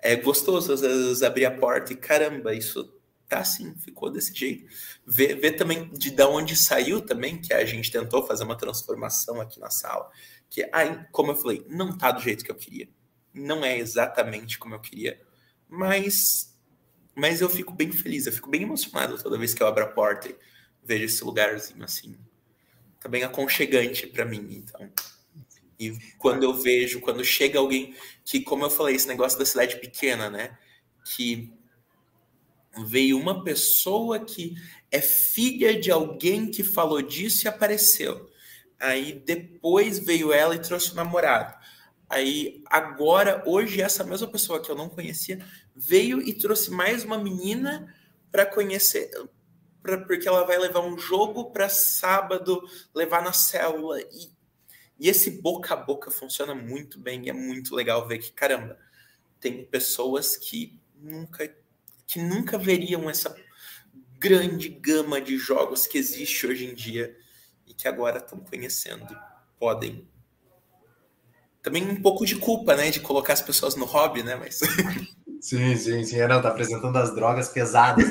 é 0.03 0.17
gostoso 0.17 0.73
às 0.73 0.81
vezes 0.81 1.23
abrir 1.23 1.45
a 1.45 1.51
porta 1.51 1.93
e 1.93 1.95
caramba, 1.95 2.53
isso 2.53 2.93
tá 3.27 3.39
assim, 3.39 3.73
ficou 3.75 4.11
desse 4.11 4.33
jeito. 4.35 4.65
Ver, 5.05 5.35
ver 5.39 5.53
também 5.53 5.89
de 5.93 6.11
da 6.11 6.27
onde 6.27 6.55
saiu 6.57 7.01
também, 7.01 7.39
que 7.41 7.53
a 7.53 7.65
gente 7.65 7.89
tentou 7.89 8.27
fazer 8.27 8.43
uma 8.43 8.57
transformação 8.57 9.39
aqui 9.39 9.59
na 9.61 9.69
sala, 9.69 10.11
que 10.49 10.69
aí, 10.73 10.99
como 11.11 11.31
eu 11.31 11.35
falei, 11.35 11.65
não 11.69 11.97
tá 11.97 12.11
do 12.11 12.21
jeito 12.21 12.43
que 12.43 12.51
eu 12.51 12.55
queria. 12.55 12.89
Não 13.33 13.63
é 13.63 13.77
exatamente 13.77 14.59
como 14.59 14.75
eu 14.75 14.79
queria, 14.79 15.19
mas 15.67 16.53
mas 17.15 17.41
eu 17.41 17.49
fico 17.49 17.73
bem 17.73 17.91
feliz, 17.91 18.25
eu 18.25 18.33
fico 18.33 18.49
bem 18.49 18.63
emocionado 18.63 19.21
toda 19.21 19.37
vez 19.37 19.53
que 19.53 19.61
eu 19.61 19.67
abro 19.67 19.83
a 19.83 19.87
porta 19.87 20.29
e 20.29 20.35
vejo 20.83 21.05
esse 21.05 21.23
lugarzinho 21.23 21.83
assim. 21.83 22.17
Tá 22.99 23.07
bem 23.07 23.23
aconchegante 23.23 24.07
para 24.07 24.25
mim, 24.25 24.47
então. 24.51 24.91
E 25.87 25.97
quando 26.17 26.43
eu 26.43 26.53
vejo, 26.53 27.01
quando 27.01 27.23
chega 27.23 27.59
alguém 27.59 27.95
que, 28.23 28.41
como 28.41 28.65
eu 28.65 28.69
falei, 28.69 28.95
esse 28.95 29.07
negócio 29.07 29.37
da 29.37 29.45
cidade 29.45 29.77
pequena, 29.77 30.29
né? 30.29 30.57
Que 31.05 31.51
veio 32.85 33.19
uma 33.19 33.43
pessoa 33.43 34.19
que 34.19 34.55
é 34.91 35.01
filha 35.01 35.79
de 35.79 35.91
alguém 35.91 36.49
que 36.49 36.63
falou 36.63 37.01
disso 37.01 37.45
e 37.45 37.47
apareceu. 37.47 38.29
Aí 38.79 39.13
depois 39.13 39.99
veio 39.99 40.33
ela 40.33 40.55
e 40.55 40.61
trouxe 40.61 40.91
o 40.91 40.95
namorado. 40.95 41.55
Aí 42.09 42.61
agora, 42.67 43.43
hoje, 43.45 43.81
essa 43.81 44.03
mesma 44.03 44.27
pessoa 44.27 44.61
que 44.61 44.69
eu 44.69 44.75
não 44.75 44.89
conhecia 44.89 45.43
veio 45.75 46.21
e 46.21 46.33
trouxe 46.33 46.69
mais 46.69 47.03
uma 47.03 47.17
menina 47.17 47.93
para 48.31 48.45
conhecer, 48.45 49.09
pra, 49.81 49.97
porque 49.99 50.27
ela 50.27 50.45
vai 50.45 50.57
levar 50.57 50.81
um 50.81 50.97
jogo 50.97 51.51
para 51.51 51.69
sábado, 51.69 52.61
levar 52.93 53.23
na 53.23 53.33
célula. 53.33 54.01
E, 54.01 54.32
e 54.99 55.09
esse 55.09 55.41
boca 55.41 55.73
a 55.73 55.77
boca 55.77 56.11
funciona 56.11 56.53
muito 56.53 56.99
bem. 56.99 57.25
E 57.25 57.29
é 57.29 57.33
muito 57.33 57.75
legal 57.75 58.07
ver 58.07 58.19
que, 58.19 58.31
caramba, 58.31 58.77
tem 59.39 59.65
pessoas 59.65 60.37
que 60.37 60.79
nunca 60.95 61.53
que 62.05 62.21
nunca 62.21 62.57
veriam 62.57 63.09
essa 63.09 63.35
grande 64.19 64.69
gama 64.69 65.19
de 65.19 65.37
jogos 65.37 65.87
que 65.87 65.97
existe 65.97 66.45
hoje 66.45 66.65
em 66.65 66.73
dia 66.73 67.17
e 67.65 67.73
que 67.73 67.87
agora 67.87 68.19
estão 68.19 68.39
conhecendo 68.39 69.11
e 69.11 69.17
podem. 69.59 70.07
Também 71.61 71.89
um 71.89 72.01
pouco 72.01 72.25
de 72.25 72.35
culpa, 72.35 72.75
né, 72.75 72.91
de 72.91 72.99
colocar 72.99 73.33
as 73.33 73.41
pessoas 73.41 73.75
no 73.75 73.85
hobby, 73.85 74.21
né, 74.21 74.35
mas 74.35 74.59
Sim, 75.43 75.75
sim, 75.75 76.05
sim. 76.05 76.21
É, 76.21 76.25
não, 76.25 76.41
tá 76.41 76.47
apresentando 76.47 76.95
as 76.97 77.13
drogas 77.13 77.49
pesadas. 77.49 78.05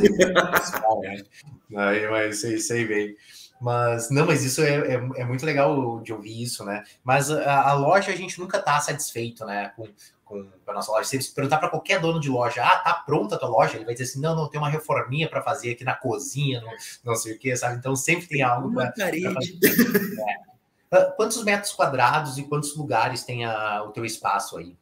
Aí, 1.75 2.01
né? 2.03 2.09
mas 2.11 2.39
sei, 2.39 2.59
sei 2.59 2.85
bem. 2.85 3.17
Mas, 3.63 4.11
não, 4.11 4.27
mas 4.27 4.43
isso 4.43 4.61
é, 4.61 4.75
é, 4.75 4.95
é, 4.95 5.25
muito 5.25 5.47
legal 5.47 6.01
de 6.01 6.13
ouvir 6.13 6.43
isso, 6.43 6.65
né? 6.65 6.83
Mas 7.05 7.31
a, 7.31 7.69
a, 7.69 7.73
loja 7.75 8.11
a 8.11 8.17
gente 8.17 8.41
nunca 8.41 8.61
tá 8.61 8.81
satisfeito, 8.81 9.47
né? 9.47 9.73
Com, 9.77 9.87
com 10.25 10.51
a 10.67 10.73
nossa 10.73 10.91
loja. 10.91 11.09
Se 11.09 11.23
você 11.23 11.33
perguntar 11.33 11.59
para 11.59 11.69
qualquer 11.69 12.01
dono 12.01 12.19
de 12.19 12.29
loja, 12.29 12.61
ah, 12.65 12.79
tá 12.79 12.93
pronta 12.93 13.37
a 13.37 13.39
tua 13.39 13.49
loja? 13.49 13.77
Ele 13.77 13.85
vai 13.85 13.95
dizer 13.95 14.11
assim: 14.11 14.21
não, 14.21 14.35
não, 14.35 14.51
tem 14.51 14.59
uma 14.59 14.69
reforminha 14.69 15.29
para 15.29 15.41
fazer 15.43 15.71
aqui 15.71 15.85
na 15.85 15.95
cozinha, 15.95 16.61
não, 16.61 16.73
não 17.05 17.15
sei 17.15 17.35
o 17.35 17.39
que, 17.39 17.55
sabe? 17.55 17.77
Então 17.77 17.95
sempre 17.95 18.27
tem 18.27 18.43
algo 18.43 18.75
para 18.75 18.93
fazer. 18.93 19.29
É. 19.29 20.53
Ah, 20.91 21.05
quantos 21.17 21.43
metros 21.45 21.73
quadrados 21.73 22.39
e 22.39 22.43
quantos 22.43 22.77
lugares 22.77 23.23
tem 23.23 23.45
a, 23.45 23.85
o 23.85 23.93
teu 23.93 24.05
espaço 24.05 24.59
aí? 24.59 24.77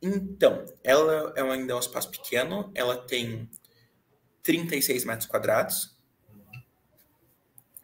Então, 0.00 0.64
ela 0.82 1.32
é 1.36 1.42
ainda 1.42 1.74
é 1.74 1.76
um 1.76 1.78
espaço 1.78 2.10
pequeno, 2.10 2.70
ela 2.74 2.96
tem 2.96 3.48
36 4.42 5.04
metros 5.04 5.26
quadrados. 5.26 5.93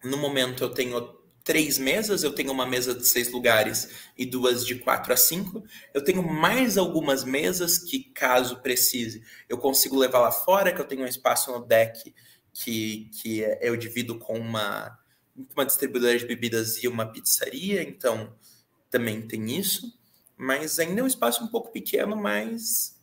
No 0.03 0.17
momento 0.17 0.65
eu 0.65 0.71
tenho 0.71 1.21
três 1.45 1.79
mesas, 1.79 2.23
eu 2.23 2.33
tenho 2.33 2.53
uma 2.53 2.67
mesa 2.67 2.95
de 2.95 3.07
seis 3.07 3.31
lugares 3.31 3.89
e 4.17 4.25
duas 4.27 4.65
de 4.65 4.77
quatro 4.77 5.13
a 5.13 5.17
cinco. 5.17 5.65
Eu 5.93 6.03
tenho 6.03 6.23
mais 6.23 6.77
algumas 6.79 7.25
mesas 7.25 7.79
que, 7.79 8.05
caso 8.05 8.61
precise, 8.61 9.23
eu 9.49 9.59
consigo 9.59 9.99
levar 9.99 10.21
lá 10.21 10.31
fora, 10.31 10.73
que 10.73 10.81
eu 10.81 10.85
tenho 10.85 11.03
um 11.03 11.07
espaço 11.07 11.51
no 11.51 11.65
deck 11.65 12.15
que, 12.53 13.11
que 13.21 13.41
eu 13.61 13.77
divido 13.77 14.19
com 14.19 14.39
uma, 14.39 14.99
uma 15.55 15.65
distribuidora 15.65 16.19
de 16.19 16.27
bebidas 16.27 16.83
e 16.83 16.89
uma 16.89 17.07
pizzaria, 17.07 17.83
então 17.83 18.35
também 18.91 19.23
tem 19.23 19.59
isso. 19.59 19.99
Mas 20.37 20.79
ainda 20.79 21.01
é 21.01 21.05
um 21.05 21.07
espaço 21.07 21.45
um 21.45 21.49
pouco 21.49 21.71
pequeno, 21.71 22.17
mas 22.17 22.99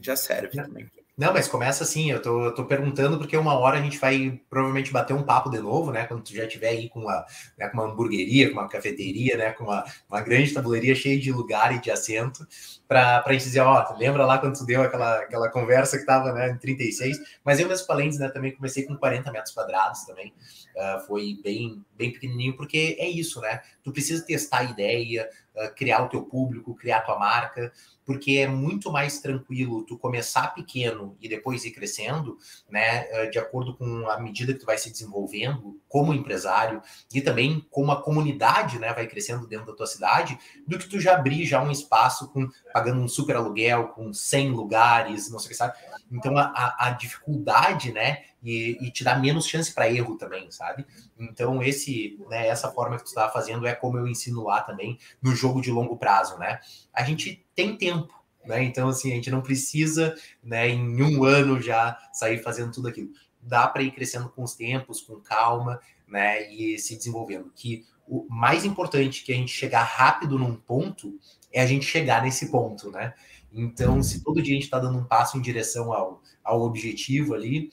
já 0.00 0.16
serve 0.16 0.56
também. 0.56 0.90
Não, 1.16 1.32
mas 1.32 1.46
começa 1.46 1.84
assim, 1.84 2.10
eu 2.10 2.20
tô, 2.20 2.52
tô 2.52 2.64
perguntando 2.64 3.16
porque 3.18 3.36
uma 3.36 3.54
hora 3.54 3.78
a 3.78 3.80
gente 3.80 3.98
vai 3.98 4.40
provavelmente 4.50 4.90
bater 4.90 5.14
um 5.14 5.22
papo 5.22 5.48
de 5.48 5.60
novo, 5.60 5.92
né? 5.92 6.06
Quando 6.06 6.24
tu 6.24 6.34
já 6.34 6.44
estiver 6.44 6.70
aí 6.70 6.88
com 6.88 7.02
uma, 7.02 7.24
né, 7.56 7.68
com 7.68 7.78
uma 7.78 7.86
hamburgueria, 7.86 8.48
com 8.48 8.58
uma 8.58 8.68
cafeteria, 8.68 9.36
né? 9.36 9.52
Com 9.52 9.62
uma, 9.62 9.84
uma 10.08 10.20
grande 10.20 10.52
tabuleiria 10.52 10.92
cheia 10.92 11.16
de 11.16 11.30
lugar 11.30 11.72
e 11.72 11.80
de 11.80 11.88
assento, 11.88 12.44
para 12.88 13.22
a 13.24 13.32
gente 13.32 13.44
dizer, 13.44 13.60
ó, 13.60 13.94
lembra 13.96 14.26
lá 14.26 14.38
quando 14.38 14.58
tu 14.58 14.66
deu 14.66 14.82
aquela, 14.82 15.18
aquela 15.20 15.48
conversa 15.50 15.98
que 15.98 16.04
tava 16.04 16.32
né, 16.32 16.50
em 16.50 16.58
36? 16.58 17.16
Mas 17.44 17.60
eu 17.60 17.68
mesmo 17.68 17.86
falei 17.86 18.10
né, 18.18 18.28
também 18.28 18.50
comecei 18.52 18.82
com 18.84 18.96
40 18.96 19.30
metros 19.30 19.54
quadrados 19.54 20.04
também. 20.04 20.34
Uh, 20.74 21.06
foi 21.06 21.38
bem, 21.44 21.84
bem 21.96 22.12
pequenininho, 22.12 22.56
porque 22.56 22.96
é 22.98 23.08
isso, 23.08 23.40
né? 23.40 23.60
Tu 23.84 23.92
precisa 23.92 24.26
testar 24.26 24.58
a 24.58 24.64
ideia, 24.64 25.28
criar 25.76 26.02
o 26.02 26.08
teu 26.08 26.22
público, 26.22 26.74
criar 26.74 26.98
a 26.98 27.02
tua 27.02 27.18
marca 27.18 27.72
porque 28.04 28.32
é 28.32 28.46
muito 28.46 28.92
mais 28.92 29.20
tranquilo 29.20 29.84
tu 29.84 29.98
começar 29.98 30.54
pequeno 30.54 31.16
e 31.20 31.28
depois 31.28 31.64
ir 31.64 31.70
crescendo, 31.70 32.36
né, 32.68 33.06
eh, 33.10 33.26
de 33.26 33.38
acordo 33.38 33.74
com 33.74 34.08
a 34.10 34.20
medida 34.20 34.52
que 34.52 34.60
tu 34.60 34.66
vai 34.66 34.76
se 34.76 34.90
desenvolvendo 34.90 35.80
como 35.88 36.12
empresário 36.12 36.82
e 37.12 37.20
também 37.20 37.66
como 37.70 37.92
a 37.92 38.02
comunidade, 38.02 38.78
né, 38.78 38.92
vai 38.92 39.06
crescendo 39.06 39.46
dentro 39.46 39.66
da 39.66 39.74
tua 39.74 39.86
cidade, 39.86 40.38
do 40.66 40.78
que 40.78 40.88
tu 40.88 41.00
já 41.00 41.14
abrir 41.14 41.44
já 41.46 41.62
um 41.62 41.70
espaço 41.70 42.28
com 42.28 42.48
pagando 42.72 43.00
um 43.00 43.08
super 43.08 43.36
aluguel 43.36 43.88
com 43.88 44.12
100 44.12 44.50
lugares, 44.50 45.30
não 45.30 45.38
sei 45.38 45.46
o 45.46 45.50
que 45.50 45.56
sabe. 45.56 45.74
Então 46.12 46.36
a, 46.36 46.76
a 46.78 46.90
dificuldade, 46.90 47.92
né, 47.92 48.24
e, 48.44 48.76
e, 48.80 48.90
te 48.90 49.02
dá 49.02 49.18
menos 49.18 49.46
chance 49.46 49.72
para 49.72 49.90
erro 49.90 50.16
também, 50.16 50.50
sabe? 50.50 50.86
Então 51.18 51.62
esse, 51.62 52.18
né, 52.28 52.46
essa 52.46 52.70
forma 52.70 52.96
que 52.96 53.04
tu 53.04 53.08
está 53.08 53.28
fazendo 53.30 53.66
é 53.66 53.74
como 53.74 53.96
eu 53.96 54.06
ensino 54.06 54.44
lá 54.44 54.60
também 54.60 54.98
no 55.22 55.34
jogo 55.34 55.62
de 55.62 55.70
longo 55.70 55.96
prazo, 55.96 56.38
né? 56.38 56.60
A 56.92 57.02
gente 57.02 57.44
tem 57.54 57.76
tempo, 57.76 58.12
né? 58.44 58.62
Então 58.62 58.88
assim 58.88 59.10
a 59.10 59.14
gente 59.14 59.30
não 59.30 59.40
precisa, 59.40 60.14
né, 60.42 60.68
em 60.68 61.02
um 61.02 61.24
ano 61.24 61.60
já 61.60 61.96
sair 62.12 62.42
fazendo 62.42 62.70
tudo 62.70 62.88
aquilo. 62.88 63.08
Dá 63.40 63.66
para 63.66 63.82
ir 63.82 63.90
crescendo 63.92 64.28
com 64.28 64.42
os 64.42 64.54
tempos, 64.54 65.00
com 65.00 65.16
calma, 65.16 65.80
né, 66.06 66.50
e 66.52 66.78
se 66.78 66.96
desenvolvendo. 66.96 67.50
Que 67.54 67.84
o 68.06 68.26
mais 68.28 68.64
importante 68.64 69.24
que 69.24 69.32
a 69.32 69.36
gente 69.36 69.52
chegar 69.52 69.82
rápido 69.82 70.38
num 70.38 70.54
ponto 70.54 71.18
é 71.50 71.62
a 71.62 71.66
gente 71.66 71.86
chegar 71.86 72.22
nesse 72.22 72.50
ponto, 72.50 72.90
né? 72.90 73.14
Então, 73.52 74.02
se 74.02 74.22
todo 74.22 74.42
dia 74.42 74.52
a 74.52 74.56
gente 74.56 74.64
está 74.64 74.80
dando 74.80 74.98
um 74.98 75.04
passo 75.04 75.38
em 75.38 75.40
direção 75.40 75.92
ao, 75.92 76.20
ao 76.44 76.60
objetivo 76.60 77.34
ali, 77.34 77.70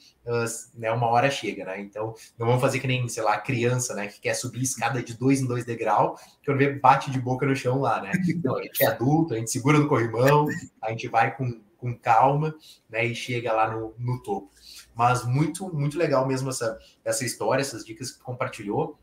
né, 0.74 0.90
uma 0.90 1.06
hora 1.08 1.30
chega, 1.30 1.64
né? 1.64 1.80
Então, 1.80 2.14
não 2.38 2.46
vamos 2.46 2.62
fazer 2.62 2.80
que 2.80 2.86
nem, 2.86 3.06
sei 3.06 3.22
lá, 3.22 3.36
criança, 3.38 3.94
né, 3.94 4.08
que 4.08 4.20
quer 4.20 4.34
subir 4.34 4.62
escada 4.62 5.02
de 5.02 5.16
dois 5.16 5.40
em 5.40 5.46
dois 5.46 5.64
degrau, 5.64 6.16
que 6.40 6.46
quando 6.46 6.58
vê 6.58 6.72
bate 6.72 7.10
de 7.10 7.20
boca 7.20 7.44
no 7.44 7.54
chão 7.54 7.80
lá, 7.80 8.00
né? 8.00 8.10
Não, 8.42 8.56
a 8.56 8.62
gente 8.62 8.82
é 8.82 8.86
adulto, 8.86 9.34
a 9.34 9.36
gente 9.36 9.50
segura 9.50 9.78
no 9.78 9.88
corrimão, 9.88 10.46
a 10.80 10.90
gente 10.90 11.06
vai 11.06 11.36
com, 11.36 11.60
com 11.76 11.94
calma, 11.94 12.54
né, 12.88 13.04
e 13.04 13.14
chega 13.14 13.52
lá 13.52 13.70
no, 13.70 13.94
no 13.98 14.22
topo. 14.22 14.50
Mas 14.94 15.24
muito, 15.24 15.72
muito 15.74 15.98
legal 15.98 16.26
mesmo 16.26 16.48
essa, 16.48 16.78
essa 17.04 17.24
história, 17.24 17.60
essas 17.60 17.84
dicas 17.84 18.10
que 18.10 18.22
compartilhou. 18.22 18.98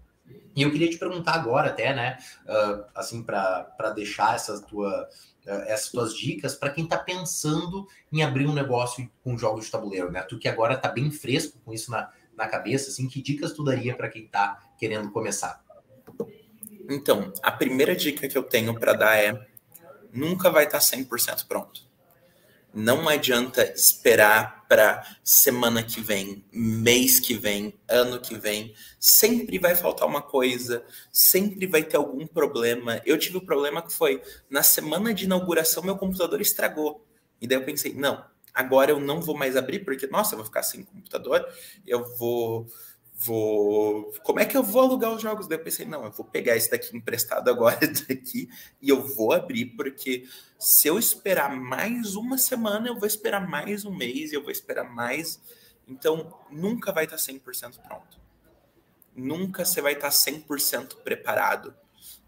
E 0.55 0.61
eu 0.61 0.71
queria 0.71 0.89
te 0.89 0.97
perguntar 0.97 1.33
agora 1.33 1.69
até, 1.69 1.93
né, 1.93 2.17
uh, 2.45 2.85
assim, 2.95 3.23
para 3.23 3.91
deixar 3.95 4.35
essa 4.35 4.59
tua 4.61 5.07
essas 5.45 5.89
tuas 5.89 6.15
dicas 6.15 6.55
para 6.55 6.69
quem 6.69 6.83
está 6.83 6.97
pensando 6.97 7.87
em 8.11 8.23
abrir 8.23 8.47
um 8.47 8.53
negócio 8.53 9.09
com 9.23 9.37
jogos 9.37 9.65
de 9.65 9.71
tabuleiro, 9.71 10.11
né? 10.11 10.21
Tu 10.21 10.37
que 10.37 10.47
agora 10.47 10.75
está 10.75 10.89
bem 10.89 11.09
fresco 11.09 11.59
com 11.65 11.73
isso 11.73 11.89
na, 11.89 12.11
na 12.35 12.47
cabeça, 12.47 12.89
assim, 12.89 13.07
que 13.07 13.21
dicas 13.21 13.53
tu 13.53 13.63
daria 13.63 13.95
para 13.95 14.09
quem 14.09 14.23
está 14.23 14.59
querendo 14.77 15.11
começar? 15.11 15.63
Então, 16.89 17.31
a 17.41 17.51
primeira 17.51 17.95
dica 17.95 18.27
que 18.27 18.37
eu 18.37 18.43
tenho 18.43 18.77
para 18.79 18.93
dar 18.93 19.17
é 19.17 19.47
nunca 20.11 20.49
vai 20.49 20.65
estar 20.65 20.79
100% 20.79 21.47
pronto. 21.47 21.87
Não 22.73 23.07
adianta 23.07 23.63
esperar 23.73 24.58
para 24.69 25.03
semana 25.23 25.81
que 25.81 25.99
vem, 25.99 26.45
mês 26.53 27.19
que 27.19 27.33
vem, 27.33 27.73
ano 27.89 28.21
que 28.21 28.37
vem. 28.37 28.75
Sempre 28.99 29.57
vai 29.57 29.75
faltar 29.75 30.07
uma 30.07 30.21
coisa, 30.21 30.85
sempre 31.11 31.65
vai 31.65 31.81
ter 31.83 31.97
algum 31.97 32.27
problema. 32.27 33.01
Eu 33.03 33.17
tive 33.17 33.37
o 33.37 33.41
um 33.41 33.45
problema 33.45 33.81
que 33.81 33.91
foi 33.91 34.21
na 34.47 34.61
semana 34.61 35.11
de 35.11 35.25
inauguração 35.25 35.81
meu 35.81 35.97
computador 35.97 36.39
estragou. 36.39 37.03
E 37.41 37.47
daí 37.47 37.57
eu 37.57 37.65
pensei, 37.65 37.95
não, 37.95 38.23
agora 38.53 38.91
eu 38.91 38.99
não 38.99 39.19
vou 39.19 39.35
mais 39.35 39.57
abrir 39.57 39.79
porque 39.79 40.05
nossa, 40.05 40.35
eu 40.35 40.37
vou 40.37 40.45
ficar 40.45 40.61
sem 40.61 40.83
computador, 40.83 41.43
eu 41.87 42.05
vou 42.17 42.67
vou. 43.19 44.13
Como 44.23 44.39
é 44.39 44.45
que 44.45 44.55
eu 44.55 44.63
vou 44.63 44.81
alugar 44.81 45.13
os 45.13 45.21
jogos? 45.21 45.47
Daí 45.47 45.57
eu 45.57 45.63
pensei, 45.63 45.85
não, 45.85 46.05
eu 46.05 46.11
vou 46.11 46.25
pegar 46.25 46.55
esse 46.55 46.71
daqui 46.71 46.95
emprestado 46.95 47.49
agora 47.49 47.79
daqui 48.07 48.49
e 48.81 48.89
eu 48.89 49.05
vou 49.05 49.33
abrir, 49.33 49.65
porque 49.67 50.27
se 50.57 50.87
eu 50.87 50.97
esperar 50.97 51.53
mais 51.55 52.15
uma 52.15 52.37
semana, 52.37 52.87
eu 52.87 52.97
vou 52.97 53.07
esperar 53.07 53.45
mais 53.45 53.83
um 53.83 53.93
mês, 53.93 54.31
eu 54.31 54.41
vou 54.41 54.51
esperar 54.51 54.89
mais. 54.89 55.39
Então, 55.87 56.33
nunca 56.49 56.91
vai 56.91 57.03
estar 57.03 57.17
100% 57.17 57.79
pronto. 57.85 58.19
Nunca 59.15 59.65
você 59.65 59.81
vai 59.81 59.93
estar 59.93 60.09
100% 60.09 60.97
preparado. 61.03 61.75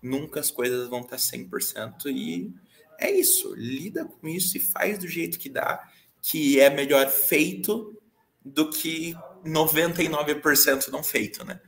Nunca 0.02 0.40
as 0.40 0.52
coisas 0.52 0.90
vão 0.90 1.02
estar 1.02 1.18
100% 1.18 2.08
e 2.08 2.52
é 2.98 3.10
isso. 3.12 3.54
Lida 3.56 4.06
com 4.06 4.28
isso 4.28 4.58
e 4.58 4.60
faz 4.60 4.98
do 4.98 5.08
jeito 5.08 5.40
que 5.40 5.48
dá, 5.48 5.88
que 6.22 6.60
é 6.60 6.70
melhor 6.70 7.08
feito 7.08 7.96
do 8.44 8.70
que 8.70 9.16
99% 9.46 10.90
não 10.90 11.04
feito, 11.04 11.44
né? 11.46 11.60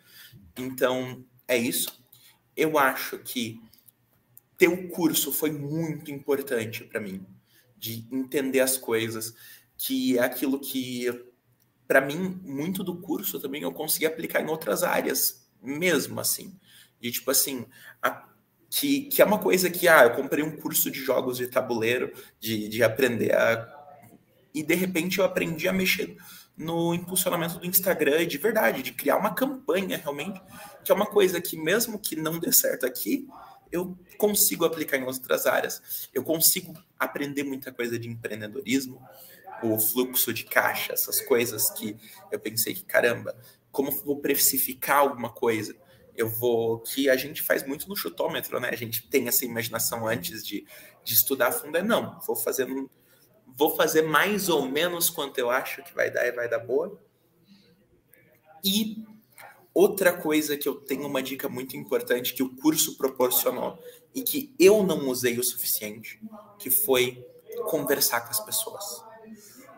Então, 0.57 1.25
é 1.47 1.57
isso. 1.57 2.03
Eu 2.55 2.77
acho 2.77 3.17
que 3.19 3.61
ter 4.57 4.67
o 4.67 4.87
curso 4.89 5.31
foi 5.31 5.51
muito 5.51 6.11
importante 6.11 6.83
para 6.83 7.01
mim, 7.01 7.25
de 7.77 8.07
entender 8.11 8.59
as 8.59 8.77
coisas, 8.77 9.33
que 9.77 10.17
é 10.17 10.21
aquilo 10.21 10.59
que, 10.59 11.07
para 11.87 11.99
mim, 11.99 12.39
muito 12.43 12.83
do 12.83 12.95
curso 12.95 13.39
também 13.39 13.63
eu 13.63 13.71
consegui 13.71 14.05
aplicar 14.05 14.41
em 14.41 14.49
outras 14.49 14.83
áreas, 14.83 15.47
mesmo 15.61 16.19
assim. 16.19 16.57
E, 17.01 17.11
tipo 17.11 17.29
assim, 17.31 17.65
a, 18.01 18.27
que, 18.69 19.01
que 19.01 19.21
é 19.21 19.25
uma 19.25 19.39
coisa 19.39 19.69
que, 19.69 19.87
ah, 19.87 20.03
eu 20.03 20.11
comprei 20.11 20.43
um 20.43 20.55
curso 20.55 20.89
de 20.89 20.99
jogos 20.99 21.37
de 21.37 21.47
tabuleiro, 21.47 22.13
de, 22.39 22.69
de 22.69 22.83
aprender 22.83 23.35
a. 23.35 23.81
E, 24.53 24.63
de 24.63 24.75
repente, 24.75 25.19
eu 25.19 25.25
aprendi 25.25 25.67
a 25.67 25.73
mexer 25.73 26.15
no 26.55 26.93
impulsionamento 26.93 27.57
do 27.57 27.65
Instagram 27.65 28.25
de 28.27 28.37
verdade, 28.37 28.83
de 28.83 28.91
criar 28.91 29.17
uma 29.17 29.33
campanha 29.33 29.97
realmente, 29.97 30.41
que 30.83 30.91
é 30.91 30.95
uma 30.95 31.05
coisa 31.05 31.41
que 31.41 31.57
mesmo 31.57 31.97
que 31.97 32.15
não 32.15 32.39
dê 32.39 32.51
certo 32.51 32.85
aqui, 32.85 33.27
eu 33.71 33.97
consigo 34.17 34.63
aplicar 34.63 34.97
em 34.97 35.03
outras 35.03 35.47
áreas. 35.47 36.09
Eu 36.13 36.23
consigo 36.23 36.73
aprender 36.97 37.43
muita 37.43 37.71
coisa 37.71 37.97
de 37.97 38.07
empreendedorismo, 38.07 39.01
o 39.63 39.79
fluxo 39.79 40.31
de 40.31 40.43
caixa, 40.43 40.93
essas 40.93 41.21
coisas 41.21 41.71
que 41.71 41.97
eu 42.31 42.39
pensei 42.39 42.73
que 42.73 42.85
caramba, 42.85 43.35
como 43.71 43.91
vou 43.91 44.19
precificar 44.19 44.99
alguma 44.99 45.29
coisa? 45.29 45.75
Eu 46.15 46.29
vou 46.29 46.79
que 46.79 47.09
a 47.09 47.15
gente 47.15 47.41
faz 47.41 47.65
muito 47.65 47.89
no 47.89 47.95
chutômetro, 47.95 48.59
né? 48.59 48.69
A 48.71 48.75
gente 48.75 49.07
tem 49.07 49.27
essa 49.27 49.43
imaginação 49.43 50.07
antes 50.07 50.45
de, 50.45 50.67
de 51.03 51.13
estudar 51.13 51.47
a 51.47 51.51
fundo, 51.51 51.75
é 51.75 51.81
não, 51.81 52.19
vou 52.27 52.35
fazendo 52.35 52.89
vou 53.55 53.75
fazer 53.75 54.01
mais 54.03 54.49
ou 54.49 54.67
menos 54.67 55.09
quanto 55.09 55.37
eu 55.37 55.49
acho 55.49 55.83
que 55.83 55.93
vai 55.93 56.09
dar 56.09 56.25
e 56.25 56.31
vai 56.31 56.49
dar 56.49 56.59
boa. 56.59 56.99
E 58.63 59.03
outra 59.73 60.13
coisa 60.13 60.57
que 60.57 60.67
eu 60.67 60.75
tenho 60.75 61.07
uma 61.07 61.21
dica 61.21 61.49
muito 61.49 61.75
importante 61.75 62.33
que 62.33 62.43
o 62.43 62.55
curso 62.55 62.97
proporcionou 62.97 63.77
e 64.13 64.21
que 64.21 64.53
eu 64.59 64.83
não 64.83 65.09
usei 65.09 65.37
o 65.39 65.43
suficiente, 65.43 66.19
que 66.59 66.69
foi 66.69 67.25
conversar 67.65 68.21
com 68.21 68.29
as 68.29 68.39
pessoas. 68.39 69.03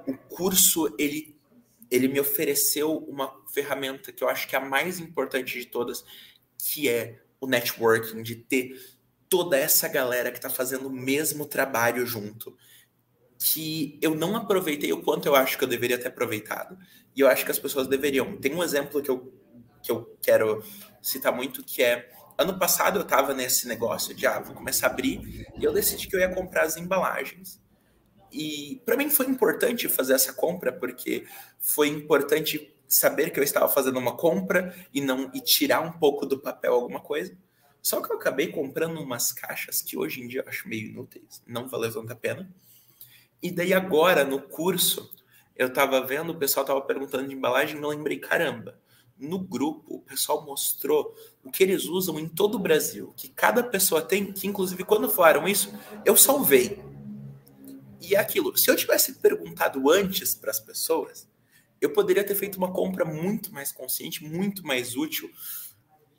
O 0.07 0.17
curso 0.17 0.93
ele 0.97 1.35
ele 1.91 2.07
me 2.07 2.19
ofereceu 2.19 2.97
uma 3.07 3.31
ferramenta 3.53 4.11
que 4.11 4.23
eu 4.23 4.27
acho 4.27 4.47
que 4.47 4.55
é 4.55 4.59
a 4.59 4.65
mais 4.65 4.99
importante 4.99 5.59
de 5.59 5.67
todas, 5.67 6.03
que 6.57 6.89
é 6.89 7.21
o 7.39 7.45
networking, 7.45 8.23
de 8.23 8.35
ter 8.35 8.97
toda 9.29 9.55
essa 9.55 9.87
galera 9.87 10.31
que 10.31 10.37
está 10.37 10.49
fazendo 10.49 10.87
o 10.87 10.91
mesmo 10.91 11.45
trabalho 11.45 12.05
junto 12.05 12.57
que 13.45 13.99
eu 14.01 14.15
não 14.15 14.35
aproveitei 14.35 14.91
o 14.91 15.03
quanto 15.03 15.27
eu 15.27 15.35
acho 15.35 15.55
que 15.55 15.63
eu 15.63 15.67
deveria 15.67 15.99
ter 15.99 16.07
aproveitado. 16.07 16.75
E 17.15 17.21
eu 17.21 17.27
acho 17.27 17.45
que 17.45 17.51
as 17.51 17.59
pessoas 17.59 17.87
deveriam. 17.87 18.37
Tem 18.37 18.51
um 18.55 18.63
exemplo 18.63 19.03
que 19.03 19.11
eu, 19.11 19.31
que 19.83 19.91
eu 19.91 20.17
quero 20.19 20.63
citar 20.99 21.31
muito, 21.31 21.63
que 21.63 21.83
é 21.83 22.09
ano 22.39 22.57
passado 22.57 22.97
eu 22.97 23.03
estava 23.03 23.35
nesse 23.35 23.67
negócio 23.67 24.15
de 24.15 24.25
ah, 24.25 24.39
vou 24.39 24.55
começar 24.55 24.87
a 24.87 24.89
abrir, 24.89 25.47
e 25.59 25.63
eu 25.63 25.71
decidi 25.71 26.07
que 26.07 26.15
eu 26.15 26.19
ia 26.19 26.33
comprar 26.33 26.63
as 26.63 26.75
embalagens. 26.75 27.61
E 28.31 28.81
para 28.83 28.97
mim 28.97 29.11
foi 29.11 29.27
importante 29.27 29.87
fazer 29.87 30.13
essa 30.13 30.33
compra, 30.33 30.73
porque 30.73 31.27
foi 31.59 31.87
importante 31.87 32.75
saber 32.87 33.29
que 33.29 33.39
eu 33.39 33.43
estava 33.43 33.69
fazendo 33.69 33.99
uma 33.99 34.17
compra 34.17 34.75
e 34.91 34.99
não 34.99 35.29
e 35.35 35.39
tirar 35.39 35.81
um 35.81 35.91
pouco 35.91 36.25
do 36.25 36.39
papel 36.39 36.73
alguma 36.73 36.99
coisa. 36.99 37.37
Só 37.79 38.01
que 38.01 38.11
eu 38.11 38.17
acabei 38.17 38.47
comprando 38.47 38.99
umas 38.99 39.31
caixas 39.31 39.83
que 39.83 39.95
hoje 39.95 40.23
em 40.23 40.27
dia 40.27 40.41
eu 40.41 40.49
acho 40.49 40.67
meio 40.67 40.87
inúteis, 40.87 41.43
não 41.45 41.67
valeu 41.67 41.93
tanto 41.93 42.11
a 42.11 42.15
pena. 42.15 42.51
E 43.41 43.51
daí 43.51 43.73
agora, 43.73 44.23
no 44.23 44.41
curso, 44.41 45.11
eu 45.55 45.67
estava 45.67 46.05
vendo, 46.05 46.31
o 46.31 46.37
pessoal 46.37 46.63
estava 46.63 46.81
perguntando 46.81 47.27
de 47.27 47.33
embalagem, 47.33 47.79
eu 47.81 47.89
lembrei, 47.89 48.19
caramba, 48.19 48.79
no 49.17 49.39
grupo, 49.39 49.95
o 49.95 50.01
pessoal 50.01 50.45
mostrou 50.45 51.15
o 51.43 51.49
que 51.49 51.63
eles 51.63 51.85
usam 51.85 52.19
em 52.19 52.27
todo 52.27 52.55
o 52.55 52.59
Brasil, 52.59 53.13
que 53.15 53.29
cada 53.29 53.63
pessoa 53.63 54.01
tem, 54.01 54.31
que 54.31 54.47
inclusive 54.47 54.83
quando 54.83 55.09
falaram 55.09 55.47
isso, 55.47 55.73
eu 56.03 56.17
salvei. 56.17 56.83
E 58.01 58.15
é 58.15 58.19
aquilo, 58.19 58.55
se 58.57 58.69
eu 58.69 58.75
tivesse 58.75 59.13
perguntado 59.15 59.89
antes 59.89 60.35
para 60.35 60.51
as 60.51 60.59
pessoas, 60.59 61.27
eu 61.79 61.93
poderia 61.93 62.23
ter 62.23 62.35
feito 62.35 62.57
uma 62.57 62.71
compra 62.71 63.05
muito 63.05 63.53
mais 63.53 63.71
consciente, 63.71 64.23
muito 64.23 64.65
mais 64.65 64.95
útil, 64.97 65.29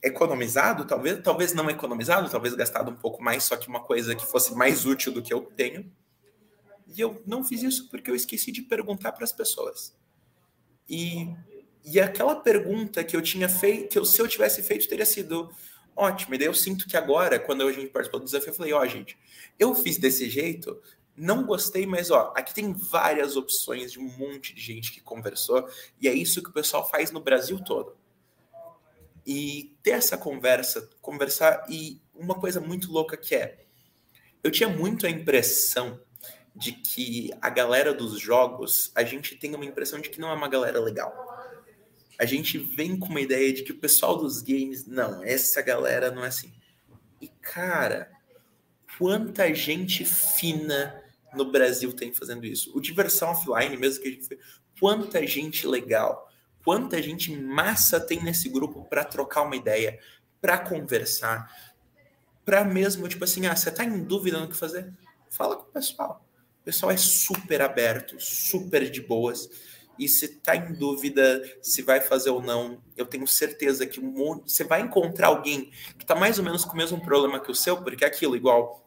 economizado, 0.03 0.85
talvez, 0.87 1.21
talvez 1.23 1.53
não 1.53 1.69
economizado, 1.69 2.31
talvez 2.31 2.55
gastado 2.55 2.91
um 2.91 2.97
pouco 2.97 3.23
mais, 3.23 3.45
só 3.45 3.57
que 3.57 3.69
uma 3.69 3.81
coisa 3.81 4.15
que 4.15 4.25
fosse 4.25 4.55
mais 4.55 4.87
útil 4.87 5.13
do 5.13 5.23
que 5.23 5.35
eu 5.35 5.41
tenho 5.41 5.91
e 6.87 7.01
eu 7.01 7.23
não 7.27 7.45
fiz 7.45 7.63
isso 7.63 7.89
porque 7.89 8.11
eu 8.11 8.15
esqueci 8.15 8.53
de 8.53 8.63
perguntar 8.63 9.13
para 9.13 9.25
as 9.25 9.33
pessoas. 9.33 9.95
E, 10.89 11.29
e 11.85 11.99
aquela 12.01 12.37
pergunta 12.37 13.03
que 13.03 13.17
eu 13.17 13.23
tinha 13.23 13.49
feito, 13.49 13.89
que 13.89 13.99
eu, 13.99 14.05
se 14.05 14.21
eu 14.21 14.29
tivesse 14.29 14.63
feito, 14.63 14.89
teria 14.89 15.07
sido 15.07 15.51
ótimo. 15.97 16.35
E 16.35 16.39
daí 16.39 16.47
eu 16.47 16.55
sinto 16.55 16.87
que 16.87 16.97
agora, 16.97 17.39
quando 17.39 17.67
a 17.67 17.73
gente 17.73 17.91
participou 17.91 18.21
do 18.21 18.27
desafio, 18.27 18.51
eu 18.51 18.55
falei: 18.55 18.73
ó, 18.73 18.83
oh, 18.83 18.87
gente, 18.87 19.19
eu 19.59 19.75
fiz 19.75 19.99
desse 19.99 20.31
jeito, 20.31 20.81
não 21.17 21.45
gostei, 21.45 21.87
mas 21.87 22.11
ó, 22.11 22.33
aqui 22.37 22.55
tem 22.55 22.73
várias 22.73 23.37
opções 23.37 23.93
de 23.93 23.99
um 23.99 24.09
monte 24.17 24.55
de 24.55 24.61
gente 24.61 24.93
que 24.93 25.01
conversou, 25.01 25.69
e 26.01 26.07
é 26.07 26.13
isso 26.13 26.43
que 26.43 26.51
o 26.51 26.53
pessoal 26.53 26.89
faz 26.89 27.11
no 27.11 27.21
Brasil 27.21 27.59
todo. 27.65 27.97
E 29.27 29.77
ter 29.83 29.91
essa 29.91 30.17
conversa, 30.17 30.89
conversar, 31.01 31.67
e 31.69 32.01
uma 32.15 32.37
coisa 32.37 32.61
muito 32.61 32.93
louca 32.93 33.17
que 33.17 33.35
é, 33.35 33.65
eu 34.45 34.51
tinha 34.53 34.69
muito 34.69 35.05
a 35.05 35.11
impressão 35.11 36.01
de 36.57 36.73
que 36.73 37.31
a 37.41 37.51
galera 37.51 37.93
dos 37.93 38.19
jogos, 38.19 38.91
a 38.95 39.05
gente 39.05 39.37
tem 39.37 39.55
uma 39.55 39.65
impressão 39.65 40.01
de 40.01 40.09
que 40.09 40.19
não 40.19 40.31
é 40.31 40.33
uma 40.33 40.49
galera 40.49 40.81
legal. 40.81 41.15
A 42.19 42.25
gente 42.25 42.57
vem 42.57 42.99
com 42.99 43.09
uma 43.09 43.21
ideia 43.21 43.53
de 43.53 43.63
que 43.63 43.73
o 43.73 43.79
pessoal 43.79 44.17
dos 44.17 44.41
games, 44.41 44.87
não, 44.87 45.23
essa 45.23 45.61
galera 45.61 46.11
não 46.11 46.25
é 46.25 46.29
assim. 46.29 46.55
E 47.21 47.29
cara, 47.29 48.11
quanta 48.99 49.53
gente 49.53 50.03
fina 50.07 51.03
no 51.35 51.53
Brasil 51.53 51.93
tem 51.93 52.15
fazendo 52.15 52.47
isso. 52.47 52.75
O 52.75 52.81
Diversão 52.81 53.33
Offline, 53.33 53.77
mesmo 53.77 54.03
que 54.03 54.09
a 54.09 54.11
gente 54.13 54.27
fez, 54.27 54.41
quanta 54.81 55.27
gente 55.27 55.67
legal, 55.67 56.27
quanta 56.65 57.03
gente 57.03 57.37
massa 57.37 58.01
tem 58.01 58.23
nesse 58.23 58.49
grupo 58.49 58.85
para 58.85 59.05
trocar 59.05 59.43
uma 59.43 59.57
ideia, 59.57 60.01
para 60.41 60.57
conversar, 60.57 61.55
para 62.47 62.65
mesmo, 62.65 63.07
tipo 63.09 63.25
assim, 63.25 63.47
ah, 63.47 63.55
você 63.55 63.71
tá 63.71 63.85
em 63.85 64.03
dúvida 64.03 64.41
no 64.41 64.49
que 64.49 64.57
fazer? 64.57 64.91
Fala 65.29 65.57
com 65.57 65.65
o 65.65 65.73
pessoal 65.73 66.26
pessoal 66.67 66.91
é 66.91 66.97
super 66.97 67.63
aberto, 67.63 68.17
super 68.19 68.91
de 68.91 69.01
boas. 69.01 69.49
E 69.97 70.09
se 70.09 70.27
tá 70.41 70.57
em 70.57 70.75
dúvida 70.75 71.41
se 71.63 71.81
vai 71.81 72.01
fazer 72.01 72.31
ou 72.31 72.43
não, 72.43 72.83
eu 72.97 73.07
tenho 73.07 73.27
certeza 73.27 73.87
que 73.87 74.01
um 74.01 74.11
monte, 74.11 74.53
você 74.53 74.65
vai 74.65 74.81
encontrar 74.81 75.29
alguém 75.29 75.71
que 75.97 76.05
tá 76.05 76.17
mais 76.17 76.39
ou 76.39 76.45
menos 76.45 76.65
com 76.65 76.73
o 76.73 76.77
mesmo 76.77 77.01
problema 77.01 77.39
que 77.39 77.53
o 77.53 77.55
seu, 77.55 77.81
porque 77.81 78.05
é 78.05 78.09
aquilo, 78.09 78.37
igual. 78.37 78.85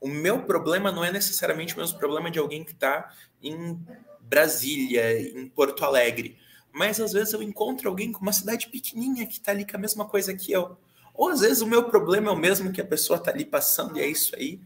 O 0.00 0.08
meu 0.08 0.44
problema 0.44 0.92
não 0.92 1.04
é 1.04 1.10
necessariamente 1.10 1.74
o 1.74 1.78
mesmo 1.78 1.98
problema 1.98 2.30
de 2.30 2.38
alguém 2.38 2.64
que 2.64 2.72
está 2.72 3.12
em 3.42 3.78
Brasília, 4.20 5.20
em 5.20 5.48
Porto 5.48 5.84
Alegre. 5.84 6.38
Mas 6.72 7.00
às 7.00 7.12
vezes 7.12 7.34
eu 7.34 7.42
encontro 7.42 7.88
alguém 7.88 8.12
com 8.12 8.20
uma 8.20 8.32
cidade 8.32 8.68
pequenininha 8.68 9.26
que 9.26 9.38
está 9.38 9.50
ali 9.50 9.66
com 9.66 9.76
a 9.76 9.80
mesma 9.80 10.08
coisa 10.08 10.32
que 10.32 10.52
eu. 10.52 10.78
Ou 11.12 11.30
às 11.30 11.40
vezes 11.40 11.60
o 11.62 11.66
meu 11.66 11.90
problema 11.90 12.28
é 12.28 12.32
o 12.32 12.36
mesmo 12.36 12.72
que 12.72 12.80
a 12.80 12.86
pessoa 12.86 13.18
está 13.18 13.32
ali 13.32 13.44
passando 13.44 13.98
e 13.98 14.00
é 14.00 14.06
isso 14.06 14.36
aí 14.36 14.60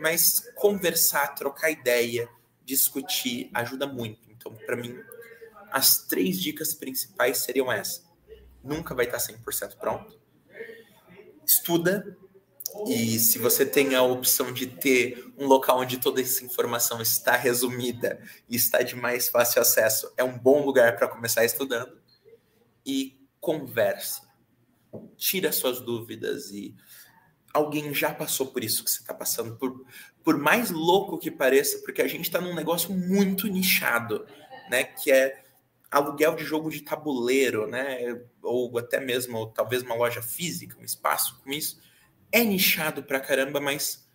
mas 0.00 0.40
conversar, 0.56 1.34
trocar 1.34 1.70
ideia, 1.70 2.28
discutir 2.64 3.50
ajuda 3.52 3.86
muito. 3.86 4.30
Então, 4.30 4.52
para 4.54 4.76
mim, 4.76 4.98
as 5.70 5.98
três 6.06 6.40
dicas 6.40 6.74
principais 6.74 7.38
seriam 7.38 7.70
essas. 7.70 8.08
Nunca 8.62 8.94
vai 8.94 9.06
estar 9.06 9.18
100% 9.18 9.76
pronto. 9.76 10.18
Estuda, 11.44 12.16
E 12.86 13.18
se 13.18 13.38
você 13.38 13.66
tem 13.66 13.96
a 13.96 14.02
opção 14.02 14.52
de 14.52 14.66
ter 14.66 15.32
um 15.36 15.46
local 15.46 15.80
onde 15.80 15.98
toda 15.98 16.20
essa 16.20 16.44
informação 16.44 17.02
está 17.02 17.36
resumida 17.36 18.22
e 18.48 18.54
está 18.54 18.82
de 18.82 18.94
mais 18.94 19.28
fácil 19.28 19.60
acesso, 19.60 20.12
é 20.16 20.22
um 20.22 20.38
bom 20.38 20.64
lugar 20.64 20.96
para 20.96 21.08
começar 21.08 21.44
estudando. 21.44 22.00
E 22.86 23.18
converse. 23.40 24.22
Tira 25.16 25.52
suas 25.52 25.80
dúvidas 25.80 26.50
e 26.50 26.74
alguém 27.52 27.92
já 27.92 28.12
passou 28.12 28.46
por 28.46 28.62
isso 28.62 28.84
que 28.84 28.90
você 28.90 29.00
está 29.00 29.12
passando, 29.12 29.56
por, 29.56 29.84
por 30.22 30.38
mais 30.38 30.70
louco 30.70 31.18
que 31.18 31.30
pareça, 31.30 31.78
porque 31.84 32.02
a 32.02 32.08
gente 32.08 32.24
está 32.24 32.40
num 32.40 32.54
negócio 32.54 32.92
muito 32.92 33.46
nichado, 33.46 34.26
né? 34.70 34.84
Que 34.84 35.10
é 35.10 35.42
aluguel 35.90 36.36
de 36.36 36.44
jogo 36.44 36.70
de 36.70 36.82
tabuleiro, 36.82 37.66
né? 37.66 38.20
Ou 38.42 38.78
até 38.78 39.00
mesmo, 39.00 39.38
ou 39.38 39.46
talvez 39.48 39.82
uma 39.82 39.94
loja 39.94 40.22
física, 40.22 40.78
um 40.78 40.84
espaço 40.84 41.40
com 41.42 41.50
isso. 41.50 41.80
É 42.30 42.44
nichado 42.44 43.02
pra 43.02 43.18
caramba, 43.18 43.60
mas 43.60 44.08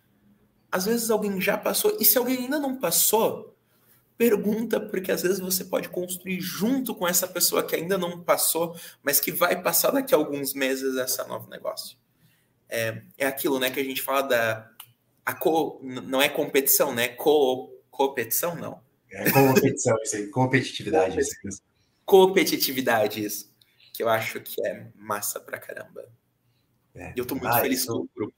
às 0.72 0.86
vezes 0.86 1.10
alguém 1.10 1.40
já 1.40 1.58
passou. 1.58 1.96
E 2.00 2.04
se 2.04 2.16
alguém 2.16 2.38
ainda 2.38 2.58
não 2.58 2.76
passou, 2.78 3.54
pergunta, 4.16 4.80
porque 4.80 5.12
às 5.12 5.22
vezes 5.22 5.38
você 5.38 5.64
pode 5.64 5.90
construir 5.90 6.40
junto 6.40 6.94
com 6.94 7.06
essa 7.06 7.28
pessoa 7.28 7.62
que 7.62 7.76
ainda 7.76 7.98
não 7.98 8.22
passou, 8.22 8.74
mas 9.02 9.20
que 9.20 9.30
vai 9.30 9.60
passar 9.60 9.90
daqui 9.90 10.14
a 10.14 10.18
alguns 10.18 10.54
meses 10.54 10.96
esse 10.96 11.22
novo 11.28 11.50
negócio. 11.50 11.98
É, 12.68 13.02
é 13.16 13.26
aquilo, 13.26 13.58
né, 13.58 13.70
que 13.70 13.80
a 13.80 13.84
gente 13.84 14.02
fala 14.02 14.22
da 14.22 14.70
a 15.26 15.34
co, 15.34 15.80
não 15.82 16.22
é 16.22 16.28
competição, 16.28 16.94
né? 16.94 17.08
Co, 17.08 17.68
competição, 17.90 18.54
não. 18.54 18.80
É 19.10 19.28
competição, 19.32 19.96
isso 20.02 20.16
aí, 20.16 20.28
competitividade. 20.28 21.18
Isso. 21.18 21.62
Competitividade, 22.04 23.24
isso. 23.24 23.52
Que 23.92 24.04
eu 24.04 24.08
acho 24.08 24.40
que 24.40 24.64
é 24.64 24.86
massa 24.94 25.40
pra 25.40 25.58
caramba. 25.58 26.08
É. 26.94 27.12
E 27.16 27.18
eu 27.18 27.26
tô 27.26 27.34
muito 27.34 27.48
ah, 27.48 27.60
feliz 27.60 27.80
isso... 27.80 27.92
com 27.92 28.04
o 28.04 28.08
grupo. 28.14 28.34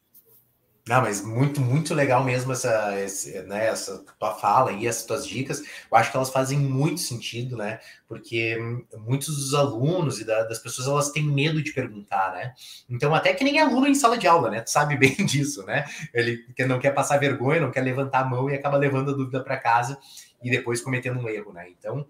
Não, 0.88 1.02
mas 1.02 1.20
muito, 1.22 1.60
muito 1.60 1.92
legal 1.92 2.24
mesmo 2.24 2.50
essa, 2.52 2.98
esse, 2.98 3.42
né, 3.42 3.66
essa 3.66 3.98
tua 4.18 4.34
fala 4.34 4.72
e 4.72 4.86
essas 4.86 5.04
tuas 5.04 5.26
dicas. 5.26 5.60
Eu 5.60 5.98
acho 5.98 6.10
que 6.10 6.16
elas 6.16 6.30
fazem 6.30 6.58
muito 6.58 7.00
sentido, 7.00 7.58
né? 7.58 7.78
Porque 8.06 8.56
muitos 8.96 9.36
dos 9.36 9.54
alunos 9.54 10.18
e 10.18 10.24
da, 10.24 10.44
das 10.44 10.58
pessoas 10.58 10.88
elas 10.88 11.10
têm 11.10 11.22
medo 11.22 11.62
de 11.62 11.74
perguntar, 11.74 12.32
né? 12.32 12.54
Então, 12.88 13.14
até 13.14 13.34
que 13.34 13.44
nem 13.44 13.60
aluno 13.60 13.86
em 13.86 13.94
sala 13.94 14.16
de 14.16 14.26
aula, 14.26 14.50
né? 14.50 14.62
Tu 14.62 14.70
sabe 14.70 14.96
bem 14.98 15.14
disso, 15.26 15.62
né? 15.66 15.84
Ele 16.14 16.42
não 16.66 16.78
quer 16.80 16.92
passar 16.92 17.18
vergonha, 17.18 17.60
não 17.60 17.70
quer 17.70 17.82
levantar 17.82 18.20
a 18.20 18.24
mão 18.24 18.48
e 18.48 18.54
acaba 18.54 18.78
levando 18.78 19.10
a 19.10 19.14
dúvida 19.14 19.44
para 19.44 19.58
casa 19.58 19.98
e 20.42 20.50
depois 20.50 20.80
cometendo 20.80 21.20
um 21.20 21.28
erro, 21.28 21.52
né? 21.52 21.68
Então, 21.68 22.06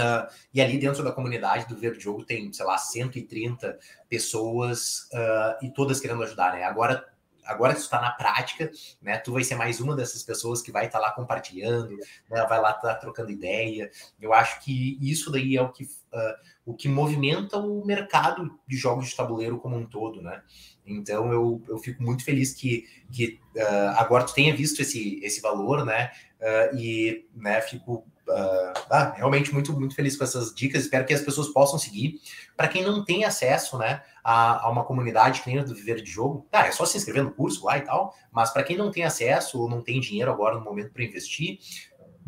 Uh, 0.00 0.24
e 0.54 0.62
ali 0.62 0.78
dentro 0.78 1.04
da 1.04 1.12
comunidade 1.12 1.68
do 1.68 1.76
Verde 1.76 2.00
Jogo 2.02 2.24
tem, 2.24 2.50
sei 2.54 2.64
lá, 2.64 2.78
130 2.78 3.78
pessoas 4.08 5.10
uh, 5.12 5.62
e 5.62 5.70
todas 5.70 6.00
querendo 6.00 6.22
ajudar, 6.22 6.54
né? 6.54 6.64
Agora 6.64 7.04
agora 7.44 7.74
que 7.74 7.80
tu 7.80 7.84
está 7.84 8.00
na 8.00 8.10
prática, 8.10 8.70
né, 9.00 9.18
tu 9.18 9.32
vai 9.32 9.44
ser 9.44 9.54
mais 9.54 9.80
uma 9.80 9.96
dessas 9.96 10.22
pessoas 10.22 10.62
que 10.62 10.72
vai 10.72 10.86
estar 10.86 10.98
tá 10.98 11.06
lá 11.06 11.12
compartilhando, 11.12 11.96
né, 12.28 12.46
vai 12.48 12.60
lá 12.60 12.70
estar 12.70 12.94
tá 12.94 12.94
trocando 12.94 13.30
ideia. 13.30 13.90
Eu 14.20 14.32
acho 14.32 14.60
que 14.60 14.98
isso 15.00 15.30
daí 15.30 15.56
é 15.56 15.62
o 15.62 15.70
que, 15.70 15.84
uh, 15.84 16.34
o 16.64 16.74
que 16.74 16.88
movimenta 16.88 17.58
o 17.58 17.84
mercado 17.84 18.58
de 18.66 18.76
jogos 18.76 19.08
de 19.08 19.16
tabuleiro 19.16 19.58
como 19.58 19.76
um 19.76 19.86
todo, 19.86 20.22
né? 20.22 20.42
Então 20.86 21.32
eu, 21.32 21.62
eu 21.68 21.78
fico 21.78 22.02
muito 22.02 22.24
feliz 22.24 22.52
que, 22.52 22.86
que 23.10 23.38
uh, 23.56 23.96
agora 23.96 24.24
tu 24.24 24.34
tenha 24.34 24.54
visto 24.54 24.80
esse, 24.80 25.20
esse 25.22 25.40
valor, 25.40 25.84
né? 25.84 26.10
Uh, 26.40 26.76
e 26.76 27.28
né, 27.34 27.60
fico 27.60 28.04
uh, 28.30 28.72
ah, 28.90 29.12
realmente 29.16 29.52
muito, 29.52 29.72
muito 29.78 29.94
feliz 29.94 30.16
com 30.16 30.24
essas 30.24 30.54
dicas. 30.54 30.82
Espero 30.82 31.04
que 31.04 31.12
as 31.12 31.20
pessoas 31.20 31.48
possam 31.48 31.78
seguir. 31.78 32.20
Para 32.56 32.68
quem 32.68 32.82
não 32.82 33.04
tem 33.04 33.24
acesso 33.24 33.76
né, 33.78 34.02
a, 34.24 34.66
a 34.66 34.70
uma 34.70 34.84
comunidade 34.84 35.42
que 35.42 35.62
do 35.62 35.74
Viver 35.74 36.02
de 36.02 36.10
Jogo, 36.10 36.46
tá, 36.50 36.66
é 36.66 36.72
só 36.72 36.84
se 36.84 36.96
inscrever 36.96 37.24
no 37.24 37.32
curso 37.32 37.64
lá 37.66 37.78
e 37.78 37.82
tal. 37.82 38.14
Mas 38.32 38.50
para 38.50 38.62
quem 38.62 38.76
não 38.76 38.90
tem 38.90 39.04
acesso 39.04 39.60
ou 39.60 39.68
não 39.68 39.82
tem 39.82 40.00
dinheiro 40.00 40.30
agora 40.30 40.56
no 40.56 40.64
momento 40.64 40.92
para 40.92 41.04
investir, 41.04 41.58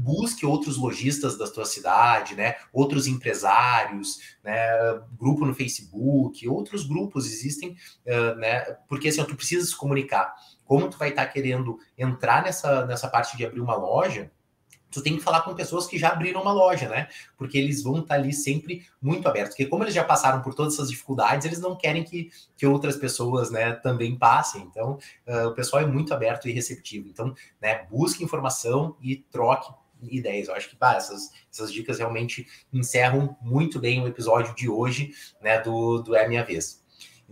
busque 0.02 0.44
outros 0.44 0.76
lojistas 0.76 1.38
da 1.38 1.46
tua 1.48 1.64
cidade, 1.64 2.34
né? 2.34 2.56
Outros 2.72 3.06
empresários, 3.06 4.18
né? 4.42 4.54
Grupo 5.18 5.46
no 5.46 5.54
Facebook, 5.54 6.46
outros 6.48 6.86
grupos 6.86 7.26
existem, 7.26 7.76
uh, 8.06 8.34
né? 8.36 8.60
Porque 8.88 9.08
assim, 9.08 9.24
tu 9.24 9.36
precisa 9.36 9.64
se 9.64 9.76
comunicar. 9.76 10.34
Como 10.64 10.88
tu 10.88 10.98
vai 10.98 11.10
estar 11.10 11.26
tá 11.26 11.32
querendo 11.32 11.78
entrar 11.96 12.42
nessa, 12.42 12.84
nessa 12.86 13.08
parte 13.08 13.36
de 13.36 13.46
abrir 13.46 13.60
uma 13.60 13.76
loja, 13.76 14.30
tu 14.90 15.02
tem 15.02 15.16
que 15.16 15.22
falar 15.22 15.40
com 15.42 15.54
pessoas 15.54 15.86
que 15.86 15.98
já 15.98 16.10
abriram 16.10 16.42
uma 16.42 16.52
loja, 16.52 16.88
né? 16.88 17.08
Porque 17.36 17.56
eles 17.56 17.82
vão 17.82 18.00
estar 18.00 18.14
tá 18.14 18.14
ali 18.14 18.32
sempre 18.32 18.86
muito 19.00 19.26
abertos. 19.26 19.52
Porque 19.52 19.66
como 19.66 19.84
eles 19.84 19.94
já 19.94 20.04
passaram 20.04 20.42
por 20.42 20.54
todas 20.54 20.74
essas 20.74 20.90
dificuldades, 20.90 21.46
eles 21.46 21.60
não 21.60 21.76
querem 21.76 22.04
que, 22.04 22.30
que 22.56 22.66
outras 22.66 22.96
pessoas, 22.96 23.50
né, 23.50 23.72
também 23.72 24.16
passem. 24.16 24.62
Então, 24.62 24.98
uh, 25.26 25.48
o 25.48 25.54
pessoal 25.54 25.82
é 25.82 25.86
muito 25.86 26.12
aberto 26.12 26.48
e 26.48 26.52
receptivo. 26.52 27.08
Então, 27.08 27.34
né, 27.60 27.86
busque 27.90 28.22
informação 28.22 28.96
e 29.00 29.16
troque 29.16 29.72
ideias. 30.10 30.48
Eu 30.48 30.54
acho 30.54 30.68
que 30.68 30.76
bah, 30.76 30.94
essas, 30.94 31.30
essas 31.52 31.72
dicas 31.72 31.98
realmente 31.98 32.46
encerram 32.72 33.36
muito 33.40 33.78
bem 33.78 34.02
o 34.02 34.08
episódio 34.08 34.54
de 34.54 34.68
hoje, 34.68 35.12
né, 35.40 35.60
do, 35.60 36.02
do 36.02 36.14
É 36.14 36.26
Minha 36.28 36.44
Vez. 36.44 36.82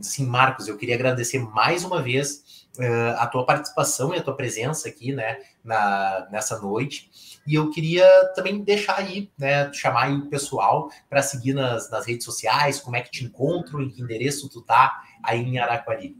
Sim, 0.01 0.27
Marcos, 0.27 0.66
eu 0.66 0.77
queria 0.79 0.95
agradecer 0.95 1.39
mais 1.39 1.85
uma 1.85 2.03
vez 2.03 2.66
uh, 2.79 3.18
a 3.18 3.27
tua 3.27 3.45
participação 3.45 4.14
e 4.14 4.18
a 4.18 4.23
tua 4.23 4.35
presença 4.35 4.89
aqui, 4.89 5.12
né, 5.12 5.39
na, 5.62 6.29
nessa 6.31 6.59
noite. 6.59 7.11
E 7.47 7.55
eu 7.55 7.71
queria 7.71 8.07
também 8.35 8.62
deixar 8.62 8.99
aí, 8.99 9.31
né, 9.39 9.71
chamar 9.73 10.05
aí 10.05 10.14
o 10.14 10.27
pessoal 10.27 10.91
para 11.09 11.23
seguir 11.23 11.53
nas, 11.53 11.91
nas 11.91 12.07
redes 12.07 12.25
sociais, 12.25 12.81
como 12.81 12.97
é 12.97 13.03
que 13.03 13.11
te 13.11 13.25
encontram, 13.25 13.83
em 13.83 13.91
que 13.91 14.01
endereço 14.01 14.49
tu 14.49 14.62
tá 14.62 15.03
aí 15.23 15.41
em 15.41 15.59
Araquari. 15.59 16.16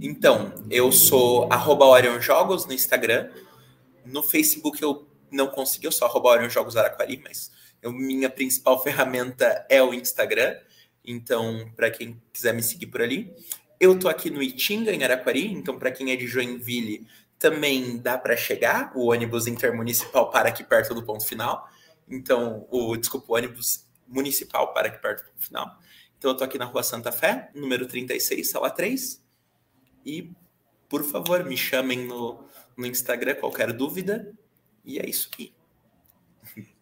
Então, 0.00 0.52
eu 0.70 0.92
sou 0.92 1.48
arroba 1.50 1.86
Orion 1.86 2.20
Jogos 2.20 2.66
no 2.66 2.72
Instagram. 2.72 3.30
No 4.04 4.22
Facebook 4.22 4.82
eu 4.82 5.06
não 5.36 5.48
consegui, 5.48 5.86
eu 5.86 5.92
só 5.92 6.06
arroba 6.06 6.30
Orion 6.30 6.48
Jogos 6.48 6.76
Araquari, 6.76 7.20
mas 7.22 7.50
eu, 7.82 7.92
minha 7.92 8.28
principal 8.28 8.80
ferramenta 8.82 9.64
é 9.68 9.82
o 9.82 9.94
Instagram. 9.94 10.58
Então, 11.04 11.70
para 11.76 11.90
quem 11.90 12.20
quiser 12.32 12.52
me 12.52 12.62
seguir 12.62 12.86
por 12.86 13.00
ali. 13.00 13.32
Eu 13.78 13.98
tô 13.98 14.08
aqui 14.08 14.30
no 14.30 14.42
Itinga, 14.42 14.92
em 14.92 15.04
Araquari, 15.04 15.52
então 15.52 15.78
para 15.78 15.92
quem 15.92 16.10
é 16.10 16.16
de 16.16 16.26
Joinville, 16.26 17.06
também 17.38 17.98
dá 17.98 18.18
para 18.18 18.36
chegar. 18.36 18.90
O 18.96 19.12
ônibus 19.12 19.46
intermunicipal 19.46 20.30
para 20.30 20.48
aqui 20.48 20.64
perto 20.64 20.94
do 20.94 21.04
ponto 21.04 21.24
final. 21.24 21.68
Então, 22.08 22.66
o 22.70 22.96
desculpa, 22.96 23.26
o 23.32 23.36
ônibus 23.36 23.84
municipal 24.08 24.72
para 24.72 24.88
aqui 24.88 24.98
perto 25.00 25.24
do 25.24 25.30
ponto 25.30 25.44
final. 25.46 25.78
Então, 26.18 26.30
eu 26.30 26.36
tô 26.36 26.42
aqui 26.42 26.58
na 26.58 26.64
Rua 26.64 26.82
Santa 26.82 27.12
Fé, 27.12 27.50
número 27.54 27.86
36, 27.86 28.50
sala 28.50 28.70
3. 28.70 29.22
E, 30.04 30.32
por 30.88 31.04
favor, 31.04 31.44
me 31.44 31.56
chamem 31.56 32.06
no, 32.06 32.42
no 32.76 32.86
Instagram 32.86 33.34
qualquer 33.34 33.72
dúvida. 33.72 34.32
E 34.86 34.98
é 34.98 35.08
isso 35.08 35.28
aí. 35.38 35.52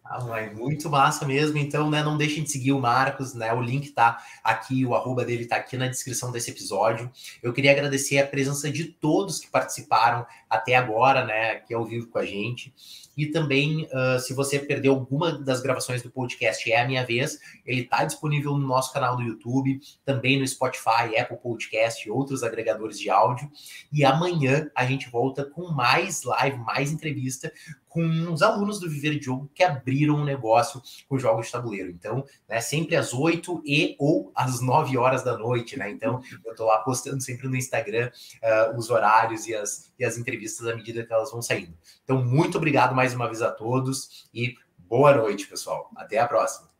Ah, 0.07 0.19
muito 0.55 0.87
massa 0.87 1.25
mesmo. 1.25 1.57
Então, 1.57 1.89
né, 1.89 2.03
não 2.03 2.15
deixem 2.15 2.43
de 2.43 2.51
seguir 2.51 2.71
o 2.73 2.79
Marcos, 2.79 3.33
né? 3.33 3.51
O 3.51 3.59
link 3.59 3.89
tá 3.89 4.19
aqui, 4.43 4.85
o 4.85 4.93
arroba 4.93 5.25
dele 5.25 5.47
tá 5.47 5.55
aqui 5.55 5.75
na 5.75 5.87
descrição 5.87 6.31
desse 6.31 6.51
episódio. 6.51 7.11
Eu 7.41 7.51
queria 7.51 7.71
agradecer 7.71 8.19
a 8.19 8.27
presença 8.27 8.69
de 8.71 8.85
todos 8.85 9.39
que 9.39 9.49
participaram 9.49 10.23
até 10.47 10.75
agora, 10.75 11.25
né, 11.25 11.51
aqui 11.53 11.73
ao 11.73 11.83
vivo 11.83 12.07
com 12.07 12.19
a 12.19 12.25
gente. 12.25 12.71
E 13.17 13.27
também, 13.27 13.85
uh, 13.85 14.19
se 14.19 14.33
você 14.33 14.59
perdeu 14.59 14.93
alguma 14.93 15.31
das 15.31 15.61
gravações 15.61 16.03
do 16.03 16.11
podcast 16.11 16.69
É 16.69 16.81
a 16.81 16.87
Minha 16.87 17.05
Vez, 17.05 17.39
ele 17.65 17.81
está 17.81 18.03
disponível 18.03 18.51
no 18.57 18.67
nosso 18.67 18.93
canal 18.93 19.15
do 19.15 19.23
YouTube, 19.23 19.79
também 20.03 20.37
no 20.37 20.47
Spotify, 20.47 21.17
Apple 21.17 21.37
Podcast 21.37 22.05
e 22.05 22.11
outros 22.11 22.43
agregadores 22.43 22.99
de 22.99 23.09
áudio. 23.09 23.49
E 23.91 24.03
amanhã 24.03 24.69
a 24.75 24.85
gente 24.85 25.09
volta 25.09 25.45
com 25.45 25.71
mais 25.71 26.23
live, 26.23 26.57
mais 26.59 26.91
entrevista 26.91 27.51
com 27.95 28.33
os 28.33 28.41
alunos 28.41 28.77
do 28.77 28.89
Viver 28.89 29.17
de 29.17 29.23
Jogo 29.23 29.49
que 29.55 29.63
abriram 29.63 30.15
um 30.15 30.25
negócio 30.25 30.81
com 31.07 31.17
jogos 31.17 31.45
de 31.45 31.53
tabuleiro. 31.53 31.89
Então, 31.89 32.25
né, 32.45 32.59
sempre 32.59 32.97
às 32.97 33.13
8 33.13 33.63
e 33.65 33.95
ou 33.97 34.33
às 34.35 34.59
9 34.59 34.97
horas 34.97 35.23
da 35.23 35.37
noite, 35.37 35.79
né? 35.79 35.89
Então, 35.89 36.21
eu 36.43 36.51
estou 36.51 36.67
lá 36.67 36.79
postando 36.79 37.21
sempre 37.21 37.47
no 37.47 37.55
Instagram 37.55 38.11
uh, 38.43 38.77
os 38.77 38.89
horários 38.89 39.47
e 39.47 39.55
as, 39.55 39.93
e 39.97 40.03
as 40.03 40.17
entrevistas 40.17 40.67
à 40.67 40.75
medida 40.75 41.05
que 41.05 41.13
elas 41.13 41.31
vão 41.31 41.41
saindo. 41.41 41.73
Então, 42.03 42.21
muito 42.21 42.57
obrigado 42.57 42.93
mais 42.93 43.13
uma 43.13 43.27
vez 43.27 43.41
a 43.41 43.49
todos 43.49 44.27
e 44.33 44.55
boa 44.77 45.15
noite, 45.15 45.47
pessoal. 45.47 45.89
Até 45.95 46.19
a 46.19 46.27
próxima. 46.27 46.74